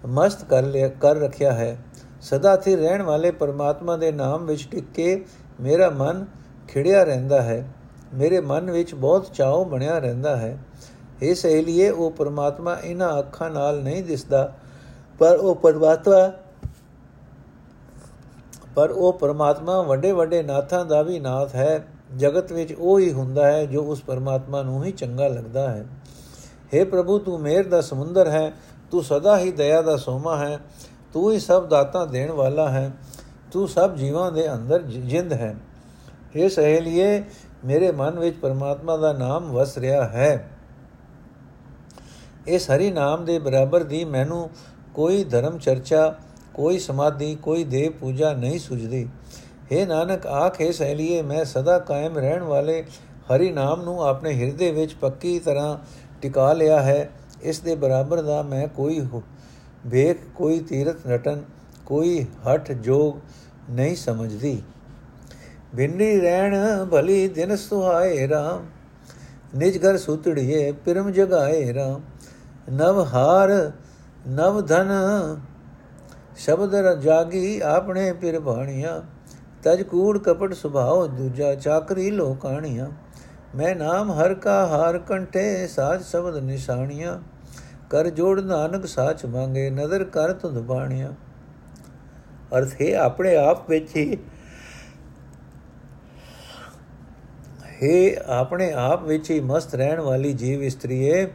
ਮਸਤ 0.06 0.44
ਕਰ 0.44 0.64
ਲਿਆ, 0.64 0.88
ਕਰ 0.88 1.16
ਰੱਖਿਆ 1.16 1.52
ਹੈ। 1.52 1.78
ਸਦਾ 2.22 2.56
ਸਥਿਰ 2.56 2.80
ਰਹਿਣ 2.80 3.02
ਵਾਲੇ 3.02 3.32
ਪਰਮਾਤਮਾ 3.32 3.98
ਦੇ 3.98 4.12
ਨਾਮ 4.12 4.46
ਵਿੱਚ 4.46 4.68
ਟਿਕ 4.72 4.86
ਕੇ 4.94 5.26
ਮੇਰਾ 5.62 5.90
ਮਨ 5.90 6.26
ਖਿੜਿਆ 6.68 7.04
ਰਹਿੰਦਾ 7.04 7.42
ਹੈ। 7.42 7.68
ਮੇਰੇ 8.14 8.42
ਮਨ 8.42 8.72
ਵਿੱਚ 8.72 8.96
ਬਹੁਤ 8.96 9.34
ਚਾਉ 9.34 9.66
ਬਣਿਆ 9.66 10.00
ਰਹਿੰਦਾ 10.00 10.38
ਹੈ। 10.38 10.58
ਇਹ 11.22 11.36
ਸਹੇਲੀਏ 11.36 11.90
ਉਹ 11.90 12.12
ਪਰਮਾਤਮਾ 12.12 12.78
ਇਹਨਾਂ 12.84 13.18
ਅੱਖਾਂ 13.20 13.50
ਨਾਲ 13.50 13.82
ਨਹੀਂ 13.84 14.04
ਦਿਸਦਾ, 14.04 14.52
ਪਰ 15.20 15.36
ਉਹ 15.36 15.56
ਪਰਮਾਤਮਾ 15.56 16.32
ਪਰ 18.76 18.90
ਉਹ 18.90 19.14
ਪਰਮਾਤਮਾ 19.14 19.82
ਵੱਡੇ 19.82 20.12
ਵੱਡੇ 20.12 20.42
ਨਾਥਾਂ 20.44 20.84
ਦਾ 20.86 21.02
ਵੀ 21.02 21.20
ਨਾਥ 21.20 21.56
ਹੈ। 21.56 21.86
ਜਗਤ 22.18 22.52
ਵਿੱਚ 22.52 22.74
ਉਹ 22.74 23.00
ਹੀ 23.00 23.12
ਹੁੰਦਾ 23.12 23.46
ਹੈ 23.48 23.66
ਜੋ 23.66 23.82
ਉਸ 23.84 24.02
ਪਰਮਾਤਮਾ 24.02 24.62
ਨੂੰ 24.64 24.84
ਹੀ 24.84 24.92
ਚੰਗਾ 24.92 25.28
ਲੱਗਦਾ 25.28 25.70
ਹੈ। 25.70 25.86
हे 26.74 26.86
ਪ੍ਰਭੂ, 26.86 27.18
ਤੂੰ 27.20 27.40
ਮੇਰ 27.42 27.68
ਦਾ 27.68 27.82
ਸਮੁੰਦਰ 27.82 28.30
ਹੈ, 28.30 28.52
ਤੂੰ 28.92 29.04
ਸਦਾ 29.04 29.38
ਹੀ 29.38 29.52
ਦਇਆ 29.52 29.82
ਦਾ 29.82 29.96
ਸੋਮਾ 29.98 30.38
ਹੈ, 30.38 30.60
ਤੂੰ 31.14 31.32
ਹੀ 31.32 31.40
ਸਭ 31.40 31.68
ਦਾਤਾ 31.68 32.06
ਦੇਣ 32.06 32.32
ਵਾਲਾ 32.32 32.70
ਹੈ, 32.70 32.92
ਤੂੰ 33.52 33.68
ਸਭ 33.68 33.96
ਜੀਵਾਂ 33.96 34.32
ਦੇ 34.32 34.52
ਅੰਦਰ 34.54 34.82
ਜਿੰਦ 34.82 35.34
ਹੈ। 35.34 35.56
हे 36.36 36.50
ਸਹੇਲੀਏ 36.50 37.24
ਮੇਰੇ 37.66 37.92
ਮਨ 37.92 38.20
ਵਿੱਚ 38.20 38.38
ਪਰਮਾਤਮਾ 38.38 38.98
ਦਾ 38.98 39.14
ਨਾਮ 39.14 39.52
ਵਸ 39.52 39.78
ਰਿਹਾ 39.78 40.04
ਹੈ। 40.04 40.50
ਇਸ 42.48 42.70
ਹਰੀ 42.72 42.92
ਨਾਮ 42.92 43.26
ਦੇ 43.26 43.38
ਬਰਾਬਰ 43.40 43.84
ਦੀ 43.84 44.04
ਮੈਨੂੰ 44.06 44.50
ਕੋਈ 44.94 45.24
ਧਰਮ 45.24 45.58
ਚਰਚਾ, 45.58 46.16
ਕੋਈ 46.54 46.80
ਸਮਾਧੀ, 46.80 47.36
ਕੋਈ 47.36 47.64
ਦੇਵ 47.64 47.92
ਪੂਜਾ 47.92 48.34
ਨਹੀਂ 48.34 48.60
ਸੁਝਦੀ। 48.60 49.08
हे 49.72 49.86
ਨਾਨਕ, 49.88 50.26
ਆਖੇ 50.28 50.72
ਸਹਿਲੀਏ 50.72 51.22
ਮੈਂ 51.22 51.44
ਸਦਾ 51.46 51.78
ਕਾਇਮ 51.80 52.18
ਰਹਿਣ 52.18 52.44
ਵਾਲੇ 52.44 52.84
ਹਰੀ 53.28 53.52
ਨਾਮ 53.52 53.82
ਨੂੰ 53.82 54.02
ਆਪਣੇ 54.04 54.34
ਹਿਰਦੇ 54.34 54.72
ਵਿੱਚ 54.72 54.94
ਪੱਕੀ 54.94 55.38
ਤਰ੍ਹਾਂ 55.40 55.78
ਟਿਕਾ 56.22 56.52
ਲਿਆ 56.54 56.82
ਹੈ। 56.82 57.10
ਇਸ 57.42 57.60
ਦੇ 57.60 57.76
ਬਰਾਬਰ 57.76 58.22
ਦਾ 58.22 58.42
ਮੈਂ 58.42 58.68
ਕੋਈ 58.68 59.00
ਵੇਖ, 59.86 60.18
ਕੋਈ 60.36 60.60
ਤੀਰਥ 60.60 61.08
ਰਟਨ 61.08 61.44
ਕੋਈ 61.86 62.26
ਹਠ 62.48 62.72
ਜੋਗ 62.72 63.16
ਨਹੀਂ 63.70 63.96
ਸਮਝਦੀ। 63.96 64.62
ਬਿੰਨੀ 65.76 66.20
ਰਹਿਣ 66.20 66.86
ਭਲੀ 66.86 67.28
ਦਿਨ 67.28 67.56
ਸੁਹਾਏ 67.56 68.28
ਰਾਮ, 68.28 68.66
ਨਿਜ 69.56 69.78
ਘਰ 69.78 69.98
ਸੁਤੜੀਏ, 69.98 70.72
ਪਿਰਮ 70.86 71.12
ਜਗਾਏ 71.12 71.74
ਰਾਮ। 71.74 72.02
ਨਵ 72.70 73.00
ਹਾਰ, 73.06 73.50
ਨਵ 74.28 74.60
ਧਨ, 74.62 74.92
ਸ਼ਬਦ 76.38 77.00
ਜਾਗੀ 77.00 77.60
ਆਪਣੇ 77.60 78.12
ਪਿਰ 78.14 78.40
ਬਾਣੀਆਂ 78.40 79.02
ਤਜ 79.64 79.82
ਕੂੜ 79.82 80.18
ਕਪਟ 80.18 80.54
ਸੁਭਾਉ 80.54 81.08
ਦੂਜਾ 81.08 81.54
ਚਾਕਰੀ 81.56 82.10
ਲੋਕਾਣੀਆਂ। 82.12 82.90
ਮੈਂ 83.56 83.76
ਨਾਮ 83.76 84.12
ਹਰ 84.12 84.34
ਕਾ 84.34 84.66
ਹਾਰ 84.68 84.98
ਕੰਠੇ, 84.98 85.68
ਸਾਜ 85.68 86.04
ਸ਼ਬਦ 86.04 86.38
ਨਿਸ਼ਾਨੀਆਂ 86.38 87.20
ਕਰ 87.90 88.10
ਜੋੜ 88.10 88.40
ਨਾਨਕ 88.40 88.86
ਸਾਚ 88.86 89.26
ਮੰਗੇ, 89.26 89.70
ਨਦਰ 89.70 90.04
ਕਰ 90.04 90.34
ਤੁਧ 90.34 90.58
ਬਾਣੀਆਂ। 90.60 91.12
ਅਰਥ 92.58 92.82
ਹੈ 92.82 92.94
ਆਪਣੇ 92.96 93.36
ਆਪ 93.36 93.70
ਵਿੱਚ 93.70 93.96
ਹੀ 93.96 94.18
ਹੈ 97.84 98.24
ਆਪਣੇ 98.30 98.72
ਆਪ 98.74 99.04
ਵਿੱਚ 99.04 99.30
ਹੀ 99.32 99.40
ਮਸਤ 99.40 99.76
ਰਹਿਣ 99.76 100.00
ਵਾਲੀ 100.00 100.34
ਜੀਵ 100.34 100.64
ਇਸਤਰੀਏ 100.64 101.26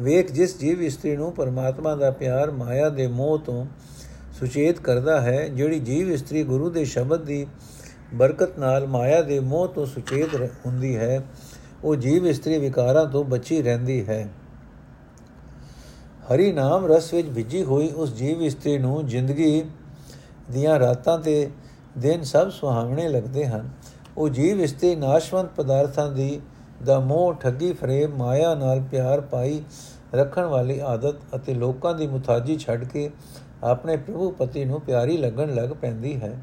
ਵੇਖ 0.00 0.32
ਜਿਸ 0.32 0.58
ਜੀਵ 0.58 0.82
ਇਸਤਰੀ 0.82 1.16
ਨੂੰ 1.16 1.32
ਪਰਮਾਤਮਾ 1.32 1.94
ਦਾ 1.96 2.10
ਪਿਆਰ 2.10 2.50
ਮਾਇਆ 2.50 2.88
ਦੇ 2.88 3.06
ਮੋਹ 3.06 3.38
ਤੋਂ 3.38 3.66
ਸੁਚੇਤ 4.40 4.80
ਕਰਦਾ 4.80 5.20
ਹੈ, 5.20 5.48
ਜਿਹੜੀ 5.48 5.80
ਜੀਵ 5.80 6.12
ਇਸਤਰੀ 6.12 6.42
ਗੁਰੂ 6.42 6.70
ਦੇ 6.70 6.84
ਸ਼ਬਦ 6.84 7.24
ਦੀ 7.24 7.46
ਬਰਕਤ 8.14 8.58
ਨਾਲ 8.58 8.86
ਮਾਇਆ 8.86 9.22
ਦੇ 9.22 9.40
ਮੋਹ 9.40 9.68
ਤੋਂ 9.68 9.86
ਸੁਚੇਤ 9.86 10.50
ਹੁੰਦੀ 10.66 10.96
ਹੈ, 10.96 11.22
ਉਹ 11.84 11.96
ਜੀਵ 11.96 12.26
ਇਸਤਰੀ 12.26 12.58
ਵਿਕਾਰਾਂ 12.58 13.06
ਤੋਂ 13.06 13.24
ਬਚੀ 13.24 13.62
ਰਹਿੰਦੀ 13.62 14.06
ਹੈ। 14.08 14.28
ਹਰੀ 16.26 16.52
ਨਾਮ 16.52 16.86
ਰਸ 16.86 17.14
ਵਿੱਚ 17.14 17.28
ਭਿੱਜੀ 17.28 17.62
ਹੋਈ 17.62 17.88
ਉਸ 17.88 18.14
ਜੀਵ 18.14 18.42
ਇਸਤਰੀ 18.42 18.78
ਨੂੰ 18.78 19.06
ਜ਼ਿੰਦਗੀ 19.06 19.64
ਦੀਆਂ 20.50 20.78
ਰਾਤਾਂ 20.78 21.18
ਤੇ 21.18 21.50
ਦਿਨ 21.98 22.22
ਸਭ 22.22 22.50
ਸੁਹਾਵਣੇ 22.50 23.08
ਲੱਗਦੇ 23.08 23.46
ਹਨ। 23.46 23.70
ਉਹ 24.16 24.28
ਜੀਵ 24.28 24.60
ਇਸਤਰੀ 24.60 24.94
ਨਾਸ਼ਵੰਤ 24.94 25.50
ਪਦਾਰਥਾਂ 25.56 26.12
ਦੀ 26.12 26.40
ਦਾ 26.84 27.00
ਮੋਹ 27.00 27.34
ਠੱਗੀ 27.34 27.72
ਫਰੇਬ 27.72 28.16
ਮਾਇਆ 28.16 28.54
ਨਾਲ 28.54 28.80
ਪਿਆਰ 28.90 29.20
ਪਾਈ 29.20 29.62
ਰੱਖਣ 30.14 30.44
ਵਾਲੀ 30.44 30.80
ਆਦਤ 30.80 31.14
ਅਤੇ 31.36 31.54
ਲੋਕਾਂ 31.54 31.94
ਦੀ 31.94 32.06
ਮੁਤਾਜੀ 32.06 32.58
ਛੱਡ 32.58 32.84
ਕੇ 32.84 33.10
ਆਪਣੇ 33.64 33.96
ਪ੍ਰਭੂ 33.96 34.30
ਪਤੀ 34.30 34.64
ਨੂੰ 34.64 34.80
ਪਿਆਰੀ 34.80 35.16
ਲੱਗਣ 35.16 35.54
ਲੱਗ 35.54 35.70
ਪੈਂਦੀ 35.70 36.20
ਹੈ। 36.20 36.42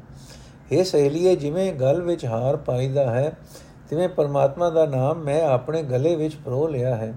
ਇਹ 0.72 0.84
ਸਹੇਲੀਏ, 0.84 1.36
ਜਿਵੇਂ 1.36 1.72
ਗਲ 1.72 2.02
ਵਿੱਚ 2.02 2.26
ਹਾਰ 2.26 2.56
ਪਾਈਦਾ 2.56 3.10
ਹੈ, 3.10 3.32
ਤਿਵੇਂ 3.90 4.08
ਪਰਮਾਤਮਾ 4.08 4.70
ਦਾ 4.70 4.86
ਨਾਮ 4.86 5.18
ਮੈਂ 5.18 5.42
ਆਪਣੇ 5.42 5.82
ਗਲੇ 5.82 6.16
ਵਿੱਚ 6.16 6.34
ਪਰੋ 6.34 6.66
ਲਿਆ 6.66 6.96
ਹੈ। 6.96 7.14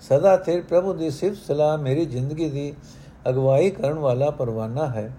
ਸਦਾ 0.00 0.36
ਤੇਰੇ 0.36 0.60
ਪ੍ਰਭੂ 0.60 0.92
ਦੀ 0.92 1.10
ਸਿਫਤ 1.10 1.36
ਸਲਾਹ 1.36 1.78
ਮੇਰੀ 1.78 2.04
ਜ਼ਿੰਦਗੀ 2.04 2.50
ਦੀ 2.50 2.74
ਅਗਵਾਈ 3.28 3.70
ਕਰਨ 3.70 3.98
ਵਾਲਾ 3.98 4.30
ਪਰਵਾਨਾ 4.30 4.86
ਹੈ। 4.86 5.16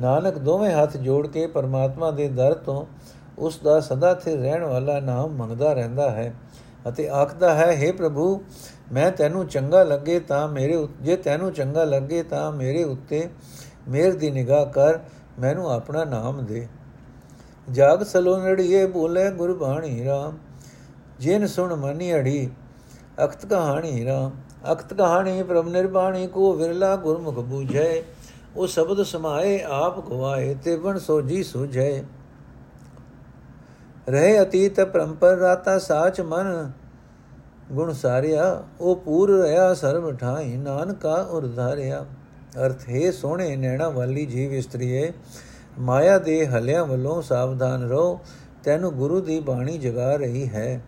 ਨਾਨਕ 0.00 0.38
ਦੋਵੇਂ 0.38 0.74
ਹੱਥ 0.74 0.96
ਜੋੜ 0.96 1.26
ਕੇ 1.26 1.46
ਪਰਮਾਤਮਾ 1.46 2.10
ਦੇ 2.10 2.28
ਦਰ 2.28 2.54
ਤੋਂ 2.54 2.86
ਉਸ 3.38 3.60
ਦਾ 3.64 3.80
ਸਦਾ 3.80 4.14
ਸਥਿਰ 4.14 4.38
ਰਹਿਣ 4.38 4.64
ਵਾਲਾ 4.64 5.00
ਨਾਮ 5.00 5.30
ਮੰਗਦਾ 5.30 5.72
ਰਹਿੰਦਾ 5.72 6.10
ਹੈ। 6.10 6.34
ਅਤੇ 6.88 7.08
ਆਖਦਾ 7.08 7.54
ਹੈ 7.54 7.84
हे 7.84 7.96
ਪ੍ਰਭੂ, 7.96 8.44
ਮੈਂ 8.92 9.10
ਤੈਨੂੰ 9.10 9.46
ਚੰਗਾ 9.46 9.82
ਲੱਗੇ 9.84 10.20
ਤਾਂ 10.20 10.48
ਮੇਰੇ 10.48 10.88
ਜੇ 11.00 11.16
ਤੈਨੂੰ 11.16 11.52
ਚੰਗਾ 11.52 11.84
ਲੱਗੇ 11.84 12.22
ਤਾਂ 12.22 12.52
ਮੇਰੇ 12.52 12.84
ਉੱਤੇ 12.84 13.28
ਮੇਰ 13.88 14.14
ਦੀ 14.14 14.30
ਨਿਗਾਹ 14.30 14.66
ਕਰ, 14.66 14.98
ਮੈਨੂੰ 15.38 15.70
ਆਪਣਾ 15.70 16.04
ਨਾਮ 16.04 16.44
ਦੇ। 16.44 16.68
ਜਾਗ 17.70 18.02
ਸਲੋ 18.02 18.36
ਨੜੀਏ, 18.36 18.86
ਬੋਲੇ, 18.86 19.30
ਗੁਰਬਾਣੀ 19.30 20.04
ਰਾਮ। 20.04 20.38
ਜਿਨ 21.20 21.46
ਸੁਣ 21.46 21.74
ਮਨੀ 21.74 22.14
ਅੜੀ, 22.14 22.50
ਅਖਤ 23.24 23.46
ਕਹਾਣੀ 23.46 24.04
ਰਾਮ। 24.04 24.30
ਅਖਤ 24.72 24.94
ਕਹਾਣੀ 24.94 25.42
ਪ੍ਰਭ 25.42 25.68
ਨਿਰਬਾਣੀ 25.68 26.26
ਕੋ 26.26 26.52
ਵਿਰਲਾ 26.52 26.96
ਗੁਰਮੁਖ 26.96 27.34
ਬੂਝੈ। 27.34 28.02
ਉਹ 28.56 28.66
ਸ਼ਬਦ 28.66 29.02
ਸਮਾਏ, 29.02 29.62
ਆਪ 29.62 30.10
ਗਵਾਏ 30.10 30.54
ਤੇ 30.54 30.76
ਬਣ 30.76 30.98
ਸੋਜੀ 30.98 31.42
ਸੁਝੈ। 31.42 32.02
ਰਹੇ 34.08 34.40
ਅਤੀਤ 34.42 34.80
ਪਰੰਪਰ 34.80 35.36
ਰਾਤਾ 35.36 35.78
ਸਾਚ 35.78 36.20
ਮਨ। 36.20 36.70
ਗੁਣ 37.72 37.92
ਸਾਰਿਆ, 37.92 38.62
ਉਹ 38.80 38.96
ਪੂਰ 38.96 39.30
ਰਹਾ 39.30 39.74
ਸਰਬ 39.74 40.16
ਠਾਈ 40.16 40.56
ਨਾਨਕਾ 40.56 41.14
ਉਰਧਾਰਿਆ 41.30 42.04
ਅਰਥ 42.66 42.88
ਹੈ 42.88 43.10
ਸੋਹਣੇ 43.10 43.56
ਨੈਣਾ 43.56 43.88
ਵਾਲੀ 43.88 44.26
ਜੀਵ 44.26 44.52
ਇਸਤਰੀਏ, 44.52 45.12
ਮਾਇਆ 45.78 46.18
ਦੇ 46.18 46.46
ਹਲਿਆਂ 46.46 46.84
ਵੱਲੋਂ 46.86 47.22
ਸਾਵਧਾਨ 47.22 47.88
ਰਹੋ, 47.88 48.20
ਤੈਨੂੰ 48.64 48.92
ਗੁਰੂ 48.92 49.20
ਦੀ 49.20 49.40
ਬਾਣੀ 49.40 49.78
ਜਗਾ 49.78 50.14
ਰਹੀ 50.16 50.48
ਹੈ। 50.48 50.82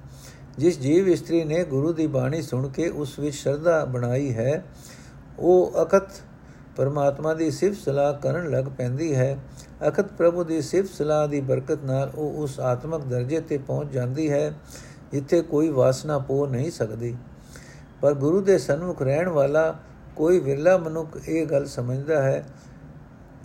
ਜਿਸ 0.59 0.81
ਜੀਵ 0.81 1.09
ਇਸਤਰੀ 1.09 1.45
ਨੇ 1.45 1.65
ਗੁਰੂ 1.65 1.93
ਦੀ 1.93 2.07
ਬਾਣੀ 2.07 2.43
ਸੁਣ 2.43 2.69
ਕੇ 2.69 2.89
ਉਸ 2.89 3.19
ਵਿੱਚ 3.19 3.37
ਸ਼ਰਧਾ 3.37 3.85
ਬਣਾਈ 3.85 4.35
ਹੈ, 4.35 4.65
ਉਹ 5.39 5.83
ਅਕਤ 5.83 6.23
ਪਰਮਾਤਮਾ 6.77 7.35
ਦੀ 7.35 7.51
ਸਿਫਤ 7.51 7.79
ਸਲਾਹ 7.79 8.13
ਕਰਨ 8.15 8.51
ਲੱਗ 8.51 8.65
ਪੈਂਦੀ 8.79 9.15
ਹੈ। 9.15 9.37
ਅਕਤ 9.89 10.13
ਪ੍ਰਭੂ 10.13 10.45
ਦੀ 10.45 10.61
ਸਿਫਤ 10.63 10.95
ਸਲਾਹ 10.95 11.27
ਦੀ 11.29 11.41
ਬਰਕਤ 11.41 11.85
ਨਾਲ 11.85 12.11
ਉਹ 12.15 12.43
ਉਸ 12.43 12.59
ਆਤਮਕ 12.61 13.05
ਦਰਜੇ 13.05 13.41
ਤੇ 13.41 13.59
ਪਹੁੰਚ 13.59 13.93
ਜਾਂਦੀ 13.93 14.31
ਹੈ, 14.31 14.53
ਜਿੱਥੇ 15.13 15.41
ਕੋਈ 15.43 15.69
ਵਾਸਨਾ 15.69 16.19
ਪੋ 16.19 16.47
ਨਹੀਂ 16.47 16.71
ਸਕਦੀ। 16.71 17.17
ਪਰ 18.03 18.15
ਗੁਰੂ 18.15 18.41
ਦੇ 18.41 18.59
ਸਨਮੁਖ 18.59 19.03
ਰਹਿਣ 19.03 19.29
ਵਾਲਾ 19.29 19.75
ਕੋਈ 20.17 20.39
ਵਿਰਲਾ 20.39 20.77
ਮਨੁੱਖ 20.79 21.19
ਇਹ 21.29 21.47
ਗੱਲ 21.47 21.67
ਸਮਝਦਾ 21.67 22.23
ਹੈ, 22.23 22.45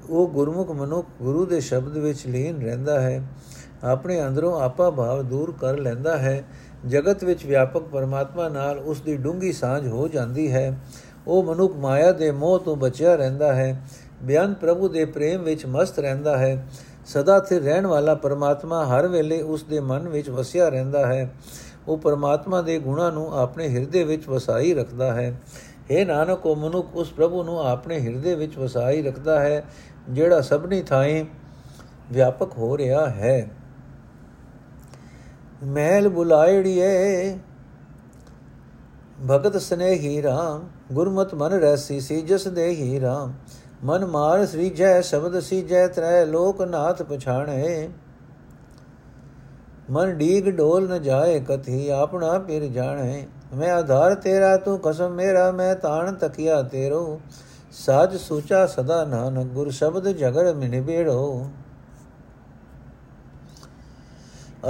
ਉਹ 0.10 0.28
ਗੁਰਮੁਖ 0.28 0.72
ਮਨੁੱਖ 0.72 1.08
ਗੁਰੂ 1.22 1.46
ਦੇ 1.46 1.60
ਸ਼ਬਦ 1.60 1.98
ਵਿੱਚ 1.98 2.26
ਲੀਨ 2.28 2.62
ਰਹਿੰਦਾ 2.62 3.00
ਹੈ, 3.02 3.22
ਆਪਣੇ 3.84 4.26
ਅੰਦਰੋਂ 4.28 4.60
ਆਪਾ 4.62 4.90
ਭਾਵ 4.90 5.22
ਦੂਰ 5.24 5.54
ਕਰ 5.62 5.78
ਲੈਂਦਾ 5.78 6.18
ਹੈ। 6.18 6.44
ਜਗਤ 6.88 7.24
ਵਿੱਚ 7.24 7.46
ਵਿਆਪਕ 7.46 7.84
ਪਰਮਾਤਮਾ 7.84 8.48
ਨਾਲ 8.50 8.80
ਉਸ 8.80 9.02
ਦੀ 9.02 9.16
ਡੂੰਗੀ 9.18 9.52
ਸਾਂਝ 9.54 9.88
ਹੋ 9.88 10.08
ਜਾਂਦੀ 10.08 10.52
ਹੈ। 10.52 10.80
ਉਹ 11.30 11.44
ਮਨੁੱਖ 11.44 11.76
ਮਾਇਆ 11.76 12.12
ਦੇ 12.12 12.32
ਮੋਹ 12.32 12.60
ਤੋਂ 12.60 12.76
ਬਚਿਆ 12.76 13.16
ਰਹਿੰਦਾ 13.16 13.54
ਹੈ, 13.56 13.82
ਬਿਆਨ 14.24 14.54
ਪ੍ਰਭੂ 14.54 14.88
ਦੇ 14.88 15.06
ਪ੍ਰੇਮ 15.06 15.42
ਵਿੱਚ 15.42 15.66
ਮਸਤ 15.66 16.00
ਰਹਿੰਦਾ 16.00 16.38
ਹੈ, 16.38 16.66
ਸਦਾ 17.06 17.40
ਸਥਿਰ 17.40 17.62
ਰਹਿਣ 17.62 17.88
ਵਾਲਾ 17.88 18.16
ਪਰਮਾਤਮਾ 18.16 18.86
ਹਰ 18.86 19.08
ਵੇਲੇ 19.08 19.42
ਉਸ 19.42 19.64
ਦੇ 19.64 19.80
ਮਨ 19.80 20.08
ਵਿੱਚ 20.10 20.30
ਵਸਿਆ 20.30 20.70
ਰਹਿੰਦਾ 20.70 21.06
ਹੈ, 21.08 21.30
ਉਹ 21.88 21.98
ਪਰਮਾਤਮਾ 21.98 22.62
ਦੇ 22.62 22.80
ਗੁਣਾਂ 22.80 23.12
ਨੂੰ 23.12 23.38
ਆਪਣੇ 23.40 23.68
ਹਿਰਦੇ 23.70 24.04
ਵਿੱਚ 24.04 24.28
ਵਸਾਈ 24.30 24.74
ਰੱਖਦਾ 24.74 25.14
ਹੈ। 25.14 25.30
हे 25.92 26.06
ਨਾਨਕ, 26.08 26.46
ਉਹ 26.46 26.56
ਮਨੁੱਖ 26.56 26.96
ਉਸ 26.96 27.12
ਪ੍ਰਭੂ 27.12 27.44
ਨੂੰ 27.44 27.60
ਆਪਣੇ 27.68 28.00
ਹਿਰਦੇ 28.00 28.36
ਵਿੱਚ 28.36 28.58
ਵਸਾਈ 28.58 29.02
ਰੱਖਦਾ 29.02 29.40
ਹੈ, 29.40 29.64
ਜਿਹੜਾ 30.10 30.42
ਸਭਨੀ 30.42 30.82
ਥਾਈਂ 30.82 31.26
ਵਿਆਪਕ 32.12 32.58
ਹੋ 32.58 32.78
ਰਿਹਾ 32.78 33.10
ਹੈ। 33.10 33.50
ਮਹਿਲ 35.64 36.10
ਬੁਲਾਇੜੀਏ 36.10 37.38
ਭਗਤ 39.30 39.58
ਸਨੇਹੀ 39.58 40.22
RAM 40.22 40.68
ਗੁਰਮਤ 40.92 41.34
ਮਨ 41.34 41.54
ਰੈਸੀ 41.54 42.00
ਸੀ 42.00 42.22
ਜਸ 42.22 42.48
ਦੇਹੀ 42.48 43.00
RAM 43.00 43.32
ਮਨ 43.84 44.06
ਮਾਰ 44.06 44.46
ਸ੍ਰੀ 44.46 44.70
ਜੈ 44.70 45.02
ਸ਼ਬਦ 45.02 45.40
ਸੀ 45.40 45.62
ਜੈ 45.62 45.88
ਤ੍ਰੈ 45.88 46.26
ਲੋਕ 46.26 46.62
ਨਾਥ 46.62 47.02
ਪਛਾਣੇ। 47.02 47.90
ਮਨ 49.92 50.14
ਡੀਗ 50.14 50.50
ਡੋਲ 50.50 50.88
ਨ 50.90 51.02
ਜਾਏ, 51.02 51.40
ਕਥੀ 51.40 51.90
ਆਪਣਾ 51.90 52.38
ਪਿਰ 52.40 52.66
ਜਾਣੇ। 52.66 53.28
ਮੈਂ 53.56 53.72
ਆਧਾਰ 53.74 54.16
ਤੇਰਾ, 54.16 54.56
ਤੂੰ 54.58 54.80
ਕਸਮ 54.80 55.14
ਮੇਰਾ, 55.14 55.52
ਮੈਂ 55.52 55.76
ਤਾਣ 55.76 56.14
ਤਕਿਆ 56.14 56.62
ਤੇਰੋ। 56.64 57.20
ਸਾਜ 57.76 58.16
ਸੋਚਾ 58.18 58.66
ਸਦਾ 58.66 59.04
ਨਾਨਕ, 59.06 59.48
ਗੁਰ 59.48 59.70
ਸ਼ਬਦ 59.70 60.08
ਜਗਰ 60.08 60.54
ਮਿਨ 60.54 60.82
ਬੇੜੋ 60.82 61.46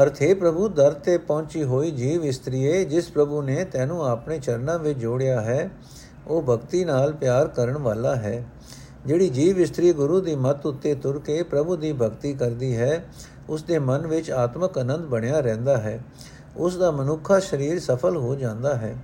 ਅਰਥੇ 0.02 0.34
ਪ੍ਰਭੂ, 0.34 0.68
ਦਰ 0.68 0.94
ਤੇ 0.94 1.18
ਪਹੁੰਚੀ 1.18 1.64
ਹੋਈ 1.64 1.92
ਜੀਵ 1.92 2.26
ਇਸਤਰੀਏ, 2.26 2.84
ਜਿਸ 2.86 3.10
ਪ੍ਰਭੂ 3.10 3.42
ਨੇ 3.42 3.64
ਤੈਨੂੰ 3.66 4.06
ਆਪਣੇ 4.06 4.40
ਚਰਨਾਂ 4.40 4.78
ਵਿੱਚ 4.80 5.00
ਜੋੜਿਆ 5.00 5.40
ਹੈ। 5.42 5.70
ਉਹ 6.30 6.42
ਭਗਤੀ 6.42 6.86
ਨਾਲ 6.86 7.14
ਪਿਆਰ 7.14 7.48
ਕਰਨ 7.48 7.78
ਵਾਲਾ 7.78 8.16
ਹੈ, 8.16 8.46
ਜਿਹੜੀ 9.06 9.30
ਜੀਵ 9.30 9.60
ਇਸਤਰੀ 9.60 9.94
ਗੁਰੂ 9.94 10.22
ਦੀ 10.22 10.36
ਮੱਤ 10.36 10.66
ਉੱਤੇ 10.66 10.96
ਤੁਰ 10.96 11.20
ਕੇ 11.20 11.44
ਪ੍ਰਭੂ 11.44 11.76
ਦੀ 11.76 11.94
ਭਗਤੀ 11.94 12.34
ਕਰਦੀ 12.34 12.78
ਹੈ 12.78 13.04
ਉਸ 13.50 13.64
ਦੇ 13.64 13.80
ਮਨ 13.80 14.08
ਵਿੱਚ 14.08 14.32
ਆਤਮਕ 14.32 14.78
ਆਨੰਦ 14.78 15.06
ਬਣਿਆ 15.06 15.40
ਰਹਿੰਦਾ 15.40 15.78
ਹੈ। 15.78 16.04
ਉਸ 16.58 16.78
ਦਾ 16.78 16.92
ਮਨੁੱਖਾ 16.92 17.40
ਸਰੀਰ 17.40 17.80
ਸਫਲ 17.80 18.18
ਹੋ 18.18 18.36
ਜਾਂਦਾ 18.36 18.76
ਹੈ। 18.76 18.96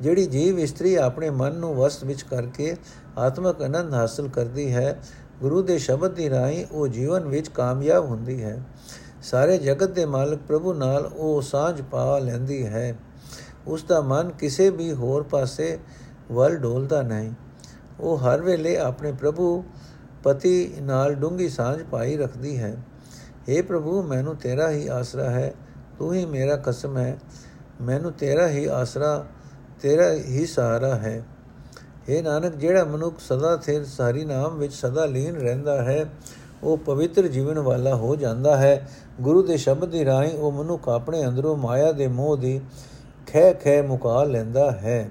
ਜਿਹੜੀ 0.00 0.26
ਜੀਵ 0.26 0.58
ਇਸਤਰੀ 0.58 0.94
ਆਪਣੇ 0.94 1.30
ਮਨ 1.30 1.54
ਨੂੰ 1.54 1.74
ਵਸ 1.74 2.04
ਵਿੱਚ 2.04 2.22
ਕਰਕੇ 2.22 2.76
ਆਤਮਕ 3.18 3.62
ਆਨੰਦ 3.62 3.94
ਹਾਸਲ 3.94 4.28
ਕਰਦੀ 4.28 4.72
ਹੈ, 4.74 4.98
ਗੁਰੂ 5.40 5.62
ਦੇ 5.62 5.78
ਸ਼ਬਦ 5.78 6.14
ਦੀ 6.14 6.30
ਰਾਹੀਂ 6.30 6.64
ਉਹ 6.72 6.88
ਜੀਵਨ 6.88 7.28
ਵਿੱਚ 7.28 7.48
ਕਾਮਯਾਬ 7.48 8.04
ਹੁੰਦੀ 8.04 8.42
ਹੈ। 8.42 8.62
ਸਾਰੇ 9.22 9.58
ਜਗਤ 9.58 9.90
ਦੇ 9.90 10.04
ਮਾਲਕ 10.04 10.38
ਪ੍ਰਭੂ 10.48 10.72
ਨਾਲ 10.72 11.10
ਉਹ 11.16 11.42
ਸਾਂਝ 11.42 11.82
ਪਾ 11.82 12.18
ਲੈਂਦੀ 12.18 12.66
ਹੈ। 12.66 12.96
ਉਸ 13.66 13.84
ਦਾ 13.84 14.00
ਮਨ 14.00 14.30
ਕਿਸੇ 14.30 14.70
ਵੀ 14.70 14.92
ਹੋਰ 14.92 15.22
ਪਾਸੇ 15.22 15.78
ਵੱਲ 16.32 16.56
ਡੋਲਦਾ 16.56 17.02
ਨਹੀਂ। 17.02 17.32
ਉਹ 18.00 18.18
ਹਰ 18.18 18.40
ਵੇਲੇ 18.40 18.78
ਆਪਣੇ 18.78 19.12
ਪ੍ਰਭੂ 19.12 19.64
ਪਤੀ 20.22 20.74
ਨਾਲ 20.80 21.14
ਡੂੰਗੀ 21.14 21.48
ਸਾਂਝ 21.48 21.82
ਪਾਈ 21.82 22.16
ਰੱਖਦੀ 22.16 22.58
ਹੈ। 22.58 22.76
हे 23.22 23.64
ਪ੍ਰਭੂ, 23.64 24.02
ਮੈਨੂੰ 24.02 24.36
ਤੇਰਾ 24.36 24.70
ਹੀ 24.70 24.88
ਆਸਰਾ 24.88 25.30
ਹੈ। 25.30 25.54
ਤੂੰ 25.98 26.14
ਹੀ 26.14 26.26
ਮੇਰਾ 26.26 26.56
ਕਸਮ 26.56 26.98
ਹੈ। 26.98 27.18
ਮੈਨੂੰ 27.80 28.12
ਤੇਰਾ 28.12 28.48
ਹੀ 28.48 28.64
ਆਸਰਾ, 28.64 29.26
ਤੇਰਾ 29.80 30.12
ਹੀ 30.12 30.46
ਸਹਾਰਾ 30.46 30.94
ਹੈ। 30.94 31.24
हे 31.80 32.22
ਨਾਨਕ, 32.22 32.54
ਜਿਹੜਾ 32.54 32.84
ਮਨੁੱਖ 32.84 33.16
ਸਦਾ 33.20 33.56
ਥੇ 33.56 33.84
ਸਾਰੀ 33.84 34.24
ਨਾਮ 34.24 34.58
ਵਿੱਚ 34.58 34.72
ਸਦਾ 34.72 35.06
ਲੀਨ 35.06 35.36
ਰਹਿੰਦਾ 35.36 35.84
ਹੈ, 35.84 36.12
ਉਹ 36.62 36.76
ਪਵਿੱਤਰ 36.76 37.26
ਜੀਵਨ 37.26 37.58
ਵਾਲਾ 37.58 37.94
ਹੋ 37.94 38.16
ਜਾਂਦਾ 38.16 38.56
ਹੈ। 38.56 38.88
ਗੁਰੂ 39.20 39.42
ਦੇ 39.42 39.56
ਸ਼ਬਦ 39.56 39.88
ਦੀ 39.88 40.04
ਰਾਹੀਂ 40.04 40.38
ਉਹ 40.38 40.52
ਮਨੁੱਖ 40.52 40.88
ਆਪਣੇ 40.88 41.26
ਅੰਦਰੋਂ 41.26 41.56
ਮਾਇਆ 41.56 41.92
ਦੇ 41.92 42.08
ਮੋਹ 42.08 42.36
ਦੀ 42.36 42.60
ਖੈ 43.26 43.52
ਖੈ 43.52 43.82
ਮੁਕਾ 43.82 44.24
ਲੈਂਦਾ 44.24 44.70
ਹੈ। 44.70 45.10